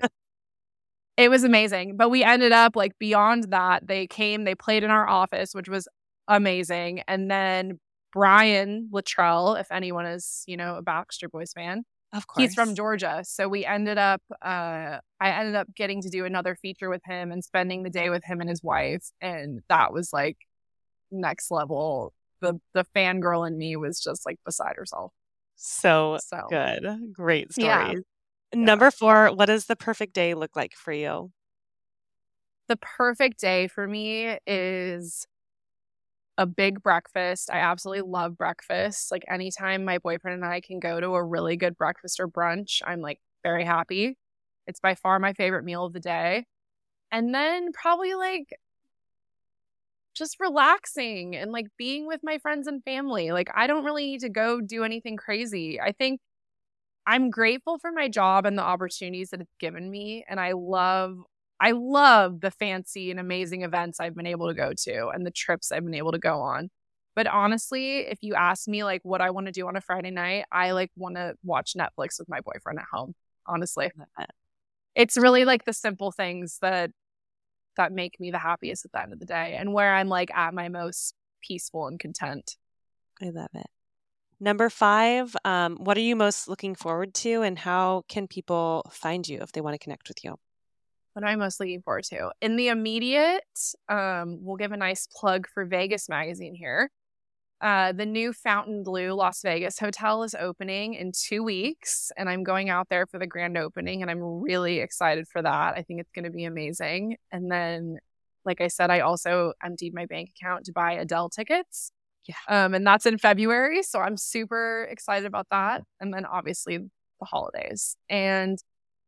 [1.19, 1.97] it was amazing.
[1.97, 5.67] But we ended up like beyond that, they came, they played in our office, which
[5.67, 5.87] was
[6.27, 7.01] amazing.
[7.07, 7.79] And then
[8.13, 11.83] Brian Littrell, if anyone is, you know, a Backstreet Boys fan.
[12.13, 12.43] Of course.
[12.43, 13.21] He's from Georgia.
[13.23, 17.31] So we ended up uh I ended up getting to do another feature with him
[17.31, 19.03] and spending the day with him and his wife.
[19.21, 20.37] And that was like
[21.11, 22.13] next level.
[22.41, 25.11] The the fangirl in me was just like beside herself.
[25.55, 26.47] So, so.
[26.49, 27.11] good.
[27.11, 27.67] Great story.
[27.67, 27.93] Yeah.
[28.53, 31.31] Number four, what does the perfect day look like for you?
[32.67, 35.25] The perfect day for me is
[36.37, 37.49] a big breakfast.
[37.51, 39.11] I absolutely love breakfast.
[39.11, 42.81] Like anytime my boyfriend and I can go to a really good breakfast or brunch,
[42.85, 44.17] I'm like very happy.
[44.67, 46.45] It's by far my favorite meal of the day.
[47.11, 48.47] And then probably like
[50.15, 53.31] just relaxing and like being with my friends and family.
[53.31, 55.79] Like, I don't really need to go do anything crazy.
[55.79, 56.19] I think
[57.05, 60.25] I'm grateful for my job and the opportunities that it's given me.
[60.29, 61.17] And I love,
[61.59, 65.31] I love the fancy and amazing events I've been able to go to and the
[65.31, 66.69] trips I've been able to go on.
[67.15, 70.11] But honestly, if you ask me like what I want to do on a Friday
[70.11, 73.15] night, I like want to watch Netflix with my boyfriend at home.
[73.45, 73.91] Honestly,
[74.95, 76.91] it's really like the simple things that
[77.77, 80.31] that make me the happiest at the end of the day and where I'm like
[80.35, 82.57] at my most peaceful and content.
[83.21, 83.67] I love it.
[84.39, 89.27] Number five, um, what are you most looking forward to and how can people find
[89.27, 90.35] you if they want to connect with you?
[91.13, 92.31] What am I most looking forward to?
[92.41, 93.43] In the immediate,
[93.89, 96.89] um, we'll give a nice plug for Vegas Magazine here.
[97.59, 102.69] Uh, the new Fontainebleau Las Vegas hotel is opening in two weeks, and I'm going
[102.69, 105.73] out there for the grand opening, and I'm really excited for that.
[105.75, 107.17] I think it's going to be amazing.
[107.33, 107.97] And then
[108.45, 111.91] like I said, I also emptied my bank account to buy Adele tickets.
[112.27, 112.35] Yeah.
[112.47, 113.83] Um, and that's in February.
[113.83, 115.83] So I'm super excited about that.
[115.99, 117.95] And then obviously the holidays.
[118.09, 118.57] And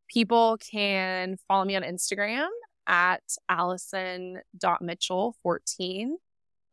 [0.08, 2.48] people can follow me on Instagram
[2.86, 6.06] at allison.mitchell14.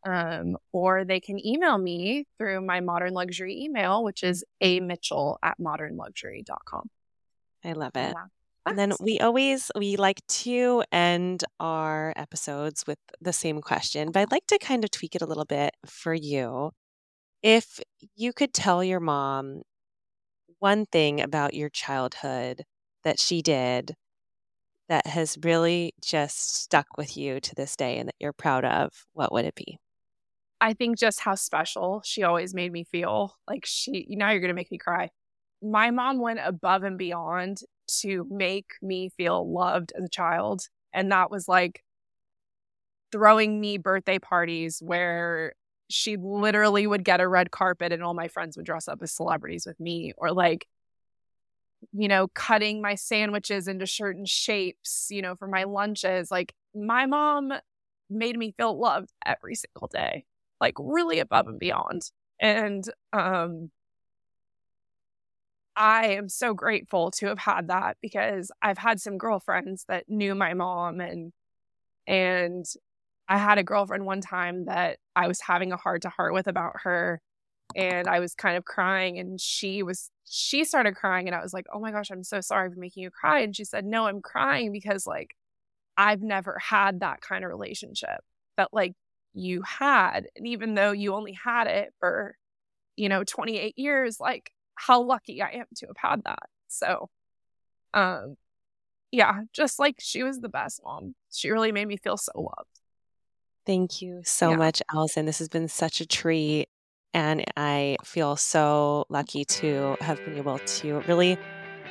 [0.05, 5.37] Um, or they can email me through my modern luxury email, which is a mitchell
[5.43, 6.89] at modernluxury.com.
[7.65, 8.13] I love it.
[8.15, 8.25] Yeah.
[8.69, 14.19] And then we always we like to end our episodes with the same question, but
[14.19, 16.71] I'd like to kind of tweak it a little bit for you.
[17.41, 17.79] If
[18.15, 19.63] you could tell your mom
[20.59, 22.63] one thing about your childhood
[23.03, 23.95] that she did
[24.87, 28.91] that has really just stuck with you to this day and that you're proud of,
[29.13, 29.79] what would it be?
[30.61, 33.35] I think just how special she always made me feel.
[33.47, 35.09] Like she, now you're going to make me cry.
[35.61, 37.61] My mom went above and beyond
[38.01, 40.61] to make me feel loved as a child.
[40.93, 41.83] And that was like
[43.11, 45.53] throwing me birthday parties where
[45.89, 49.11] she literally would get a red carpet and all my friends would dress up as
[49.11, 50.67] celebrities with me or like
[51.93, 57.05] you know cutting my sandwiches into certain shapes you know for my lunches like my
[57.05, 57.51] mom
[58.09, 60.25] made me feel loved every single day
[60.59, 62.01] like really above and beyond
[62.39, 63.71] and um
[65.75, 70.35] I am so grateful to have had that because I've had some girlfriends that knew
[70.35, 71.31] my mom and
[72.07, 72.65] and
[73.29, 76.47] I had a girlfriend one time that I was having a heart to heart with
[76.47, 77.21] about her
[77.75, 81.53] and I was kind of crying and she was she started crying and I was
[81.53, 84.07] like, "Oh my gosh, I'm so sorry for making you cry." And she said, "No,
[84.07, 85.35] I'm crying because like
[85.97, 88.21] I've never had that kind of relationship
[88.57, 88.93] that like
[89.33, 90.27] you had.
[90.35, 92.35] And even though you only had it for
[92.97, 96.49] you know 28 years, like how lucky I am to have had that.
[96.67, 97.09] So,
[97.93, 98.37] um,
[99.11, 101.15] yeah, just like she was the best mom.
[101.31, 102.69] She really made me feel so loved.
[103.65, 104.55] Thank you so yeah.
[104.55, 105.25] much, Allison.
[105.25, 106.67] This has been such a treat.
[107.13, 111.37] And I feel so lucky to have been able to really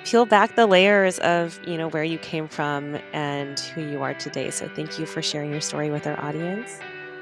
[0.04, 4.14] peel back the layers of, you know, where you came from and who you are
[4.14, 4.50] today.
[4.50, 6.78] So thank you for sharing your story with our audience.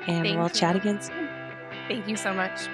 [0.06, 0.55] And Thank we'll you.
[0.55, 1.28] chat again soon.
[1.88, 2.68] Thank you so much.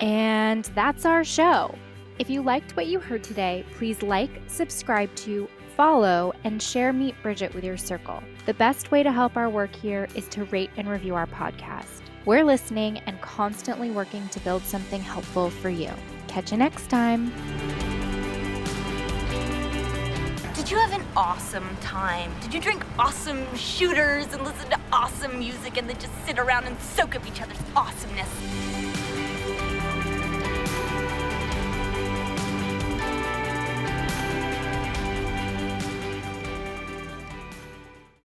[0.00, 1.74] And that's our show.
[2.22, 7.20] If you liked what you heard today, please like, subscribe to, follow, and share Meet
[7.20, 8.22] Bridget with your circle.
[8.46, 12.00] The best way to help our work here is to rate and review our podcast.
[12.24, 15.90] We're listening and constantly working to build something helpful for you.
[16.28, 17.30] Catch you next time.
[20.54, 22.32] Did you have an awesome time?
[22.40, 26.66] Did you drink awesome shooters and listen to awesome music and then just sit around
[26.66, 29.11] and soak up each other's awesomeness?